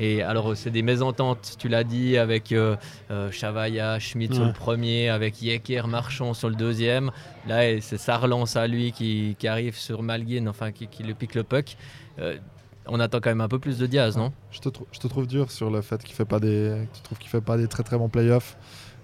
Et 0.00 0.22
alors, 0.22 0.56
c'est 0.56 0.70
des 0.70 0.82
mésententes, 0.82 1.56
tu 1.58 1.68
l'as 1.68 1.82
dit, 1.82 2.16
avec 2.18 2.52
euh, 2.52 2.76
euh, 3.10 3.32
Chavaya, 3.32 3.98
Schmidt 3.98 4.32
sur 4.32 4.44
le 4.44 4.52
premier, 4.52 5.08
avec 5.08 5.42
Yecker, 5.42 5.88
Marchand 5.88 6.34
sur 6.34 6.48
le 6.48 6.54
deuxième. 6.54 7.10
Là, 7.48 7.80
c'est 7.80 7.98
sa 7.98 8.16
relance 8.16 8.54
à 8.54 8.68
lui 8.68 8.92
qui, 8.92 9.34
qui 9.40 9.48
arrive 9.48 9.76
sur 9.76 10.04
Malguin, 10.04 10.46
enfin, 10.46 10.70
qui, 10.70 10.86
qui 10.86 11.02
le 11.02 11.14
pique 11.14 11.34
le 11.34 11.42
puck. 11.42 11.76
Euh, 12.20 12.38
on 12.86 13.00
attend 13.00 13.18
quand 13.20 13.30
même 13.30 13.40
un 13.40 13.48
peu 13.48 13.58
plus 13.58 13.76
de 13.78 13.86
Diaz, 13.86 14.16
non? 14.16 14.32
Je, 14.52 14.60
te 14.60 14.68
je 14.92 15.00
te 15.00 15.08
trouve 15.08 15.26
dur 15.26 15.50
sur 15.50 15.68
le 15.68 15.82
fait 15.82 16.02
qu'il 16.02 16.14
fait 16.14 16.24
pas 16.24 16.38
des, 16.38 16.86
tu 16.94 17.02
trouves 17.02 17.18
qu'il 17.18 17.28
fait 17.28 17.40
pas 17.40 17.56
des 17.56 17.66
très 17.66 17.82
très 17.82 17.98
bons 17.98 18.08
playoffs. 18.08 18.56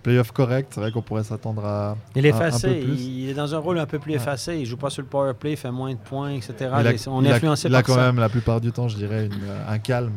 Playoffs 0.05 0.31
corrects, 0.33 0.69
c'est 0.71 0.81
vrai 0.81 0.93
qu'on 0.93 1.03
pourrait 1.03 1.25
s'attendre 1.25 1.65
à. 1.65 1.97
Il 2.15 2.25
est 2.25 2.31
un- 2.31 2.37
un 2.37 2.49
effacé, 2.49 2.69
peu 2.77 2.85
plus. 2.85 3.01
il 3.01 3.31
est 3.31 3.35
dans 3.35 3.53
un 3.55 3.59
rôle 3.59 3.79
un 3.81 3.87
peu 3.87 3.99
plus 3.99 4.13
Ouais. 4.13 4.19
effacé. 4.19 4.57
Il 4.59 4.67
joue 4.67 4.77
pas 4.77 4.91
sur 4.91 5.03
le 5.03 5.09
power 5.09 5.33
play, 5.35 5.53
il 5.53 5.57
fait 5.57 5.71
moins 5.73 5.91
de 5.93 5.99
points, 5.99 6.31
etc. 6.31 6.55
Il 6.61 6.65
a, 6.87 6.93
Et 6.93 6.97
on 7.09 7.21
il 7.23 7.27
est 7.27 7.33
a- 7.33 7.35
influencé 7.35 7.67
il 7.69 7.75
a 7.75 7.79
par 7.79 7.87
quand 7.87 7.95
ça. 7.95 8.07
même 8.07 8.21
la 8.21 8.29
plupart 8.29 8.61
du 8.61 8.71
temps, 8.71 8.87
je 8.87 8.97
dirais, 8.97 9.27
une- 9.27 9.33
un 9.69 9.79
calme. 9.81 10.13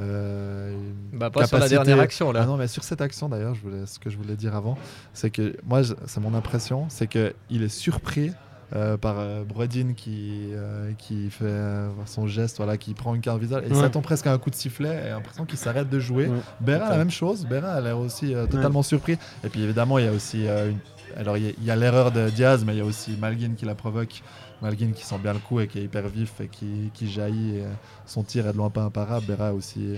euh, 0.00 0.76
Bah, 1.12 1.28
pas 1.30 1.46
sur 1.46 1.58
la 1.58 1.68
dernière 1.68 1.98
action, 2.00 2.30
là. 2.30 2.40
Ah 2.42 2.46
non, 2.46 2.56
mais 2.56 2.68
sur 2.68 2.84
cette 2.84 3.00
action 3.00 3.28
d'ailleurs, 3.28 3.54
je 3.54 3.60
voulais, 3.62 3.84
ce 3.86 3.98
que 3.98 4.10
je 4.10 4.16
voulais 4.16 4.36
dire 4.36 4.54
avant, 4.54 4.78
c'est 5.12 5.30
que 5.30 5.56
moi, 5.66 5.80
c'est 6.06 6.20
mon 6.20 6.34
impression, 6.34 6.86
c'est 6.88 7.08
que 7.08 7.34
il 7.50 7.62
est 7.64 7.68
surpris 7.68 8.30
euh, 8.76 8.96
par 8.96 9.16
euh, 9.18 9.44
Brodin 9.44 9.94
qui, 9.96 10.50
euh, 10.52 10.92
qui 10.98 11.30
fait 11.30 11.44
euh, 11.46 11.88
son 12.06 12.26
geste, 12.26 12.58
voilà, 12.58 12.76
qui 12.76 12.92
prend 12.94 13.14
une 13.14 13.20
carte 13.20 13.40
visage 13.40 13.64
et 13.66 13.72
Ouais. 13.72 13.80
s'attend 13.80 14.02
presque 14.02 14.26
à 14.26 14.32
un 14.32 14.38
coup 14.38 14.50
de 14.50 14.54
sifflet 14.54 15.04
et 15.06 15.10
l'impression 15.10 15.44
qu'il 15.46 15.58
s'arrête 15.58 15.88
de 15.88 15.98
jouer. 15.98 16.26
Ouais. 16.26 16.38
Béra, 16.60 16.90
la 16.90 16.96
même 16.98 17.10
chose. 17.10 17.46
Béra 17.46 17.72
a 17.72 17.80
l'air 17.80 17.98
aussi 17.98 18.34
totalement 18.50 18.82
surpris. 18.82 19.16
Et 19.44 19.48
puis 19.48 19.62
évidemment, 19.62 19.98
il 19.98 20.04
y 20.04 20.08
a 20.08 20.12
aussi 20.12 20.44
une- 20.46 20.78
alors 21.16 21.36
il 21.38 21.54
y 21.64 21.70
a- 21.70 21.76
l'erreur 21.76 22.12
de 22.12 22.28
Diaz, 22.28 22.64
mais 22.66 22.74
il 22.74 22.78
y 22.78 22.82
a 22.82 22.84
aussi 22.84 23.16
Malguin 23.18 23.52
qui 23.56 23.64
la 23.64 23.74
provoque. 23.74 24.22
Malguin 24.60 24.90
qui 24.94 25.04
sent 25.04 25.18
bien 25.22 25.32
le 25.32 25.38
coup 25.38 25.60
et 25.60 25.68
qui 25.68 25.78
est 25.78 25.84
hyper 25.84 26.06
vif 26.08 26.40
et 26.40 26.48
qui, 26.48 26.90
qui 26.92 27.08
jaillit. 27.10 27.58
et, 27.58 27.64
son 28.06 28.22
tir 28.22 28.46
est 28.48 28.52
de 28.52 28.56
loin 28.58 28.70
pas 28.70 28.82
imparable. 28.82 29.24
Béra 29.26 29.48
est 29.50 29.52
aussi, 29.52 29.94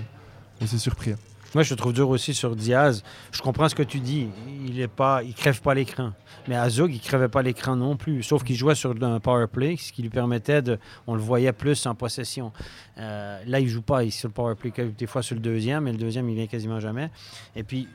aussi 0.63 0.79
surpris. 0.79 1.15
Moi, 1.55 1.65
je 1.65 1.75
trouve 1.75 1.93
dur 1.93 2.09
aussi 2.09 2.33
sur 2.33 2.55
Diaz. 2.55 3.03
Je 3.33 3.43
comprends 3.43 3.69
ce 3.69 3.75
que 3.75 3.83
tu 3.83 3.99
dis. 3.99 4.29
Il 4.67 4.81
est 4.81 4.89
pas, 4.89 5.23
il 5.25 5.35
crève 5.35 5.61
pas 5.61 5.75
l'écran. 5.75 6.13
Mais 6.47 6.55
Azog, 6.55 6.93
il 6.95 7.01
crevait 7.01 7.29
pas 7.29 7.43
l'écran 7.43 7.75
non 7.75 7.97
plus. 7.97 8.23
Sauf 8.23 8.45
qu'il 8.45 8.55
jouait 8.55 8.77
sur 8.77 8.95
un 9.03 9.21
power 9.21 9.47
play, 9.49 9.77
ce 9.77 9.93
qui 9.93 10.03
lui 10.03 10.11
permettait 10.11 10.63
de, 10.63 10.79
on 11.09 11.15
le 11.15 11.21
voyait 11.21 11.53
plus 11.53 11.87
en 11.87 11.97
possession. 11.97 12.53
Euh, 12.99 13.43
là, 13.47 13.59
il 13.59 13.69
joue 13.69 13.83
pas. 13.83 14.05
Il 14.05 14.13
sur 14.13 14.29
le 14.29 14.33
power 14.33 14.55
play 14.55 14.71
des 14.97 15.07
fois 15.07 15.23
sur 15.23 15.35
le 15.35 15.41
deuxième, 15.41 15.85
mais 15.85 15.93
le 15.93 15.99
deuxième, 15.99 16.29
il 16.29 16.37
vient 16.37 16.47
quasiment 16.47 16.79
jamais. 16.79 17.11
Et 17.57 17.65
puis, 17.65 17.89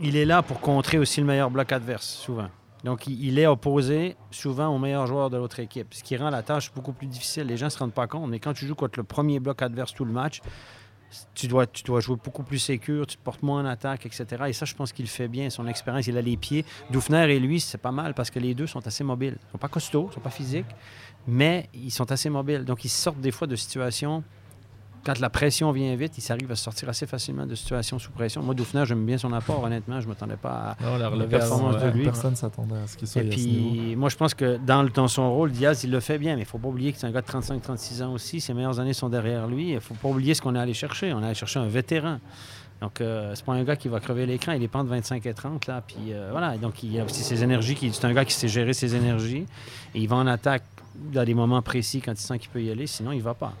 il, 0.00 0.16
est 0.16 0.26
là 0.26 0.42
pour 0.42 0.60
contrer 0.60 0.98
aussi 0.98 1.20
le 1.20 1.26
meilleur 1.26 1.50
bloc 1.50 1.72
adverse, 1.72 2.06
souvent. 2.06 2.48
Donc, 2.84 3.06
il 3.06 3.38
est 3.38 3.46
opposé 3.46 4.16
souvent 4.30 4.68
au 4.68 4.78
meilleur 4.78 5.06
joueur 5.06 5.30
de 5.30 5.38
l'autre 5.38 5.60
équipe, 5.60 5.94
ce 5.94 6.02
qui 6.02 6.18
rend 6.18 6.28
la 6.28 6.42
tâche 6.42 6.70
beaucoup 6.74 6.92
plus 6.92 7.06
difficile. 7.06 7.44
Les 7.44 7.56
gens 7.56 7.66
ne 7.66 7.70
se 7.70 7.78
rendent 7.78 7.94
pas 7.94 8.06
compte, 8.06 8.28
mais 8.28 8.38
quand 8.38 8.52
tu 8.52 8.66
joues 8.66 8.74
contre 8.74 8.98
le 8.98 9.04
premier 9.04 9.40
bloc 9.40 9.62
adverse 9.62 9.94
tout 9.94 10.04
le 10.04 10.12
match, 10.12 10.42
tu 11.34 11.46
dois, 11.46 11.66
jouer 12.00 12.16
beaucoup 12.22 12.42
plus 12.42 12.58
sécure, 12.58 13.06
tu 13.06 13.16
te 13.16 13.22
portes 13.22 13.42
moins 13.42 13.62
en 13.62 13.66
attaque, 13.66 14.06
etc. 14.06 14.26
Et 14.48 14.52
ça, 14.52 14.64
je 14.64 14.74
pense 14.74 14.92
qu'il 14.92 15.06
fait 15.08 15.28
bien. 15.28 15.50
Son 15.50 15.66
expérience, 15.66 16.06
il 16.06 16.16
a 16.16 16.22
les 16.22 16.36
pieds. 16.36 16.64
Dufner 16.90 17.34
et 17.34 17.40
lui, 17.40 17.60
c'est 17.60 17.78
pas 17.78 17.92
mal 17.92 18.14
parce 18.14 18.30
que 18.30 18.38
les 18.38 18.54
deux 18.54 18.66
sont 18.66 18.86
assez 18.86 19.04
mobiles. 19.04 19.36
Ils 19.40 19.52
sont 19.52 19.58
pas 19.58 19.68
costauds, 19.68 20.08
ils 20.10 20.14
sont 20.14 20.20
pas 20.20 20.30
physiques, 20.30 20.66
mais 21.26 21.68
ils 21.74 21.90
sont 21.90 22.10
assez 22.10 22.30
mobiles. 22.30 22.64
Donc, 22.64 22.84
ils 22.84 22.90
sortent 22.90 23.20
des 23.20 23.30
fois 23.30 23.46
de 23.46 23.56
situations. 23.56 24.22
Quand 25.04 25.18
la 25.20 25.28
pression 25.28 25.70
vient 25.72 25.94
vite, 25.96 26.16
ils 26.16 26.32
arrivent 26.32 26.50
à 26.50 26.56
sortir 26.56 26.88
assez 26.88 27.06
facilement 27.06 27.46
de 27.46 27.54
situations 27.54 27.98
sous 27.98 28.10
pression. 28.10 28.42
Moi, 28.42 28.54
Dufner, 28.54 28.84
j'aime 28.86 29.04
bien 29.04 29.18
son 29.18 29.32
apport, 29.34 29.62
honnêtement. 29.62 30.00
Je 30.00 30.06
ne 30.06 30.10
m'attendais 30.10 30.36
pas 30.36 30.76
à. 30.80 30.82
Non, 30.82 30.96
la 30.96 31.10
la 31.10 31.24
performance 31.26 31.74
de 31.82 31.88
lui. 31.90 32.04
Personne 32.04 32.36
s'attendait 32.36 32.76
à 32.76 32.86
ce 32.86 32.96
qu'il 32.96 33.06
soit 33.06 33.22
Et 33.22 33.28
à 33.28 33.32
ce 33.32 33.36
niveau. 33.38 33.70
puis, 33.70 33.96
moi, 33.96 34.08
je 34.08 34.16
pense 34.16 34.32
que 34.32 34.56
dans, 34.56 34.82
le- 34.82 34.88
dans 34.88 35.08
son 35.08 35.30
rôle, 35.34 35.50
Diaz, 35.50 35.84
il 35.84 35.90
le 35.90 36.00
fait 36.00 36.16
bien, 36.18 36.34
mais 36.36 36.40
il 36.42 36.44
ne 36.44 36.48
faut 36.48 36.56
pas 36.58 36.68
oublier 36.68 36.92
que 36.92 36.98
c'est 36.98 37.06
un 37.06 37.10
gars 37.10 37.20
de 37.20 37.26
35-36 37.26 38.02
ans 38.02 38.12
aussi. 38.14 38.40
Ses 38.40 38.54
meilleures 38.54 38.80
années 38.80 38.94
sont 38.94 39.08
derrière 39.10 39.46
lui. 39.46 39.68
Il 39.70 39.74
ne 39.74 39.80
faut 39.80 39.94
pas 39.94 40.08
oublier 40.08 40.32
ce 40.34 40.40
qu'on 40.40 40.54
est 40.54 40.58
allé 40.58 40.72
chercher. 40.74 41.12
On 41.12 41.20
est 41.22 41.26
allé 41.26 41.34
chercher 41.34 41.58
un 41.60 41.66
vétéran. 41.68 42.18
Donc, 42.80 43.00
euh, 43.00 43.32
c'est 43.34 43.44
pas 43.44 43.52
un 43.52 43.62
gars 43.62 43.76
qui 43.76 43.88
va 43.88 44.00
crever 44.00 44.24
l'écran. 44.26 44.52
Il 44.52 44.62
est 44.62 44.68
pas 44.68 44.78
entre 44.78 44.90
25 44.90 45.24
et 45.26 45.34
30, 45.34 45.66
là. 45.66 45.82
Puis, 45.86 46.12
euh, 46.12 46.28
voilà. 46.32 46.56
Donc, 46.56 46.82
il 46.82 46.98
a 46.98 47.04
aussi 47.04 47.22
ses 47.22 47.42
énergies. 47.42 47.74
qui- 47.74 47.92
C'est 47.92 48.06
un 48.06 48.12
gars 48.14 48.24
qui 48.24 48.32
sait 48.32 48.48
gérer 48.48 48.72
ses 48.72 48.94
énergies. 48.96 49.44
Et 49.94 50.00
il 50.00 50.08
va 50.08 50.16
en 50.16 50.26
attaque 50.26 50.64
dans 51.12 51.24
des 51.24 51.34
moments 51.34 51.60
précis 51.62 52.00
quand 52.00 52.12
il 52.12 52.16
sent 52.18 52.38
qu'il 52.38 52.48
peut 52.50 52.62
y 52.62 52.70
aller. 52.70 52.86
Sinon, 52.86 53.12
il 53.12 53.20
va 53.22 53.34
pas. 53.34 53.52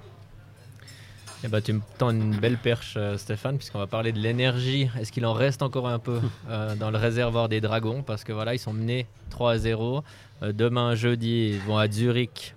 Eh 1.46 1.48
ben, 1.48 1.60
tu 1.60 1.74
me 1.74 1.80
tends 1.98 2.08
une 2.08 2.34
belle 2.34 2.56
perche, 2.56 2.94
euh, 2.96 3.18
Stéphane, 3.18 3.58
puisqu'on 3.58 3.78
va 3.78 3.86
parler 3.86 4.12
de 4.12 4.18
l'énergie. 4.18 4.88
Est-ce 4.98 5.12
qu'il 5.12 5.26
en 5.26 5.34
reste 5.34 5.60
encore 5.60 5.86
un 5.86 5.98
peu 5.98 6.18
euh, 6.48 6.74
dans 6.74 6.90
le 6.90 6.96
réservoir 6.96 7.50
des 7.50 7.60
Dragons? 7.60 8.02
Parce 8.02 8.24
que 8.24 8.32
voilà, 8.32 8.54
ils 8.54 8.58
sont 8.58 8.72
menés 8.72 9.06
3 9.28 9.52
à 9.52 9.58
0. 9.58 10.02
Euh, 10.42 10.52
demain, 10.52 10.94
jeudi, 10.94 11.50
ils 11.52 11.60
vont 11.60 11.76
à 11.76 11.86
Zurich 11.86 12.54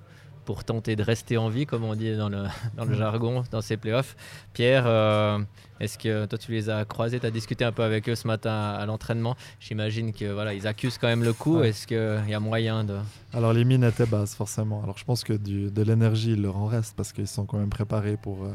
pour 0.47 0.63
tenter 0.63 0.95
de 0.95 1.03
rester 1.03 1.35
en 1.37 1.49
vie, 1.49 1.65
comme 1.65 1.83
on 1.83 1.93
dit 1.93 2.15
dans 2.15 2.29
le, 2.29 2.43
dans 2.77 2.85
le 2.85 2.95
jargon, 2.95 3.43
dans 3.51 3.59
ces 3.59 3.75
playoffs. 3.75 4.15
Pierre, 4.53 4.85
euh, 4.87 5.39
est-ce 5.81 5.97
que 5.97 6.25
toi, 6.25 6.37
tu 6.37 6.53
les 6.53 6.69
as 6.69 6.85
croisés, 6.85 7.19
tu 7.19 7.25
as 7.25 7.31
discuté 7.31 7.65
un 7.65 7.73
peu 7.73 7.83
avec 7.83 8.07
eux 8.07 8.15
ce 8.15 8.25
matin 8.27 8.51
à, 8.51 8.77
à 8.81 8.85
l'entraînement 8.85 9.35
J'imagine 9.59 10.13
que 10.13 10.31
voilà, 10.31 10.53
ils 10.53 10.65
accusent 10.65 10.97
quand 10.97 11.07
même 11.09 11.23
le 11.25 11.33
coup. 11.33 11.57
Ouais. 11.59 11.69
Est-ce 11.69 11.85
qu'il 11.85 12.29
y 12.29 12.33
a 12.33 12.39
moyen 12.39 12.85
de... 12.85 12.95
Alors 13.33 13.51
les 13.51 13.65
mines 13.65 13.83
étaient 13.83 14.05
basses 14.05 14.35
forcément. 14.35 14.81
Alors 14.83 14.97
je 14.97 15.03
pense 15.03 15.25
que 15.25 15.33
du- 15.33 15.69
de 15.69 15.81
l'énergie 15.83 16.31
il 16.31 16.41
leur 16.41 16.55
en 16.57 16.65
reste 16.67 16.95
parce 16.95 17.11
qu'ils 17.11 17.27
sont 17.27 17.45
quand 17.45 17.57
même 17.57 17.69
préparés 17.69 18.15
pour, 18.15 18.45
euh, 18.45 18.53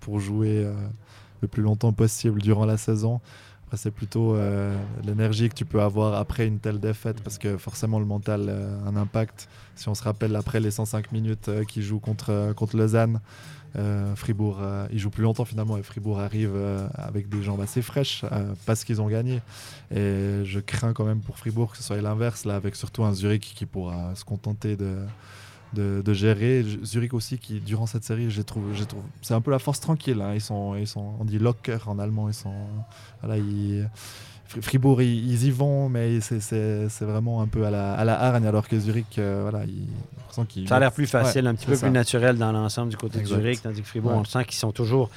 pour 0.00 0.20
jouer 0.20 0.64
euh, 0.64 0.72
le 1.42 1.48
plus 1.48 1.64
longtemps 1.64 1.92
possible 1.92 2.40
durant 2.40 2.64
la 2.64 2.76
saison. 2.76 3.20
Après 3.66 3.76
c'est 3.76 3.90
plutôt 3.90 4.34
euh, 4.34 4.76
l'énergie 5.04 5.48
que 5.48 5.54
tu 5.54 5.64
peux 5.64 5.80
avoir 5.80 6.14
après 6.14 6.46
une 6.46 6.58
telle 6.58 6.80
défaite 6.80 7.22
parce 7.22 7.38
que 7.38 7.56
forcément 7.56 7.98
le 7.98 8.04
mental 8.04 8.48
a 8.48 8.88
un 8.88 8.96
impact. 8.96 9.48
Si 9.76 9.88
on 9.88 9.94
se 9.94 10.02
rappelle 10.02 10.36
après 10.36 10.60
les 10.60 10.70
105 10.70 11.12
minutes 11.12 11.48
euh, 11.48 11.64
qu'ils 11.64 11.82
jouent 11.82 11.98
contre, 11.98 12.30
euh, 12.30 12.52
contre 12.52 12.76
Lausanne, 12.76 13.20
euh, 13.76 14.14
Fribourg, 14.14 14.60
ils 14.92 15.00
jouent 15.00 15.10
plus 15.10 15.24
longtemps 15.24 15.44
finalement 15.44 15.76
et 15.76 15.82
Fribourg 15.82 16.20
arrive 16.20 16.52
avec 16.94 17.28
des 17.28 17.42
jambes 17.42 17.60
assez 17.60 17.82
fraîches 17.82 18.24
parce 18.66 18.84
qu'ils 18.84 19.02
ont 19.02 19.08
gagné. 19.08 19.42
Et 19.90 20.44
je 20.44 20.60
crains 20.60 20.92
quand 20.92 21.04
même 21.04 21.20
pour 21.20 21.38
Fribourg 21.38 21.72
que 21.72 21.78
ce 21.78 21.82
soit 21.82 22.00
l'inverse, 22.00 22.44
là, 22.44 22.54
avec 22.54 22.76
surtout 22.76 23.02
un 23.02 23.12
Zurich 23.12 23.52
qui 23.56 23.66
pourra 23.66 24.14
se 24.14 24.24
contenter 24.24 24.76
de, 24.76 24.98
de, 25.74 26.02
de 26.04 26.12
gérer. 26.14 26.64
Zurich 26.84 27.12
aussi, 27.14 27.38
qui 27.38 27.60
durant 27.60 27.86
cette 27.86 28.04
série, 28.04 28.30
j'ai 28.30 28.44
trouvé, 28.44 28.74
j'ai 28.74 28.86
trouvé- 28.86 29.02
c'est 29.22 29.34
un 29.34 29.40
peu 29.40 29.50
la 29.50 29.58
force 29.58 29.80
tranquille. 29.80 30.20
hein. 30.22 30.32
Ils 30.34 30.40
sont, 30.40 30.74
ils 30.76 30.86
sont, 30.86 31.14
on 31.20 31.24
dit 31.24 31.38
locker 31.38 31.78
en 31.86 31.98
allemand. 31.98 32.28
Ils 32.28 32.34
sont, 32.34 32.54
voilà, 33.22 33.36
ils- 33.38 33.88
Fribourg, 34.60 35.02
ils, 35.02 35.44
y 35.46 35.50
vont, 35.50 35.88
mais 35.88 36.20
c'est 36.20 37.00
vraiment 37.00 37.40
un 37.42 37.46
peu 37.48 37.66
à 37.66 37.70
la, 37.70 37.94
à 37.94 38.04
la 38.04 38.20
hargne, 38.20 38.46
alors 38.46 38.68
que 38.68 38.78
Zurich, 38.78 39.18
euh, 39.18 39.40
voilà, 39.42 39.64
Ça 40.68 40.76
a 40.76 40.80
l'air 40.80 40.92
plus 40.92 41.06
facile, 41.06 41.46
un 41.46 41.54
petit 41.54 41.66
peu 41.66 41.72
plus 41.76 41.90
naturel 41.90 42.36
dans 42.38 42.52
l'ensemble 42.52 42.90
du 42.90 42.96
côté 42.96 43.18
de 43.20 43.24
Zurich, 43.24 43.62
tandis 43.62 43.82
que 43.82 43.88
Fribourg, 43.88 44.12
on 44.12 44.24
sent 44.24 44.44
qu'ils 44.44 44.58
sont 44.58 44.70
toujours 44.70 45.10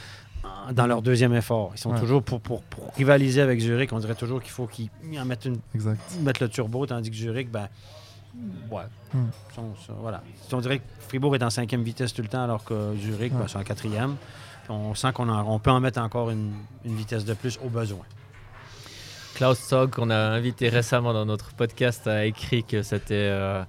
dans 0.74 0.88
leur 0.88 1.02
deuxième 1.02 1.34
effort. 1.34 1.72
Ils 1.76 1.80
sont 1.80 1.94
toujours 2.00 2.24
pour, 2.24 2.40
pour, 2.42 2.64
rivaliser 2.96 3.42
avec 3.42 3.60
Zurich. 3.60 3.92
On 3.94 4.00
dirait 4.00 4.16
toujours 4.16 4.42
qu'il 4.42 4.52
faut 4.52 4.66
qu'ils 4.66 4.90
mettent, 5.26 5.46
une, 5.46 5.60
mettent 6.24 6.40
le 6.40 6.50
turbo, 6.50 6.86
tandis 6.86 7.12
que 7.12 7.16
Zurich, 7.16 7.52
ben, 7.52 7.68
ouais. 8.72 8.84
Hmm. 9.14 9.28
voilà. 10.00 10.22
On 10.52 10.60
dirait 10.60 10.80
que 10.80 10.84
Fribourg 11.00 11.36
est 11.36 11.44
en 11.44 11.50
cinquième 11.50 11.84
vitesse 11.84 12.14
tout 12.14 12.22
le 12.22 12.28
temps, 12.28 12.44
alors 12.44 12.64
que 12.64 12.96
Zurich, 12.96 13.34
ben, 13.34 13.48
c'est 13.48 13.58
en 13.58 13.64
quatrième. 13.64 14.16
On 14.70 14.94
sent 14.96 15.14
qu'on 15.14 15.30
on 15.30 15.60
peut 15.60 15.72
en 15.72 15.80
mettre 15.80 16.02
encore 16.02 16.30
une, 16.30 16.54
vitesse 16.84 17.24
de 17.26 17.34
plus 17.34 17.58
au 17.64 17.70
besoin. 17.70 18.06
Klaus 19.36 19.70
Zog, 19.70 19.92
qu'on 19.92 20.10
a 20.10 20.18
invité 20.18 20.68
récemment 20.68 21.14
dans 21.14 21.26
notre 21.26 21.54
podcast, 21.54 22.08
a 22.08 22.26
écrit 22.26 22.64
que 22.64 22.82
c'était 22.82 23.14
euh, 23.14 23.64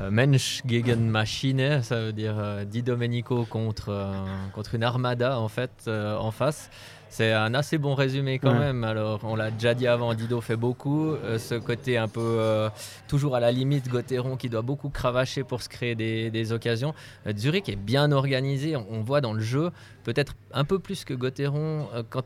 euh, 0.00 0.10
Mensch 0.10 0.62
gegen 0.66 1.08
Maschine, 1.10 1.82
ça 1.82 1.96
veut 2.00 2.12
dire 2.12 2.34
euh, 2.38 2.64
Di 2.64 2.82
Domenico 2.82 3.44
contre, 3.44 3.90
euh, 3.90 4.12
contre 4.54 4.74
une 4.74 4.84
armada 4.84 5.38
en 5.38 5.48
fait 5.48 5.88
en 5.88 6.30
face. 6.30 6.70
C'est 7.12 7.32
un 7.32 7.52
assez 7.52 7.76
bon 7.76 7.94
résumé 7.94 8.38
quand 8.38 8.58
même. 8.58 8.84
Alors, 8.84 9.20
on 9.22 9.36
l'a 9.36 9.50
déjà 9.50 9.74
dit 9.74 9.86
avant, 9.86 10.14
Dido 10.14 10.40
fait 10.40 10.56
beaucoup. 10.56 11.14
ce 11.38 11.56
côté 11.56 11.98
un 11.98 12.08
peu 12.08 12.70
toujours 13.06 13.36
à 13.36 13.40
la 13.40 13.52
limite, 13.52 13.88
Gauthieron 13.88 14.36
qui 14.36 14.48
doit 14.48 14.62
beaucoup 14.62 14.88
cravacher 14.88 15.44
pour 15.44 15.62
se 15.62 15.68
créer 15.68 15.94
des, 15.94 16.30
des 16.30 16.52
occasions. 16.52 16.94
Zurich 17.36 17.68
est 17.68 17.76
bien 17.76 18.12
organisé. 18.12 18.76
On, 18.76 19.02
voit 19.02 19.20
dans 19.20 19.34
le 19.34 19.42
jeu, 19.42 19.70
peut-être 20.04 20.34
un 20.52 20.64
peu 20.64 20.78
plus 20.78 21.04
que 21.04 21.12
Gauthieron, 21.12 21.86
quand 22.08 22.24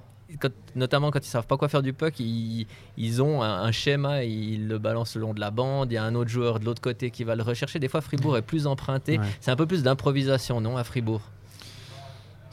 notamment 0.74 1.10
quand 1.10 1.24
ils 1.24 1.28
savent 1.28 1.46
pas 1.46 1.56
quoi 1.56 1.68
faire 1.68 1.82
du 1.82 1.92
puck, 1.92 2.18
ils, 2.18 3.22
ont 3.22 3.42
un, 3.42 3.72
schéma, 3.72 4.24
ils 4.24 4.68
le 4.68 4.78
balancent 4.78 5.14
le 5.14 5.22
long 5.22 5.34
de 5.34 5.40
la 5.40 5.50
bande. 5.50 5.92
Il 5.92 5.94
y 5.94 5.98
a 5.98 6.04
un 6.04 6.14
autre 6.14 6.30
joueur 6.30 6.60
de 6.60 6.64
l'autre 6.64 6.82
côté 6.82 7.10
qui 7.10 7.24
va 7.24 7.36
le 7.36 7.42
rechercher. 7.42 7.78
Des 7.78 7.88
fois, 7.88 8.00
Fribourg 8.00 8.36
est 8.36 8.42
plus 8.42 8.66
emprunté. 8.66 9.18
C'est 9.40 9.50
un 9.50 9.56
peu 9.56 9.66
plus 9.66 9.82
d'improvisation, 9.82 10.60
non, 10.60 10.76
à 10.76 10.84
Fribourg? 10.84 11.22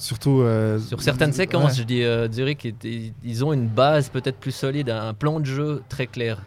Surtout 0.03 0.41
euh, 0.41 0.79
sur 0.79 1.01
certaines 1.01 1.31
séquences, 1.31 1.77
je 1.77 1.83
dis 1.83 2.03
euh, 2.03 2.29
Zurich, 2.29 2.67
ils 3.23 3.45
ont 3.45 3.53
une 3.53 3.67
base 3.67 4.09
peut-être 4.09 4.37
plus 4.37 4.51
solide, 4.51 4.89
un 4.89 5.13
plan 5.13 5.39
de 5.39 5.45
jeu 5.45 5.81
très 5.87 6.07
clair. 6.07 6.41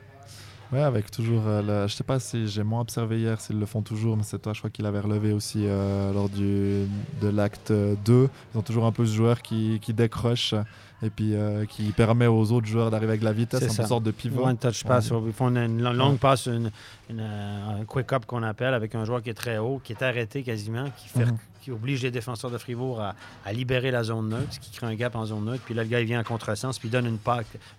Ouais, 0.73 0.83
avec 0.83 1.11
toujours. 1.11 1.45
Euh, 1.47 1.89
je 1.89 1.95
sais 1.95 2.05
pas 2.05 2.19
si 2.19 2.49
j'ai 2.49 2.65
moins 2.65 2.83
observé 2.83 3.21
hier 3.21 3.41
s'ils 3.41 3.59
le 3.59 3.65
font 3.65 3.81
toujours, 3.81 4.17
mais 4.19 4.25
c'est 4.25 4.41
toi, 4.41 4.53
je 4.53 4.59
crois 4.59 4.69
qu'il 4.69 4.85
avait 4.85 5.01
relevé 5.01 5.33
aussi 5.33 5.67
lors 5.67 6.29
du, 6.29 6.87
de 7.23 7.29
l'acte 7.29 7.73
2. 7.73 8.29
Ils 8.55 8.59
ont 8.59 8.63
toujours 8.63 8.85
un 8.85 8.93
peu 8.93 9.07
ce 9.07 9.15
joueur 9.15 9.41
qui, 9.41 9.79
qui 9.81 9.95
décroche 9.95 10.55
et 11.03 11.11
puis 11.11 11.35
euh, 11.35 11.67
qui 11.67 11.93
permet 11.93 12.27
aux 12.27 12.53
autres 12.53 12.67
joueurs 12.67 12.91
d'arriver 12.91 13.13
avec 13.13 13.23
la 13.23 13.33
vitesse, 13.33 13.63
une 13.63 13.87
sorte 13.87 14.05
de 14.05 14.11
pivot. 14.11 14.45
One 14.45 14.57
touch 14.57 14.85
pass. 14.85 15.11
Ils 15.27 15.33
font 15.33 15.49
une, 15.49 15.83
longue 15.83 16.19
passe, 16.19 16.47
une, 16.47 16.71
un 17.11 17.85
quick 17.87 18.13
up 18.13 18.27
qu'on 18.27 18.43
appelle 18.43 18.75
avec 18.75 18.95
un 18.95 19.05
joueur 19.05 19.23
qui 19.23 19.31
est 19.31 19.35
très 19.35 19.59
haut, 19.59 19.81
qui 19.83 19.93
est 19.93 20.03
arrêté 20.03 20.43
quasiment, 20.43 20.85
qui, 20.97 21.09
fait, 21.09 21.27
mhm. 21.27 21.39
Qui 21.67 21.73
oblige 21.73 22.05
les 22.05 22.13
défenseurs 22.13 22.53
de 22.53 22.59
Fribourg 22.59 23.01
à, 23.01 23.17
à, 23.45 23.53
libérer 23.53 23.91
la 23.91 24.05
zone 24.05 24.29
neutre, 24.29 24.61
qui 24.61 24.71
crée 24.71 24.87
un 24.87 24.95
gap 24.95 25.17
en 25.17 25.27
zone 25.27 25.47
neutre. 25.47 25.63
Puis 25.65 25.75
là, 25.75 25.83
le 25.83 25.89
gars, 25.89 26.01
il 26.01 26.07
vient 26.07 26.21
en 26.21 26.23
contresens, 26.23 26.79
puis 26.79 26.87
il 26.87 26.93
donne 26.93 27.07
une, 27.07 27.19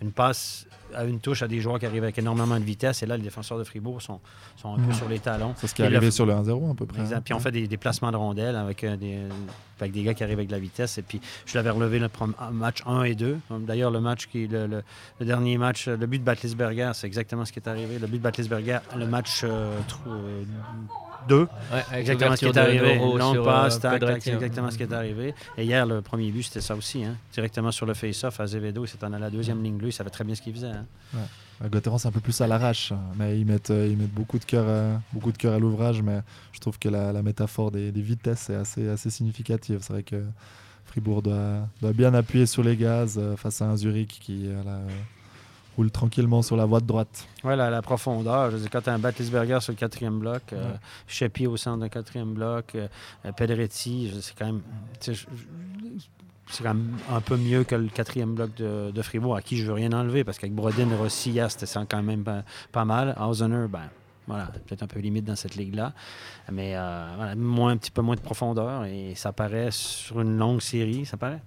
une 0.01 0.11
passe 0.11 0.67
à 0.93 1.05
une 1.05 1.21
touche 1.21 1.41
à 1.41 1.47
des 1.47 1.61
joueurs 1.61 1.79
qui 1.79 1.85
arrivent 1.85 2.03
avec 2.03 2.17
énormément 2.17 2.59
de 2.59 2.65
vitesse. 2.65 3.01
Et 3.01 3.05
là, 3.05 3.15
les 3.15 3.23
défenseurs 3.23 3.57
de 3.57 3.63
Fribourg 3.63 4.01
sont, 4.01 4.19
sont 4.57 4.75
un 4.75 4.79
peu 4.79 4.91
sur 4.91 5.07
les 5.07 5.19
talons. 5.19 5.53
C'est 5.55 5.67
ce 5.67 5.73
qui 5.73 5.83
est 5.83 5.85
arrivé 5.85 6.11
sur 6.11 6.25
le 6.25 6.33
1-0 6.33 6.71
à 6.71 6.75
peu 6.75 6.85
près. 6.85 7.01
Puis 7.23 7.33
on 7.33 7.39
fait 7.39 7.51
des, 7.51 7.77
placements 7.77 8.11
de 8.11 8.17
rondelles 8.17 8.57
avec, 8.57 8.83
euh, 8.83 8.97
des, 8.97 9.19
avec 9.79 9.93
des 9.93 10.03
gars 10.03 10.13
qui 10.13 10.23
arrivent 10.23 10.39
avec 10.39 10.49
de 10.49 10.53
la 10.53 10.59
vitesse. 10.59 10.97
Et 10.97 11.01
puis 11.01 11.21
je 11.45 11.55
l'avais 11.55 11.69
relevé 11.69 11.99
le 11.99 12.09
match 12.51 12.83
1 12.85 13.03
et 13.03 13.15
2. 13.15 13.38
D'ailleurs, 13.61 13.91
le 13.91 14.01
match 14.01 14.27
qui 14.27 14.47
le, 14.47 14.67
le, 14.67 15.25
dernier 15.25 15.57
match, 15.57 15.88
le 15.88 16.05
but 16.07 16.19
de 16.19 16.25
Batlisberger, 16.25 16.91
c'est 16.93 17.07
exactement 17.07 17.45
ce 17.45 17.53
qui 17.53 17.59
est 17.59 17.69
arrivé. 17.69 17.99
Le 17.99 18.07
but 18.07 18.17
de 18.17 18.23
Batlisberger, 18.23 18.79
le 18.97 19.07
match 19.07 19.45
2. 21.28 21.36
Euh, 21.36 21.82
exactement 21.93 22.36
ce 22.36 22.39
qui 22.39 22.45
est 22.45 22.57
arrivé. 22.57 22.95
Longue 22.95 23.43
passe, 23.43 23.80
c'est 23.80 24.34
exactement 24.34 24.72
ce 24.72 24.78
qui 24.78 24.84
est 24.84 24.93
arrivé. 24.93 25.34
Et 25.57 25.63
hier, 25.63 25.86
le 25.86 26.01
premier 26.01 26.32
but, 26.32 26.43
c'était 26.43 26.61
ça 26.61 26.76
aussi. 26.76 27.03
Hein. 27.03 27.15
Directement 27.34 27.72
sur 27.72 27.86
le 27.86 27.93
face-off, 27.93 28.39
Azevedo, 28.39 28.86
c'est 28.86 29.03
en 29.03 29.13
à 29.13 29.20
la 29.20 29.30
deuxième 29.30 29.63
ligne 29.63 29.78
bleue, 29.78 29.89
il 29.89 29.93
savait 29.93 30.09
très 30.09 30.24
bien 30.24 30.36
ce 30.36 30.41
qu'il 30.41 30.53
faisait. 30.53 30.68
Hein. 30.68 30.86
Ouais. 31.13 31.82
c'est 31.97 32.07
un 32.07 32.11
peu 32.11 32.20
plus 32.20 32.39
à 32.41 32.47
l'arrache, 32.47 32.93
mais 33.18 33.39
ils 33.39 33.45
mettent, 33.45 33.72
euh, 33.72 33.88
ils 33.89 33.97
mettent 33.97 34.13
beaucoup 34.13 34.39
de 34.39 34.45
cœur, 34.45 34.68
à, 34.68 35.01
beaucoup 35.13 35.32
de 35.32 35.38
cœur 35.38 35.53
à 35.53 35.59
l'ouvrage. 35.59 36.01
Mais 36.01 36.22
je 36.53 36.59
trouve 36.59 36.80
que 36.80 36.89
la, 36.89 37.22
métaphore 37.22 37.72
des, 37.72 37.91
vitesses 37.91 38.49
est 38.49 38.55
assez, 38.55 38.88
assez 38.88 39.09
significative. 39.09 39.80
C'est 39.82 39.93
vrai 39.93 40.03
que 40.03 40.24
Fribourg 40.86 41.22
doit, 41.22 41.68
doit, 41.82 41.93
bien 41.93 42.13
appuyer 42.13 42.45
sur 42.45 42.63
les 42.63 42.78
gaz 42.78 43.18
euh, 43.18 43.36
face 43.36 43.61
à 43.61 43.65
un 43.65 43.76
Zurich 43.76 44.20
qui 44.22 44.47
euh, 44.47 44.61
roule 45.78 45.91
tranquillement 45.91 46.41
sur 46.41 46.57
la 46.57 46.65
voie 46.65 46.82
de 46.82 46.88
droite. 46.88 47.28
Oui, 47.43 47.55
la, 47.55 47.82
profondeur. 47.82 48.51
Je 48.51 48.67
quand 48.67 48.82
tu 48.82 48.89
as 48.89 48.93
un 48.93 48.99
Batlisberger 48.99 49.59
sur 49.61 49.71
le 49.71 49.78
quatrième 49.78 50.19
bloc, 50.19 50.41
ouais. 50.51 51.47
au 51.47 51.57
centre 51.57 51.78
d'un 51.80 51.89
quatrième 51.89 52.34
bloc, 52.34 52.75
Pedretti, 53.38 54.11
c'est 54.21 54.36
quand 54.38 54.47
même 54.47 54.61
c'est 56.49 56.63
quand 56.63 56.73
même 56.73 56.97
un 57.09 57.21
peu 57.21 57.38
mieux 57.38 57.63
que 57.63 57.75
le 57.75 57.89
quatrième 57.89 58.34
bloc 58.34 58.55
de, 58.55 59.01
Fribourg, 59.01 59.36
à 59.36 59.41
qui 59.41 59.57
je 59.57 59.65
veux 59.65 59.73
rien 59.73 59.91
enlever, 59.91 60.23
parce 60.23 60.38
qu'avec 60.38 60.55
Brodin 60.55 60.89
et 60.89 60.95
Rossi, 60.95 61.32
hier, 61.32 61.51
c'était 61.51 61.65
quand 61.88 62.03
même 62.03 62.23
pas, 62.71 62.86
mal. 62.86 63.15
Hausener, 63.19 63.67
ben, 63.67 63.89
voilà, 64.28 64.45
peut-être 64.65 64.84
un 64.84 64.88
peu 64.88 64.99
limite 64.99 65.25
dans 65.25 65.36
cette 65.36 65.55
ligue-là. 65.55 65.93
Mais 66.51 66.75
euh, 66.75 67.13
voilà, 67.15 67.36
moins, 67.36 67.71
un 67.71 67.78
petit 67.78 67.91
peu 67.91 68.01
moins 68.01 68.15
de 68.15 68.21
profondeur, 68.21 68.86
et 68.86 69.13
ça 69.15 69.34
paraît 69.34 69.69
sur 69.71 70.21
une 70.21 70.38
longue 70.38 70.61
série, 70.61 71.05
ça 71.05 71.17
paraît. 71.17 71.41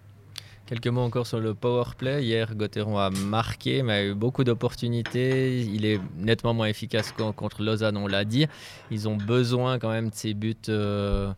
Quelques 0.70 0.86
mots 0.86 1.00
encore 1.00 1.26
sur 1.26 1.40
le 1.40 1.52
power 1.52 1.82
play. 1.98 2.22
Hier, 2.22 2.54
Gauthieron 2.54 2.96
a 2.96 3.10
marqué, 3.10 3.82
mais 3.82 3.92
a 3.92 4.04
eu 4.04 4.14
beaucoup 4.14 4.44
d'opportunités. 4.44 5.62
Il 5.62 5.84
est 5.84 6.00
nettement 6.16 6.54
moins 6.54 6.68
efficace 6.68 7.12
contre 7.12 7.62
Lausanne, 7.64 7.96
on 7.96 8.06
l'a 8.06 8.24
dit. 8.24 8.46
Ils 8.92 9.08
ont 9.08 9.16
besoin 9.16 9.80
quand 9.80 9.90
même 9.90 10.10
de 10.10 10.14
ces 10.14 10.32
buts 10.32 10.54
euh, 10.68 11.32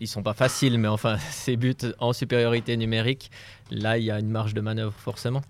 ils 0.00 0.08
sont 0.08 0.22
pas 0.22 0.32
faciles, 0.32 0.78
mais 0.78 0.88
enfin, 0.88 1.18
ces 1.30 1.58
buts 1.58 1.76
en 1.98 2.14
supériorité 2.14 2.74
numérique, 2.78 3.30
là, 3.70 3.98
il 3.98 4.04
y 4.04 4.10
a 4.10 4.18
une 4.18 4.30
marge 4.30 4.54
de 4.54 4.62
manœuvre 4.62 4.94
forcément. 4.96 5.42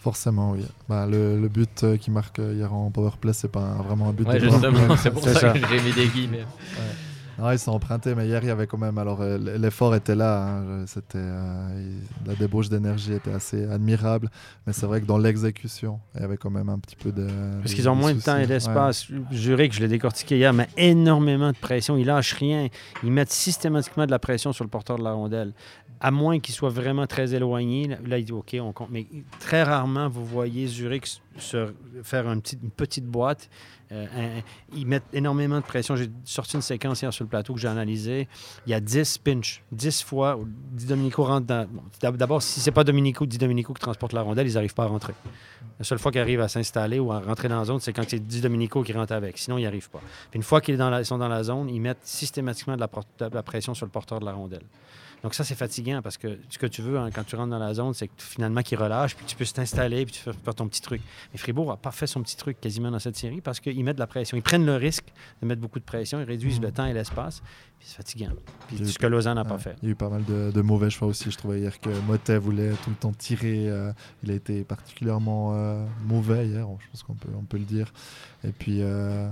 Forcément, 0.00 0.52
oui. 0.52 0.66
Bah, 0.86 1.06
le, 1.06 1.48
but 1.48 1.82
euh, 1.82 1.96
qui 1.96 2.10
marque 2.10 2.40
euh, 2.40 2.52
hier 2.54 2.74
en 2.74 2.90
powerplay, 2.90 3.32
c'est 3.32 3.50
pas 3.50 3.74
vraiment 3.86 4.10
un 4.10 4.12
but. 4.12 4.28
Ouais, 4.28 4.38
justement, 4.38 4.96
c'est 4.98 5.10
pour 5.10 5.24
ça, 5.24 5.50
que 5.50 5.66
j'ai 5.66 5.82
mis 5.82 5.92
des 5.92 6.08
guillemets. 6.08 6.44
Ah, 7.40 7.54
ils 7.54 7.58
sont 7.58 7.70
empruntés, 7.70 8.14
mais 8.16 8.26
hier, 8.26 8.42
il 8.42 8.48
y 8.48 8.50
avait 8.50 8.66
quand 8.66 8.78
même. 8.78 8.98
Alors, 8.98 9.20
euh, 9.20 9.38
l'effort 9.58 9.94
était 9.94 10.16
là. 10.16 10.48
Hein, 10.48 10.84
c'était, 10.86 11.18
euh, 11.18 11.98
la 12.26 12.34
débauche 12.34 12.68
d'énergie 12.68 13.12
était 13.12 13.32
assez 13.32 13.64
admirable. 13.64 14.28
Mais 14.66 14.72
c'est 14.72 14.86
vrai 14.86 15.00
que 15.00 15.06
dans 15.06 15.18
l'exécution, 15.18 16.00
il 16.14 16.22
y 16.22 16.24
avait 16.24 16.36
quand 16.36 16.50
même 16.50 16.68
un 16.68 16.78
petit 16.78 16.96
peu 16.96 17.12
de. 17.12 17.28
Parce 17.60 17.74
qu'ils 17.74 17.88
ont 17.88 17.94
moins 17.94 18.12
de 18.12 18.20
temps 18.20 18.38
et 18.38 18.46
d'espace. 18.46 19.06
Juré 19.30 19.68
que 19.68 19.74
je 19.74 19.80
l'ai 19.80 19.88
décortiqué 19.88 20.36
hier, 20.36 20.52
mais 20.52 20.68
énormément 20.76 21.52
de 21.52 21.56
pression. 21.56 21.96
Ils 21.96 22.06
lâchent 22.06 22.34
rien. 22.34 22.68
Ils 23.04 23.12
mettent 23.12 23.32
systématiquement 23.32 24.06
de 24.06 24.10
la 24.10 24.18
pression 24.18 24.52
sur 24.52 24.64
le 24.64 24.70
porteur 24.70 24.98
de 24.98 25.04
la 25.04 25.12
rondelle. 25.12 25.52
À 26.00 26.10
moins 26.10 26.38
qu'il 26.40 26.54
soit 26.54 26.70
vraiment 26.70 27.06
très 27.06 27.34
éloigné. 27.34 27.96
Là, 28.04 28.18
il 28.18 28.24
dit 28.24 28.32
OK, 28.32 28.56
on 28.60 28.72
compte. 28.72 28.90
Mais 28.90 29.06
très 29.38 29.62
rarement, 29.62 30.08
vous 30.08 30.24
voyez 30.24 30.66
Zurich 30.66 31.20
se 31.36 31.72
faire 32.02 32.28
une 32.28 32.42
petite 32.42 33.06
boîte 33.06 33.48
euh, 33.90 34.40
ils 34.74 34.86
mettent 34.86 35.04
énormément 35.12 35.56
de 35.56 35.64
pression. 35.64 35.96
J'ai 35.96 36.10
sorti 36.24 36.56
une 36.56 36.62
séquence 36.62 37.00
hier 37.02 37.12
sur 37.12 37.24
le 37.24 37.28
plateau 37.28 37.54
que 37.54 37.60
j'ai 37.60 37.68
analysée. 37.68 38.28
Il 38.66 38.70
y 38.70 38.74
a 38.74 38.80
10 38.80 39.18
pinch, 39.18 39.62
10 39.72 40.02
fois. 40.02 40.38
Di 40.72 40.86
Domenico 40.86 41.24
rentre 41.24 41.46
dans. 41.46 41.66
D'abord, 42.00 42.42
si 42.42 42.60
c'est 42.60 42.70
pas 42.70 42.84
Domenico, 42.84 43.24
Di 43.26 43.38
Domenico 43.38 43.72
qui 43.72 43.80
transporte 43.80 44.12
la 44.12 44.22
rondelle, 44.22 44.46
ils 44.46 44.54
n'arrivent 44.54 44.74
pas 44.74 44.84
à 44.84 44.88
rentrer. 44.88 45.14
La 45.78 45.84
seule 45.84 45.98
fois 45.98 46.12
qu'ils 46.12 46.20
arrivent 46.20 46.40
à 46.40 46.48
s'installer 46.48 46.98
ou 46.98 47.12
à 47.12 47.20
rentrer 47.20 47.48
dans 47.48 47.58
la 47.58 47.64
zone, 47.64 47.80
c'est 47.80 47.92
quand 47.92 48.04
c'est 48.06 48.26
Di 48.26 48.40
Domenico 48.40 48.82
qui 48.82 48.92
rentre 48.92 49.12
avec. 49.12 49.38
Sinon, 49.38 49.58
ils 49.58 49.62
n'y 49.62 49.66
arrivent 49.66 49.90
pas. 49.90 50.00
une 50.34 50.42
fois 50.42 50.60
qu'ils 50.60 50.78
sont 51.04 51.18
dans 51.18 51.28
la 51.28 51.42
zone, 51.42 51.68
ils 51.70 51.80
mettent 51.80 51.98
systématiquement 52.02 52.76
de 52.76 52.84
la 53.32 53.42
pression 53.42 53.74
sur 53.74 53.86
le 53.86 53.92
porteur 53.92 54.20
de 54.20 54.24
la 54.24 54.32
rondelle. 54.32 54.64
Donc 55.22 55.34
ça, 55.34 55.44
c'est 55.44 55.54
fatigant 55.54 56.00
parce 56.02 56.16
que 56.16 56.38
ce 56.48 56.58
que 56.58 56.66
tu 56.66 56.82
veux 56.82 56.98
hein, 56.98 57.10
quand 57.12 57.24
tu 57.24 57.36
rentres 57.36 57.50
dans 57.50 57.58
la 57.58 57.74
zone, 57.74 57.94
c'est 57.94 58.08
que 58.08 58.12
finalement 58.18 58.62
qu'ils 58.62 58.78
relâchent, 58.78 59.16
puis 59.16 59.26
tu 59.26 59.36
peux 59.36 59.44
t'installer, 59.44 60.04
puis 60.04 60.14
tu 60.14 60.20
fais 60.20 60.32
faire 60.32 60.54
ton 60.54 60.68
petit 60.68 60.80
truc. 60.80 61.02
Mais 61.32 61.38
Fribourg 61.38 61.68
n'a 61.68 61.76
pas 61.76 61.90
fait 61.90 62.06
son 62.06 62.22
petit 62.22 62.36
truc 62.36 62.60
quasiment 62.60 62.90
dans 62.90 62.98
cette 62.98 63.16
série 63.16 63.40
parce 63.40 63.60
qu'ils 63.60 63.82
mettent 63.84 63.96
de 63.96 64.00
la 64.00 64.06
pression. 64.06 64.36
Ils 64.36 64.42
prennent 64.42 64.66
le 64.66 64.76
risque 64.76 65.06
de 65.42 65.46
mettre 65.46 65.60
beaucoup 65.60 65.78
de 65.78 65.84
pression, 65.84 66.20
ils 66.20 66.26
réduisent 66.26 66.60
le 66.60 66.68
mmh. 66.68 66.72
temps 66.72 66.86
et 66.86 66.92
l'espace, 66.92 67.42
puis 67.78 67.88
c'est 67.88 67.96
fatigant. 67.96 68.30
Puis 68.68 68.86
ce 68.86 68.98
que 68.98 69.06
Lausanne 69.06 69.36
n'a 69.36 69.44
pas 69.44 69.58
fait. 69.58 69.76
Il 69.82 69.86
y 69.86 69.88
a 69.88 69.92
eu 69.92 69.96
pas 69.96 70.08
mal 70.08 70.24
de, 70.24 70.60
mauvais 70.62 70.90
choix 70.90 71.08
aussi. 71.08 71.30
Je 71.30 71.36
trouvais 71.36 71.60
hier 71.60 71.80
que 71.80 71.90
Motet 72.06 72.38
voulait 72.38 72.72
tout 72.84 72.90
le 72.90 72.96
temps 72.96 73.12
tirer. 73.12 73.68
Euh, 73.68 73.92
il 74.22 74.30
a 74.30 74.34
été 74.34 74.64
particulièrement 74.64 75.54
euh, 75.54 75.84
mauvais 76.04 76.46
hier, 76.46 76.66
je 76.80 76.88
pense 76.90 77.02
qu'on 77.02 77.14
peut, 77.14 77.30
on 77.36 77.44
peut 77.44 77.58
le 77.58 77.64
dire. 77.64 77.92
Et 78.44 78.52
puis... 78.52 78.82
Euh, 78.82 79.28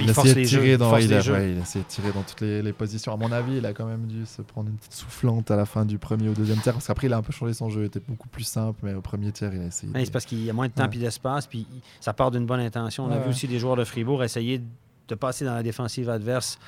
il, 0.00 0.08
a 0.08 0.10
essayé 0.10 0.34
de 0.34 0.44
tirer 0.44 0.76
dans, 0.76 0.96
il, 0.96 1.12
a, 1.12 1.18
essayé 1.18 1.84
de 1.84 1.88
tirer 1.88 2.12
dans 2.12 2.22
toutes 2.22 2.40
les, 2.40 2.72
positions. 2.72 3.12
À 3.12 3.16
mon 3.16 3.30
avis, 3.32 3.58
il 3.58 3.66
a 3.66 3.72
quand 3.72 3.86
même 3.86 4.06
dû 4.06 4.26
se 4.26 4.42
prendre 4.42 4.68
une 4.68 4.76
petite 4.76 4.94
soufflante 4.94 5.50
à 5.50 5.56
la 5.56 5.66
fin 5.66 5.84
du 5.84 5.98
premier 5.98 6.28
ou 6.28 6.34
deuxième 6.34 6.58
tiers. 6.60 6.74
Parce 6.74 6.86
qu'après, 6.86 7.06
il 7.06 7.12
a 7.12 7.16
un 7.16 7.22
peu 7.22 7.32
changé 7.32 7.54
son 7.54 7.70
jeu. 7.70 7.82
Il 7.82 7.86
était 7.86 8.02
beaucoup 8.06 8.28
plus 8.28 8.44
simple, 8.44 8.78
mais 8.82 8.94
au 8.94 9.00
premier 9.00 9.32
tiers, 9.32 9.52
il 9.54 9.60
a 9.60 9.66
essayé. 9.66 9.92
C'est 10.04 10.12
parce 10.12 10.24
qu'il 10.24 10.44
y 10.44 10.50
a 10.50 10.52
moins 10.52 10.68
de 10.68 10.72
temps 10.72 10.90
et 10.90 10.98
d'espace. 10.98 11.46
Puis 11.46 11.66
ça 12.00 12.12
part 12.12 12.30
d'une 12.30 12.46
bonne 12.46 12.60
intention. 12.60 13.04
On 13.04 13.10
a 13.10 13.18
vu 13.18 13.30
aussi 13.30 13.46
des 13.46 13.58
joueurs 13.58 13.76
de 13.76 13.84
Fribourg 13.84 14.22
essayer 14.24 14.60
de 15.08 15.14
passer 15.14 15.44
dans 15.44 15.54
la 15.54 15.62
défensive 15.62 16.10
adverse 16.10 16.58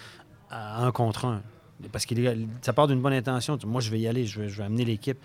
à 0.51 0.85
un 0.85 0.93
contre 0.93 1.27
un. 1.27 1.43
Parce 1.93 2.05
que 2.05 2.15
ça 2.63 2.73
part 2.73 2.89
d'une 2.89 3.01
bonne 3.01 3.13
intention. 3.13 3.59
Moi, 3.67 3.81
je 3.81 3.91
vais 3.91 4.01
y 4.01 4.07
aller, 4.07 4.27
je 4.27 4.41
vais, 4.41 4.49
je 4.49 4.59
vais 4.59 4.65
amener 4.65 4.85
l'équipe. 4.85 5.19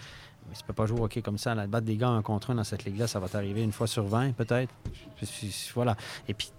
Tu 0.54 0.64
peux 0.66 0.74
pas 0.74 0.86
jouer 0.86 1.02
hockey 1.02 1.22
comme 1.22 1.38
ça. 1.38 1.56
La 1.56 1.68
battre 1.68 1.86
des 1.86 1.98
gars 1.98 2.10
un 2.10 2.22
contre 2.22 2.52
un 2.52 2.56
dans 2.56 2.64
cette 2.64 2.86
ligue-là, 2.86 3.08
ça 3.08 3.20
va 3.20 3.28
t'arriver 3.28 3.64
une 3.64 3.72
fois 3.72 3.88
sur 3.88 4.06
20, 4.06 4.34
peut-être. 4.34 4.74
Voilà. 5.74 5.96
Et 6.28 6.34
puis, 6.34 6.52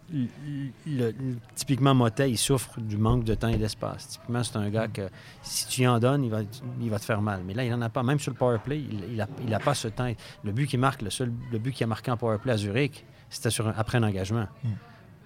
typiquement, 1.54 1.94
Motet, 1.94 2.30
il 2.30 2.36
souffre 2.36 2.80
du 2.80 2.96
manque 2.96 3.24
de 3.24 3.34
temps 3.34 3.48
et 3.48 3.56
d'espace. 3.56 4.08
Typiquement, 4.08 4.42
c'est 4.42 4.56
un 4.56 4.68
gars 4.68 4.88
que 4.88 5.08
si 5.42 5.66
tu 5.68 5.82
y 5.82 5.88
en 5.88 5.98
donnes, 5.98 6.24
il 6.24 6.30
va, 6.30 6.40
il 6.80 6.90
va 6.90 6.98
te 6.98 7.04
faire 7.04 7.22
mal. 7.22 7.42
Mais 7.46 7.54
là, 7.54 7.64
il 7.64 7.72
en 7.72 7.82
a 7.82 7.88
pas. 7.88 8.02
Même 8.02 8.20
sur 8.20 8.32
le 8.32 8.36
power 8.36 8.58
play, 8.62 8.78
il, 8.78 9.12
il 9.12 9.20
a, 9.20 9.28
il 9.46 9.52
a 9.54 9.60
pas 9.60 9.74
ce 9.74 9.88
temps. 9.88 10.12
Le 10.44 10.52
but 10.52 10.66
qu'il 10.66 10.80
marque, 10.80 11.02
le 11.02 11.10
seul 11.10 11.32
le 11.50 11.58
but 11.58 11.72
qu'il 11.72 11.84
a 11.84 11.86
marqué 11.86 12.10
en 12.10 12.16
power 12.16 12.38
play 12.38 12.52
à 12.52 12.56
Zurich, 12.56 13.04
c'était 13.30 13.50
après 13.76 13.98
un 13.98 14.02
engagement. 14.02 14.46
Mm. 14.62 14.68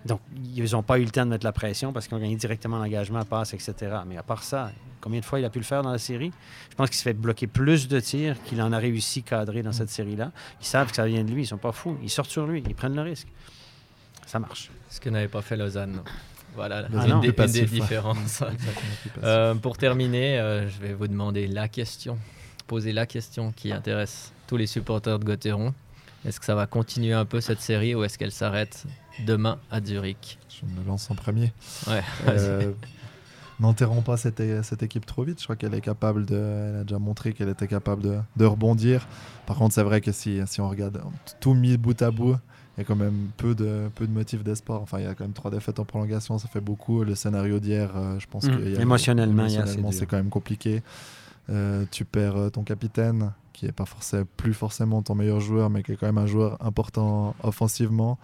Donc, 0.06 0.20
ils 0.54 0.72
n'ont 0.72 0.82
pas 0.82 0.98
eu 0.98 1.04
le 1.04 1.10
temps 1.10 1.24
de 1.26 1.30
mettre 1.30 1.44
la 1.44 1.52
pression 1.52 1.92
parce 1.92 2.08
qu'ils 2.08 2.16
ont 2.16 2.20
gagné 2.20 2.36
directement 2.36 2.78
l'engagement, 2.78 3.22
passe, 3.24 3.52
etc. 3.52 3.74
Mais 4.06 4.16
à 4.16 4.22
part 4.22 4.42
ça, 4.42 4.70
combien 5.00 5.20
de 5.20 5.24
fois 5.24 5.38
il 5.40 5.44
a 5.44 5.50
pu 5.50 5.58
le 5.58 5.64
faire 5.64 5.82
dans 5.82 5.92
la 5.92 5.98
série? 5.98 6.32
Je 6.70 6.74
pense 6.74 6.88
qu'il 6.88 6.96
se 6.96 7.02
fait 7.02 7.12
bloquer 7.12 7.46
plus 7.46 7.86
de 7.86 8.00
tirs 8.00 8.42
qu'il 8.44 8.62
en 8.62 8.72
a 8.72 8.78
réussi 8.78 9.22
cadrer 9.22 9.62
dans 9.62 9.72
cette 9.72 9.90
série-là. 9.90 10.32
Ils 10.60 10.66
savent 10.66 10.88
que 10.88 10.96
ça 10.96 11.04
vient 11.06 11.22
de 11.22 11.30
lui, 11.30 11.42
ils 11.42 11.46
sont 11.46 11.58
pas 11.58 11.72
fous. 11.72 11.98
Ils 12.02 12.08
sortent 12.08 12.30
sur 12.30 12.46
lui, 12.46 12.62
ils 12.66 12.74
prennent 12.74 12.94
le 12.96 13.02
risque. 13.02 13.28
Ça 14.26 14.38
marche. 14.38 14.70
Ce 14.88 15.00
que 15.00 15.10
n'avait 15.10 15.28
pas 15.28 15.42
fait 15.42 15.56
Lausanne. 15.56 16.00
Voilà, 16.54 16.86
Ah 16.96 17.04
une, 17.06 17.10
non. 17.10 17.18
des, 17.20 17.26
une 17.28 17.30
des 17.30 17.32
passif, 17.32 17.70
différences. 17.70 18.42
Euh, 19.22 19.54
pour 19.54 19.76
terminer, 19.76 20.38
euh, 20.40 20.68
je 20.68 20.78
vais 20.80 20.94
vous 20.94 21.06
demander 21.08 21.46
la 21.46 21.68
question, 21.68 22.18
poser 22.66 22.92
la 22.92 23.06
question 23.06 23.52
qui 23.52 23.70
intéresse 23.72 24.32
tous 24.46 24.56
les 24.56 24.66
supporters 24.66 25.18
de 25.18 25.24
Gauthieron. 25.24 25.74
Est-ce 26.26 26.40
que 26.40 26.46
ça 26.46 26.54
va 26.54 26.66
continuer 26.66 27.12
un 27.12 27.24
peu 27.24 27.40
cette 27.40 27.60
série 27.60 27.94
ou 27.94 28.02
est-ce 28.04 28.18
qu'elle 28.18 28.32
s'arrête 28.32 28.84
demain 29.26 29.58
à 29.70 29.80
Zurich 29.82 30.38
Je 30.48 30.66
me 30.66 30.86
lance 30.86 31.10
en 31.10 31.14
premier. 31.14 31.52
Ouais. 31.86 32.02
Euh, 32.28 32.72
N'enterrons 33.58 34.00
pas 34.00 34.16
cette, 34.16 34.42
cette 34.64 34.82
équipe 34.82 35.04
trop 35.04 35.22
vite. 35.22 35.38
Je 35.38 35.44
crois 35.44 35.54
qu'elle 35.56 35.74
est 35.74 35.82
capable 35.82 36.24
de. 36.24 36.34
Elle 36.36 36.76
a 36.80 36.82
déjà 36.84 36.98
montré 36.98 37.34
qu'elle 37.34 37.50
était 37.50 37.66
capable 37.68 38.02
de, 38.02 38.18
de 38.36 38.44
rebondir. 38.46 39.06
Par 39.46 39.56
contre, 39.58 39.74
c'est 39.74 39.82
vrai 39.82 40.00
que 40.00 40.12
si, 40.12 40.40
si 40.46 40.62
on 40.62 40.68
regarde 40.70 41.02
tout 41.40 41.52
mis 41.52 41.76
bout 41.76 42.00
à 42.00 42.10
bout, 42.10 42.36
il 42.76 42.80
y 42.80 42.80
a 42.80 42.84
quand 42.84 42.96
même 42.96 43.28
peu 43.36 43.54
de, 43.54 43.90
peu 43.94 44.06
de 44.06 44.12
motifs 44.12 44.42
d'espoir. 44.42 44.80
Enfin, 44.80 44.98
il 45.00 45.04
y 45.04 45.06
a 45.06 45.14
quand 45.14 45.24
même 45.24 45.34
trois 45.34 45.50
défaites 45.50 45.78
en 45.78 45.84
prolongation, 45.84 46.38
ça 46.38 46.48
fait 46.48 46.62
beaucoup. 46.62 47.04
Le 47.04 47.14
scénario 47.14 47.58
d'hier, 47.60 47.90
euh, 47.96 48.18
je 48.18 48.26
pense 48.28 48.44
Mm. 48.46 48.56
qu'il 48.56 48.70
y 48.72 48.76
a- 48.78 48.80
Émotionnellement, 48.80 49.44
il 49.44 49.52
y 49.52 49.56
a- 49.56 49.66
c'est 49.66 49.74
émotionnellement, 49.74 49.92
c'est 49.92 50.06
quand 50.06 50.16
même 50.16 50.30
compliqué. 50.30 50.82
Euh, 51.50 51.84
tu 51.90 52.06
perds 52.06 52.50
ton 52.54 52.62
capitaine, 52.62 53.32
qui 53.52 53.66
est 53.66 53.72
pas 53.72 53.84
forcément, 53.84 54.24
plus 54.38 54.54
forcément 54.54 55.02
ton 55.02 55.14
meilleur 55.14 55.40
joueur, 55.40 55.68
mais 55.68 55.82
qui 55.82 55.92
est 55.92 55.96
quand 55.96 56.06
même 56.06 56.16
un 56.16 56.26
joueur 56.26 56.56
important 56.64 57.34
offensivement. 57.42 58.18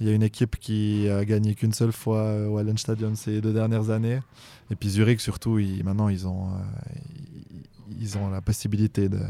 Il 0.00 0.06
y 0.06 0.10
a 0.10 0.12
une 0.12 0.22
équipe 0.22 0.56
qui 0.56 1.08
a 1.08 1.24
gagné 1.24 1.54
qu'une 1.54 1.72
seule 1.72 1.92
fois 1.92 2.20
euh, 2.20 2.48
au 2.48 2.58
Allen 2.58 2.76
Stadium 2.76 3.16
ces 3.16 3.40
deux 3.40 3.52
dernières 3.52 3.90
années. 3.90 4.20
Et 4.70 4.76
puis 4.76 4.90
Zurich, 4.90 5.20
surtout, 5.20 5.58
maintenant, 5.84 6.08
ils 6.08 6.26
ont, 6.26 6.48
euh, 6.48 6.58
ils, 8.00 8.18
ont 8.18 8.28
la 8.28 8.40
possibilité 8.40 9.08
de, 9.08 9.20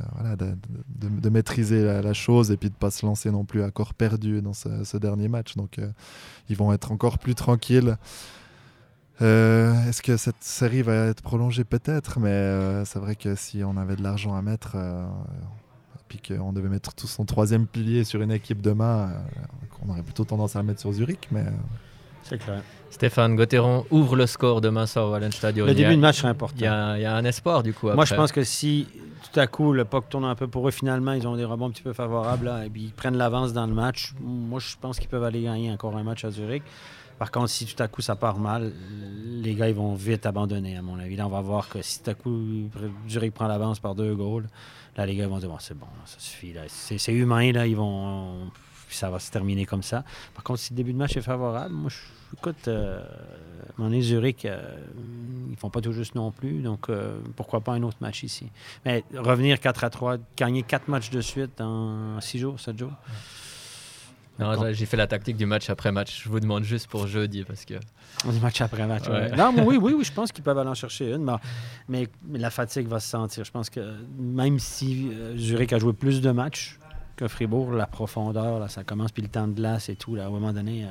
de, 0.88 1.28
maîtriser 1.28 1.84
la, 1.84 2.12
chose 2.12 2.50
et 2.50 2.56
puis 2.56 2.68
de 2.68 2.74
ne 2.74 2.78
pas 2.78 2.90
se 2.90 3.04
lancer 3.04 3.30
non 3.30 3.44
plus 3.44 3.62
à 3.62 3.70
corps 3.70 3.94
perdu 3.94 4.42
dans 4.42 4.54
ce, 4.54 4.96
dernier 4.96 5.28
match. 5.28 5.56
Donc, 5.56 5.78
euh, 5.78 5.90
ils 6.48 6.56
vont 6.56 6.72
être 6.72 6.90
encore 6.90 7.18
plus 7.18 7.34
tranquilles. 7.34 7.96
Euh, 9.22 9.88
Est-ce 9.88 10.02
que 10.02 10.16
cette 10.16 10.42
série 10.42 10.82
va 10.82 11.06
être 11.06 11.22
prolongée? 11.22 11.64
Peut-être, 11.64 12.20
mais 12.20 12.28
euh, 12.28 12.84
c'est 12.84 12.98
vrai 12.98 13.16
que 13.16 13.34
si 13.34 13.64
on 13.64 13.76
avait 13.76 13.96
de 13.96 14.02
l'argent 14.02 14.34
à 14.34 14.42
mettre, 14.42 14.72
euh, 14.74 15.06
et 15.06 15.65
puis 16.08 16.20
qu'on 16.20 16.52
devait 16.52 16.68
mettre 16.68 16.94
tout 16.94 17.06
son 17.06 17.24
troisième 17.24 17.66
pilier 17.66 18.04
sur 18.04 18.22
une 18.22 18.32
équipe 18.32 18.60
demain, 18.60 19.10
euh, 19.10 19.40
on 19.86 19.90
aurait 19.90 20.02
plutôt 20.02 20.24
tendance 20.24 20.56
à 20.56 20.60
le 20.60 20.66
mettre 20.66 20.80
sur 20.80 20.92
Zurich. 20.92 21.28
Mais 21.30 21.40
euh, 21.40 21.50
C'est 22.22 22.38
clair. 22.38 22.62
Stéphane 22.90 23.36
Gauthieron 23.36 23.84
ouvre 23.90 24.16
le 24.16 24.26
score 24.26 24.60
demain 24.60 24.86
soir 24.86 25.08
au 25.08 25.12
Wallenstadion. 25.12 25.66
Le 25.66 25.74
début 25.74 25.96
de 25.96 26.00
match 26.00 26.18
serait 26.18 26.28
important. 26.28 26.56
Il 26.58 26.64
y, 26.64 26.66
a, 26.66 26.96
il 26.96 27.02
y 27.02 27.04
a 27.04 27.14
un 27.14 27.24
espoir 27.24 27.62
du 27.62 27.74
coup. 27.74 27.90
Moi, 27.90 28.04
je 28.04 28.14
pense 28.14 28.32
que 28.32 28.44
si 28.44 28.86
tout 29.32 29.40
à 29.40 29.46
coup 29.46 29.72
le 29.72 29.84
puck 29.84 30.08
tourne 30.08 30.24
un 30.24 30.34
peu 30.34 30.46
pour 30.46 30.66
eux, 30.66 30.70
finalement, 30.70 31.12
ils 31.12 31.26
ont 31.26 31.36
des 31.36 31.44
rebonds 31.44 31.66
un 31.66 31.70
petit 31.70 31.82
peu 31.82 31.92
favorables 31.92 32.46
là, 32.46 32.64
et 32.64 32.70
puis 32.70 32.84
ils 32.84 32.92
prennent 32.92 33.16
l'avance 33.16 33.52
dans 33.52 33.66
le 33.66 33.74
match, 33.74 34.14
moi, 34.20 34.60
je 34.60 34.76
pense 34.80 34.98
qu'ils 34.98 35.08
peuvent 35.08 35.24
aller 35.24 35.42
gagner 35.42 35.70
encore 35.72 35.96
un 35.96 36.04
match 36.04 36.24
à 36.24 36.30
Zurich. 36.30 36.62
Par 37.18 37.30
contre, 37.30 37.48
si 37.48 37.64
tout 37.66 37.82
à 37.82 37.88
coup 37.88 38.02
ça 38.02 38.16
part 38.16 38.38
mal, 38.38 38.72
les 39.42 39.54
gars 39.54 39.68
ils 39.68 39.74
vont 39.74 39.94
vite 39.94 40.26
abandonner, 40.26 40.76
à 40.76 40.82
mon 40.82 40.98
avis. 40.98 41.16
Là, 41.16 41.26
on 41.26 41.30
va 41.30 41.40
voir 41.40 41.68
que 41.68 41.80
si 41.82 42.02
tout 42.02 42.10
à 42.10 42.14
coup 42.14 42.68
Zurich 43.08 43.32
prend 43.32 43.46
l'avance 43.46 43.80
par 43.80 43.94
deux 43.94 44.14
goals, 44.14 44.48
là, 44.96 45.06
les 45.06 45.16
gars 45.16 45.26
vont 45.26 45.38
dire 45.38 45.48
bon, 45.48 45.58
c'est 45.58 45.78
bon, 45.78 45.86
ça 46.04 46.18
suffit. 46.18 46.54
C'est 46.68 47.12
humain, 47.12 47.52
là, 47.52 47.66
ils 47.66 47.76
vont. 47.76 48.50
ça 48.90 49.10
va 49.10 49.18
se 49.18 49.30
terminer 49.30 49.64
comme 49.64 49.82
ça. 49.82 50.04
Par 50.34 50.44
contre, 50.44 50.60
si 50.60 50.72
le 50.72 50.76
début 50.76 50.92
de 50.92 50.98
match 50.98 51.16
est 51.16 51.22
favorable, 51.22 51.74
moi, 51.74 51.90
je, 51.90 52.36
écoute, 52.36 52.68
euh, 52.68 53.02
à 53.78 54.00
Zurich, 54.00 54.44
euh, 54.44 54.76
ils 55.50 55.56
font 55.56 55.70
pas 55.70 55.80
tout 55.80 55.92
juste 55.92 56.14
non 56.14 56.30
plus. 56.30 56.60
Donc, 56.60 56.88
euh, 56.88 57.18
pourquoi 57.34 57.60
pas 57.60 57.72
un 57.72 57.82
autre 57.82 57.98
match 58.00 58.22
ici? 58.22 58.50
Mais 58.84 59.04
revenir 59.14 59.60
4 59.60 59.84
à 59.84 59.90
3, 59.90 60.16
gagner 60.36 60.62
4 60.62 60.88
matchs 60.88 61.10
de 61.10 61.20
suite 61.20 61.60
en 61.60 62.20
6 62.20 62.38
jours, 62.38 62.60
7 62.60 62.78
jours. 62.78 62.92
Non, 64.38 64.72
j'ai- 64.72 64.86
fait 64.86 64.96
la 64.96 65.06
tactique 65.06 65.36
du 65.36 65.46
match 65.46 65.70
après 65.70 65.92
match. 65.92 66.22
Je 66.24 66.28
vous 66.28 66.40
demande 66.40 66.64
juste 66.64 66.88
pour 66.88 67.06
jeudi 67.06 67.44
parce 67.44 67.64
que 67.64 67.74
On 68.26 68.30
dit 68.30 68.40
match 68.40 68.60
après 68.60 68.86
match. 68.86 69.06
Ouais. 69.08 69.30
ouais. 69.30 69.36
Non, 69.36 69.52
mais 69.52 69.62
oui, 69.62 69.78
oui, 69.80 69.94
oui, 69.96 70.04
je 70.04 70.12
pense 70.12 70.32
qu'ils 70.32 70.44
peuvent 70.44 70.58
aller 70.58 70.70
en 70.70 70.74
chercher 70.74 71.12
une. 71.12 71.24
Mais, 71.88 72.08
mais, 72.26 72.38
la 72.38 72.50
fatigue 72.50 72.86
va 72.88 73.00
se 73.00 73.08
sentir. 73.08 73.44
Je 73.44 73.50
pense 73.50 73.70
que 73.70 73.94
même 74.18 74.58
si 74.58 75.10
Zurich 75.36 75.72
a 75.72 75.78
joué 75.78 75.92
plus 75.92 76.20
de 76.20 76.30
matchs 76.30 76.78
que 77.16 77.28
Fribourg, 77.28 77.72
la 77.72 77.86
profondeur, 77.86 78.60
là, 78.60 78.68
ça 78.68 78.84
commence, 78.84 79.10
puis 79.10 79.22
le 79.22 79.28
temps 79.28 79.48
de 79.48 79.54
glace 79.54 79.88
et 79.88 79.96
tout, 79.96 80.14
là, 80.14 80.24
à 80.24 80.26
un 80.26 80.30
moment 80.30 80.52
donné, 80.52 80.84
euh, 80.84 80.88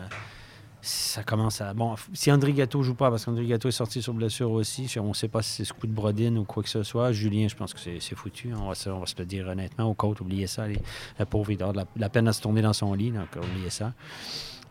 ça 0.85 1.23
commence 1.23 1.61
à. 1.61 1.73
Bon, 1.73 1.95
si 2.13 2.31
André 2.31 2.53
Gâteau 2.53 2.83
joue 2.83 2.93
pas, 2.95 3.09
parce 3.09 3.25
qu'André 3.25 3.45
Gâteau 3.45 3.67
est 3.69 3.71
sorti 3.73 4.01
sur 4.01 4.13
blessure 4.13 4.51
aussi, 4.51 4.87
on 4.99 5.09
ne 5.09 5.13
sait 5.13 5.27
pas 5.27 5.41
si 5.41 5.51
c'est 5.51 5.65
ce 5.65 5.73
coup 5.73 5.87
de 5.87 5.91
brodine 5.93 6.37
ou 6.37 6.43
quoi 6.43 6.61
que 6.63 6.69
ce 6.69 6.83
soit. 6.83 7.11
Julien, 7.11 7.47
je 7.47 7.55
pense 7.55 7.73
que 7.73 7.79
c'est 7.79 8.15
foutu. 8.15 8.53
On 8.53 8.67
va, 8.69 8.75
se, 8.75 8.89
on 8.89 8.99
va 8.99 9.05
se 9.05 9.15
le 9.17 9.25
dire 9.25 9.47
honnêtement. 9.47 9.85
Au 9.85 9.93
côte, 9.93 10.21
oubliez 10.21 10.47
ça. 10.47 10.67
les- 10.67 10.79
le 11.19 11.25
pauvre, 11.25 11.51
il 11.51 11.61
a 11.63 11.71
de 11.71 11.77
la, 11.77 11.83
de 11.83 11.87
la 12.01 12.09
peine 12.09 12.27
à 12.27 12.33
se 12.33 12.41
tourner 12.41 12.61
dans 12.61 12.73
son 12.73 12.93
lit, 12.93 13.11
donc 13.11 13.27
oubliez 13.35 13.69
ça. 13.69 13.93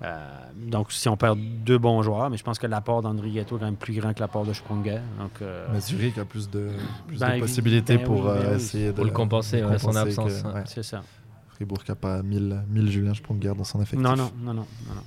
Euh, 0.03 0.27
donc, 0.57 0.93
si 0.93 1.09
on 1.09 1.17
perd 1.17 1.39
deux 1.65 1.79
bons 1.79 2.03
joueurs, 2.03 2.29
mais 2.29 2.37
je 2.37 2.43
pense 2.45 2.59
que 2.59 2.67
l'apport 2.67 3.01
d'André 3.01 3.31
Gâteau 3.31 3.57
est 3.57 3.61
quand 3.61 3.65
même 3.67 3.77
plus 3.77 3.95
grand 3.99 4.13
que 4.13 4.21
l'apport 4.21 4.45
de 4.45 4.53
Sprunger. 4.53 4.99
Donc, 5.19 5.31
euh, 5.41 5.67
mais 5.73 5.81
Zurich 5.81 6.19
a 6.19 6.25
plus 6.25 6.51
de, 6.51 6.71
plus 7.07 7.19
Ben, 7.21 7.37
de 7.37 7.41
possibilités 7.41 7.97
ben 7.99 8.05
pour 8.07 8.17
oui, 8.17 8.23
ben 8.27 8.29
euh, 8.31 8.51
oui. 8.51 8.57
essayer 8.57 8.87
de 8.89 8.93
Pour 8.93 9.05
le 9.05 9.11
compenser, 9.13 9.61
de 9.61 9.67
ouais, 9.67 9.79
son 9.79 9.87
compenser 9.89 10.01
absence, 10.21 10.43
que- 10.43 10.49
ouais. 10.49 10.63
c'est 10.67 10.83
ça. 10.83 11.03
Fribourg 11.49 11.79
n'a 11.89 11.95
pas 11.95 12.23
1000, 12.23 12.65
1000 12.69 12.91
Julien 12.91 13.15
Sprunger 13.15 13.53
dans 13.57 13.63
son 13.65 13.81
effectif. 13.81 14.01
Non, 14.01 14.17
non, 14.17 14.31
non, 14.43 14.53
non, 14.53 14.67
non, 14.89 14.95
non. 14.97 15.03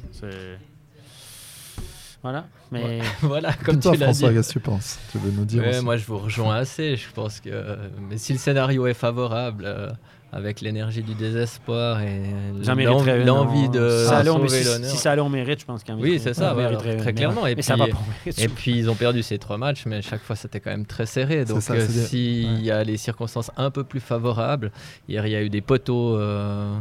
Voilà. 2.30 2.45
Mais 2.71 2.99
voilà, 3.21 3.53
Comme 3.53 3.80
toi, 3.80 3.93
tu 3.93 3.99
l'as 3.99 4.07
dit. 4.07 4.13
François, 4.19 4.34
qu'est-ce 4.34 4.47
que 4.49 4.53
tu 4.53 4.59
penses? 4.59 4.99
Tu 5.11 5.17
veux 5.17 5.32
nous 5.32 5.45
dire 5.45 5.63
Ouais, 5.63 5.69
aussi? 5.69 5.86
moi 5.86 5.95
je 5.97 6.05
vous 6.05 6.17
rejoins 6.17 6.55
assez. 6.57 6.95
Je 6.97 7.05
pense 7.13 7.39
que 7.39 7.78
mais 8.09 8.17
si 8.17 8.34
le 8.34 8.39
scénario 8.39 8.86
est 8.88 8.93
favorable, 8.93 9.63
euh, 9.65 9.89
avec 10.34 10.59
l'énergie 10.59 11.03
du 11.03 11.13
désespoir 11.15 12.01
et 12.01 12.21
l'envie 12.65 13.63
non. 13.65 13.69
de 13.69 13.99
Si 14.03 14.09
ça 14.09 14.25
sauver 14.25 14.49
si, 14.49 14.63
l'honneur. 14.65 14.89
si 14.89 14.97
ça 14.97 15.11
allait, 15.13 15.21
on 15.21 15.30
mérite, 15.30 15.61
je 15.61 15.65
pense 15.65 15.84
qu'il 15.84 15.93
en 15.93 15.99
Oui, 15.99 16.19
c'est 16.21 16.34
ça, 16.34 16.53
très 16.99 17.13
clairement. 17.13 17.47
Et 17.47 17.55
Mais 17.55 17.61
ça 17.61 17.75
puis- 17.75 17.84
va 17.84 17.88
pas, 17.88 17.97
on 18.05 18.09
mérite 18.25 18.38
Et 18.39 18.47
ça. 18.49 18.53
puis 18.53 18.78
ils 18.78 18.89
ont 18.89 18.95
perdu 18.95 19.23
ces 19.23 19.38
trois 19.38 19.57
matchs, 19.57 19.86
mais 19.86 20.01
chaque 20.01 20.21
fois 20.21 20.36
c'était 20.36 20.59
quand 20.59 20.69
même 20.69 20.86
très 20.86 21.05
serré. 21.05 21.45
Donc 21.45 21.61
ça, 21.61 21.73
euh, 21.75 21.88
s'il 21.88 22.45
ouais. 22.55 22.59
y 22.61 22.71
a 22.71 22.84
les 22.84 22.97
circonstances 22.97 23.51
un 23.55 23.71
peu 23.71 23.86
plus 23.86 24.01
favorables, 24.01 24.71
hier 25.07 25.25
il 25.25 25.32
y 25.32 25.36
a 25.38 25.41
eu 25.41 25.49
des 25.49 25.61
poteaux, 25.61 26.17
euh, 26.17 26.78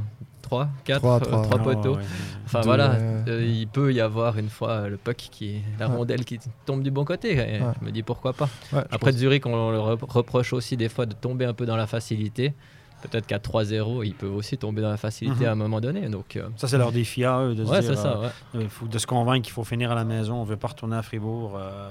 3, 0.46 0.68
4, 0.84 0.98
Trois, 1.00 1.20
3, 1.20 1.42
trois. 1.42 1.56
Ah, 1.60 1.62
poteaux. 1.62 1.90
ouais, 1.94 1.96
ouais. 1.98 2.04
Enfin 2.46 2.60
Deux, 2.60 2.66
voilà, 2.66 2.90
ouais. 2.90 2.98
euh, 3.28 3.44
il 3.44 3.66
peut 3.66 3.92
y 3.92 4.00
avoir 4.00 4.38
une 4.38 4.48
fois 4.48 4.70
euh, 4.70 4.88
le 4.88 4.96
puck 4.96 5.16
qui, 5.16 5.60
la 5.80 5.88
Ouais. 5.88 5.96
rondelle 5.96 6.24
qui 6.24 6.38
tombe 6.64 6.82
du 6.84 6.90
bon 6.92 7.04
côté. 7.04 7.32
Et 7.32 7.60
Ouais. 7.60 7.72
Je 7.80 7.84
me 7.86 7.90
dis 7.90 8.02
pourquoi 8.04 8.32
pas. 8.32 8.48
Après 8.72 9.10
pense- 9.10 9.14
Zurich, 9.16 9.44
on 9.46 9.70
leur 9.72 9.84
rep- 9.98 10.04
reproche 10.08 10.52
aussi 10.52 10.76
des 10.76 10.88
fois 10.88 11.04
de 11.06 11.14
tomber 11.14 11.44
un 11.46 11.52
peu 11.54 11.66
dans 11.66 11.76
la 11.76 11.86
facilité. 11.88 12.54
Peut-être 13.10 13.26
qu'à 13.26 13.38
3-0, 13.38 14.02
ils 14.04 14.14
peuvent 14.14 14.34
aussi 14.34 14.56
tomber 14.58 14.82
dans 14.82 14.90
la 14.90 14.96
facilité 14.96 15.42
Mhm. 15.44 15.48
à 15.48 15.52
un 15.52 15.54
moment 15.54 15.80
donné. 15.80 16.08
Donc, 16.08 16.36
euh, 16.36 16.48
Ça, 16.56 16.68
c'est 16.68 16.78
leur 16.78 16.92
défi 16.92 17.24
à 17.24 17.40
eux 17.42 17.54
de 17.54 17.64
se 17.64 17.70
ouais, 17.70 17.80
dire, 17.80 17.90
c'est 17.90 17.96
ça. 18.02 18.12
euh, 18.18 18.22
ouais. 18.22 18.64
euh, 18.64 18.68
faut- 18.68 18.86
de 18.86 18.98
se 18.98 19.06
convaincre 19.06 19.44
qu'il 19.44 19.52
faut 19.52 19.64
finir 19.64 19.90
à 19.92 19.94
la 19.94 20.04
maison. 20.04 20.36
On 20.36 20.44
ne 20.44 20.48
veut 20.48 20.56
pas 20.56 20.68
retourner 20.68 20.96
à 20.96 21.02
Fribourg. 21.02 21.56
euh, 21.58 21.90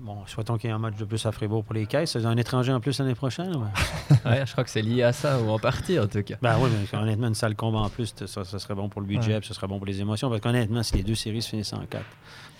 bon, 0.00 0.18
souhaitons 0.26 0.56
qu'il 0.58 0.68
y 0.68 0.72
ait 0.72 0.76
un 0.76 0.78
match 0.78 0.96
de 0.96 1.04
plus 1.04 1.24
à 1.26 1.32
Fribourg 1.32 1.64
pour 1.64 1.74
les 1.74 1.86
caisses. 1.86 2.16
Un 2.16 2.36
étranger 2.36 2.72
en 2.72 2.80
plus 2.80 2.98
l'année 2.98 3.14
prochaine. 3.14 3.54
ouais. 4.24 4.44
Je 4.46 4.52
crois 4.52 4.64
que 4.64 4.70
c'est 4.70 4.82
lié 4.82 5.02
à 5.02 5.12
ça, 5.12 5.40
ou 5.40 5.50
en 5.50 5.58
partie 5.58 5.98
en 5.98 6.06
tout 6.06 6.22
cas. 6.22 6.36
Ben 6.42 6.56
oui, 6.60 6.70
mais 6.92 6.98
honnêtement, 6.98 7.28
une 7.28 7.34
salle 7.34 7.56
combat 7.56 7.78
en 7.80 7.88
plus, 7.88 8.14
ça, 8.26 8.44
ça 8.44 8.58
serait 8.58 8.74
bon 8.74 8.88
pour 8.88 9.00
le 9.00 9.06
budget, 9.06 9.38
ce 9.42 9.54
serait 9.54 9.66
bon 9.66 9.78
pour 9.78 9.86
les 9.86 10.00
émotions. 10.00 10.28
Parce 10.28 10.40
qu'honnêtement, 10.40 10.82
si 10.82 10.96
les 10.96 11.02
deux 11.02 11.14
séries 11.14 11.42
se 11.42 11.48
finissent 11.50 11.72
en 11.72 11.84
quatre, 11.86 12.04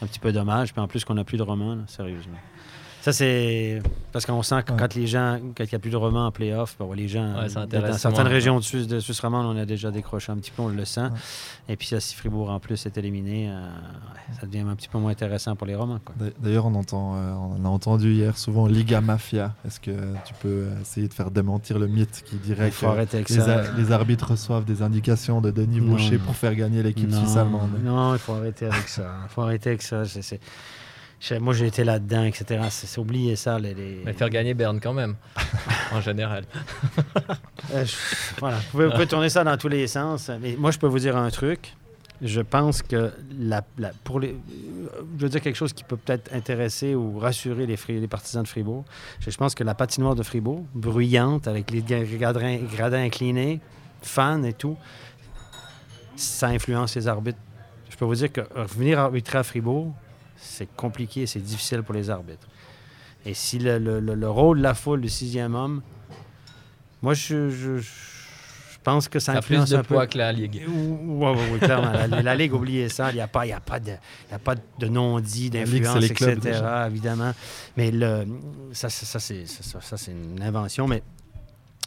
un 0.02 0.06
petit 0.06 0.18
peu 0.18 0.32
dommage. 0.32 0.72
Puis 0.72 0.80
en 0.80 0.88
plus 0.88 1.04
qu'on 1.04 1.14
n'a 1.14 1.24
plus 1.24 1.36
de 1.38 1.42
romans, 1.42 1.76
sérieusement. 1.86 2.38
Ça, 3.02 3.12
c'est. 3.14 3.80
Parce 4.12 4.26
qu'on 4.26 4.42
sent 4.42 4.62
que 4.66 4.72
Ouais. 4.72 4.78
quand 4.78 4.94
les 4.94 5.06
gens. 5.06 5.38
Quand 5.56 5.64
il 5.64 5.68
n'y 5.70 5.74
a 5.74 5.78
plus 5.78 5.90
de 5.90 5.96
romans 5.96 6.26
en 6.26 6.30
playoff, 6.32 6.76
ben, 6.78 6.84
ouais, 6.84 6.96
les 6.96 7.08
gens. 7.08 7.34
Ouais, 7.34 7.48
dans 7.48 7.92
certaines 7.94 8.22
moins. 8.24 8.30
régions 8.30 8.58
de 8.58 8.64
Suisse, 8.64 8.86
de 8.86 9.00
Suisse 9.00 9.20
romande, 9.20 9.46
on 9.46 9.58
a 9.58 9.64
déjà 9.64 9.90
décroché 9.90 10.30
un 10.32 10.36
petit 10.36 10.50
peu, 10.50 10.60
on 10.62 10.68
le 10.68 10.84
sent. 10.84 11.00
Ouais. 11.02 11.08
Et 11.70 11.76
puis, 11.76 11.88
là, 11.92 12.00
si 12.00 12.14
Fribourg 12.14 12.50
en 12.50 12.60
plus 12.60 12.84
est 12.84 12.98
éliminé, 12.98 13.48
euh, 13.48 13.52
ouais, 13.68 14.36
ça 14.40 14.46
devient 14.46 14.66
un 14.68 14.74
petit 14.74 14.88
peu 14.88 14.98
moins 14.98 15.12
intéressant 15.12 15.56
pour 15.56 15.66
les 15.66 15.74
romans. 15.76 15.98
D'ailleurs, 16.40 16.66
on, 16.66 16.74
entend, 16.74 17.14
euh, 17.16 17.32
on 17.32 17.64
a 17.64 17.68
entendu 17.68 18.12
hier 18.12 18.36
souvent 18.36 18.66
Liga 18.66 19.00
Mafia. 19.00 19.54
Est-ce 19.66 19.80
que 19.80 19.92
tu 20.26 20.34
peux 20.40 20.66
essayer 20.82 21.08
de 21.08 21.14
faire 21.14 21.30
démentir 21.30 21.78
le 21.78 21.86
mythe 21.86 22.22
qui 22.26 22.36
dirait 22.36 22.70
que 22.70 23.32
les, 23.32 23.40
a- 23.40 23.72
les 23.78 23.92
arbitres 23.92 24.32
reçoivent 24.32 24.64
des 24.66 24.82
indications 24.82 25.40
de 25.40 25.50
Denis 25.50 25.80
Non, 25.80 25.92
Boucher 25.92 26.18
pour 26.18 26.36
faire 26.36 26.54
gagner 26.54 26.82
l'équipe 26.82 27.10
suisse 27.12 27.36
allemande? 27.36 27.70
Non, 27.82 28.12
il 28.14 28.18
faut 28.18 28.34
arrêter 28.34 28.66
avec 28.66 28.88
ça. 28.88 29.10
Il 29.24 29.28
faut 29.32 29.40
arrêter 29.42 29.70
avec 29.70 29.82
ça. 29.82 30.04
C'est- 30.04 30.40
Moi, 31.40 31.52
j'ai 31.54 31.66
été 31.66 31.84
là-dedans, 31.84 32.24
etc. 32.24 32.62
C'est 32.70 32.98
oublier 32.98 33.36
ça. 33.36 33.58
Les, 33.58 33.74
les- 33.74 34.02
Mais 34.04 34.12
faire 34.14 34.30
gagner 34.30 34.54
Berne 34.54 34.80
quand 34.80 34.94
même. 34.94 35.16
en 35.92 36.00
général. 36.00 36.44
Euh, 37.74 37.84
je- 37.84 37.94
voilà, 38.38 38.56
vous 38.56 38.62
pouvez, 38.70 38.86
vous 38.86 38.92
pouvez 38.92 39.06
tourner 39.06 39.28
ça 39.28 39.44
dans 39.44 39.56
tous 39.56 39.68
les 39.68 39.86
sens. 39.86 40.30
Mais 40.40 40.56
moi, 40.58 40.70
je 40.70 40.78
peux 40.78 40.86
vous 40.86 40.98
dire 40.98 41.16
un 41.16 41.28
truc. 41.30 41.74
Je 42.22 42.40
pense 42.42 42.82
que 42.82 43.12
la, 43.38 43.62
la- 43.78 43.92
pour 44.04 44.20
les, 44.20 44.28
euh, 44.30 45.02
je 45.18 45.22
veux 45.22 45.28
dire 45.30 45.40
quelque 45.40 45.56
chose 45.56 45.72
qui 45.72 45.84
peut 45.84 45.96
peut-être 45.96 46.34
intéresser 46.34 46.94
ou 46.94 47.18
rassurer 47.18 47.66
les, 47.66 47.76
Fri- 47.76 47.98
les 48.00 48.08
partisans 48.08 48.42
de 48.42 48.48
Fribourg. 48.48 48.84
Je, 49.20 49.30
pense 49.36 49.54
que 49.54 49.64
la 49.64 49.74
patinoire 49.74 50.14
de 50.14 50.22
Fribourg, 50.22 50.64
bruyante, 50.74 51.48
avec 51.48 51.70
les 51.70 51.80
gradins, 51.82 52.58
gradins 52.74 53.02
inclinés, 53.04 53.60
fans 54.02 54.42
et 54.42 54.52
tout, 54.52 54.76
ça 56.16 56.48
influence 56.48 56.94
les 56.96 57.08
arbitres. 57.08 57.38
Je 57.88 57.96
peux 57.96 58.04
vous 58.04 58.14
dire 58.14 58.30
que 58.32 58.42
revenir 58.54 58.98
arbitrer 58.98 59.38
à 59.38 59.42
Fribourg, 59.42 59.94
c'est 60.40 60.68
compliqué, 60.76 61.26
c'est 61.26 61.40
difficile 61.40 61.82
pour 61.82 61.94
les 61.94 62.10
arbitres. 62.10 62.46
Et 63.26 63.34
si 63.34 63.58
le, 63.58 63.78
le- 63.78 64.00
le- 64.00 64.14
le 64.14 64.30
rôle 64.30 64.58
de 64.58 64.62
la 64.62 64.74
foule 64.74 65.00
du 65.02 65.08
sixième 65.08 65.54
homme, 65.54 65.82
moi, 67.02 67.14
je, 67.14 67.50
je- 67.50 67.78
je 67.78 68.78
pense 68.82 69.08
que 69.08 69.18
ça 69.18 69.32
Ça 69.34 69.38
a 69.38 69.42
plus 69.42 69.56
influence 69.56 69.70
de 69.70 69.76
un 69.76 69.82
peu. 69.82 69.94
poids 69.94 70.06
que 70.06 70.16
la 70.16 70.32
Ligue. 70.32 70.62
Oui, 70.66 71.28
oui, 71.34 71.42
oui, 71.52 71.58
clairement. 71.58 71.92
La, 71.92 72.22
la 72.22 72.34
Ligue, 72.34 72.54
oubliez 72.54 72.88
ça. 72.88 73.10
Il 73.10 73.16
n'y 73.16 73.20
a 73.20 73.28
pas, 73.28 73.44
y 73.46 73.52
a 73.52 73.60
pas 73.60 73.78
de, 73.78 73.90
il 73.90 74.30
y 74.30 74.34
a 74.34 74.38
pas 74.38 74.54
de 74.54 74.86
non-dit, 74.86 75.50
d'influence, 75.50 76.02
etc., 76.04 76.36
déjà. 76.40 76.86
évidemment. 76.88 77.32
Mais 77.76 77.90
le, 77.90 78.26
ça, 78.72 78.88
ça, 78.88 79.18
c'est, 79.20 79.44
ça, 79.46 79.80
ça, 79.82 79.96
c'est 79.98 80.12
une 80.12 80.42
invention. 80.42 80.88
Mais 80.88 81.02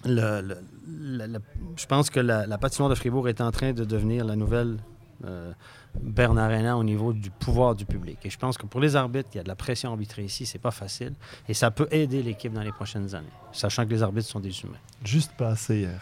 le, 0.05 0.41
le- 0.41 0.57
le- 0.87 1.25
le- 1.27 1.39
je 1.77 1.85
pense 1.87 2.11
que 2.11 2.19
la, 2.19 2.45
la 2.45 2.57
patinoire 2.59 2.89
de 2.91 2.95
Fribourg 2.95 3.27
est 3.27 3.41
en 3.41 3.49
train 3.51 3.73
de 3.73 3.85
devenir 3.85 4.23
la 4.25 4.35
nouvelle 4.35 4.77
euh, 5.25 5.51
Bern 5.99 6.37
Arena 6.37 6.77
au 6.77 6.83
niveau 6.83 7.13
du 7.13 7.29
pouvoir 7.29 7.75
du 7.75 7.85
public. 7.85 8.17
Et 8.23 8.29
je 8.29 8.37
pense 8.37 8.57
que 8.57 8.65
pour 8.65 8.79
les 8.81 8.95
arbitres, 8.95 9.29
il 9.33 9.37
y 9.37 9.39
a 9.39 9.43
de 9.43 9.47
la 9.47 9.55
pression 9.55 9.89
arbitrée 9.91 10.23
ici. 10.23 10.45
C'est 10.45 10.59
pas 10.59 10.71
facile. 10.71 11.13
Et 11.47 11.53
ça 11.53 11.71
peut 11.71 11.87
aider 11.91 12.23
l'équipe 12.23 12.51
dans 12.53 12.61
les 12.63 12.71
prochaines 12.71 13.13
années, 13.15 13.27
sachant 13.51 13.85
que 13.85 13.89
les 13.91 14.03
arbitres 14.03 14.27
sont 14.27 14.39
des 14.39 14.59
humains. 14.61 14.77
Juste 15.03 15.31
pas 15.37 15.49
assez 15.49 15.77
hier. 15.79 16.01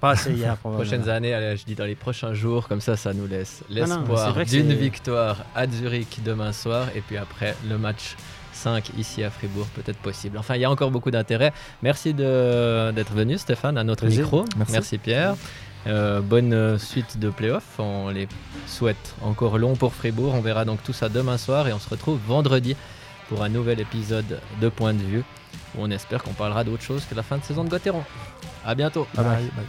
Pas 0.00 0.12
assez 0.12 0.32
hier, 0.32 0.56
probablement. 0.56 0.88
Prochaines 0.88 1.08
années, 1.10 1.34
allez, 1.34 1.54
je 1.56 1.64
dis 1.66 1.74
dans 1.74 1.84
les 1.84 1.94
prochains 1.94 2.32
jours, 2.32 2.66
comme 2.66 2.80
ça, 2.80 2.96
ça 2.96 3.12
nous 3.12 3.26
laisse 3.26 3.62
c'est 3.68 3.74
l'espoir 3.74 4.32
d'une 4.46 4.72
victoire 4.72 5.44
à 5.54 5.66
Zurich 5.68 6.20
demain 6.24 6.52
soir, 6.52 6.86
et 6.94 7.02
puis 7.02 7.18
après 7.18 7.54
le 7.68 7.76
match 7.76 8.16
5 8.54 8.92
ici 8.96 9.22
à 9.22 9.28
Fribourg, 9.30 9.66
peut-être 9.74 9.98
possible. 9.98 10.38
Enfin, 10.38 10.54
il 10.54 10.62
y 10.62 10.64
a 10.64 10.70
encore 10.70 10.90
beaucoup 10.90 11.10
d'intérêt. 11.10 11.52
Merci 11.82 12.14
de- 12.14 12.90
d'être 12.92 13.12
venu, 13.12 13.36
Stéphane, 13.36 13.76
à 13.76 13.84
notre 13.84 14.04
Plaisir. 14.06 14.24
micro. 14.24 14.44
Merci. 14.70 14.96
Pierre. 14.98 15.34
Euh, 15.86 16.20
bonne 16.20 16.52
euh, 16.52 16.78
suite 16.78 17.18
de 17.18 17.30
playoffs. 17.30 17.78
On 17.78 18.08
les 18.08 18.28
souhaite 18.66 19.14
encore 19.22 19.58
long 19.58 19.76
pour 19.76 19.94
Fribourg. 19.94 20.34
On 20.34 20.40
verra 20.40 20.64
donc 20.64 20.82
tout 20.82 20.92
ça 20.92 21.08
demain 21.08 21.38
soir, 21.38 21.68
et 21.68 21.72
on 21.72 21.78
se 21.78 21.88
retrouve 21.88 22.18
vendredi 22.26 22.76
pour 23.28 23.42
un 23.42 23.48
nouvel 23.48 23.80
épisode 23.80 24.40
de 24.60 24.68
Point 24.68 24.94
de 24.94 25.02
vue, 25.02 25.24
où 25.76 25.82
on 25.82 25.90
espère 25.90 26.22
qu'on 26.22 26.32
parlera 26.32 26.64
d'autre 26.64 26.82
chose 26.82 27.04
que 27.08 27.14
la 27.14 27.22
fin 27.22 27.38
de 27.38 27.44
saison 27.44 27.64
de 27.64 27.70
Gauthieron. 27.70 28.04
À 28.64 28.74
bientôt. 28.74 29.06
Bye 29.14 29.24
bye. 29.24 29.50
bye. 29.56 29.64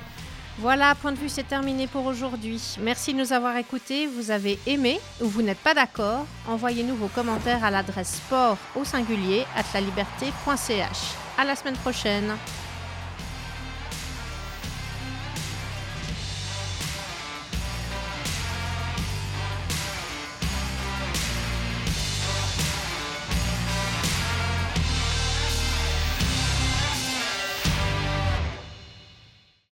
Voilà, 0.58 0.96
point 0.96 1.14
de 1.14 1.18
vue, 1.18 1.30
c'est 1.30 1.48
terminé 1.48 1.88
pour 1.88 2.06
aujourd'hui. 2.06 2.62
Merci 2.82 3.14
de 3.14 3.20
nous 3.20 3.34
avoir 3.34 3.56
écoutés. 3.56 4.06
Vous 4.06 4.32
avez 4.32 4.60
aimé 4.68 5.00
ou 5.22 5.26
vous 5.28 5.42
n'êtes 5.42 5.58
pas 5.58 5.74
d'accord? 5.74 6.26
Envoyez-nous 6.48 6.96
vos 6.96 7.08
commentaires 7.08 7.64
à 7.64 7.72
l'adresse 7.72 8.16
sport 8.16 8.58
au 8.76 8.84
singulier 8.84 9.46
at 9.56 9.64
laliberté.ch. 9.74 10.98
À 11.38 11.46
la 11.46 11.56
semaine 11.56 11.78
prochaine. 11.78 12.36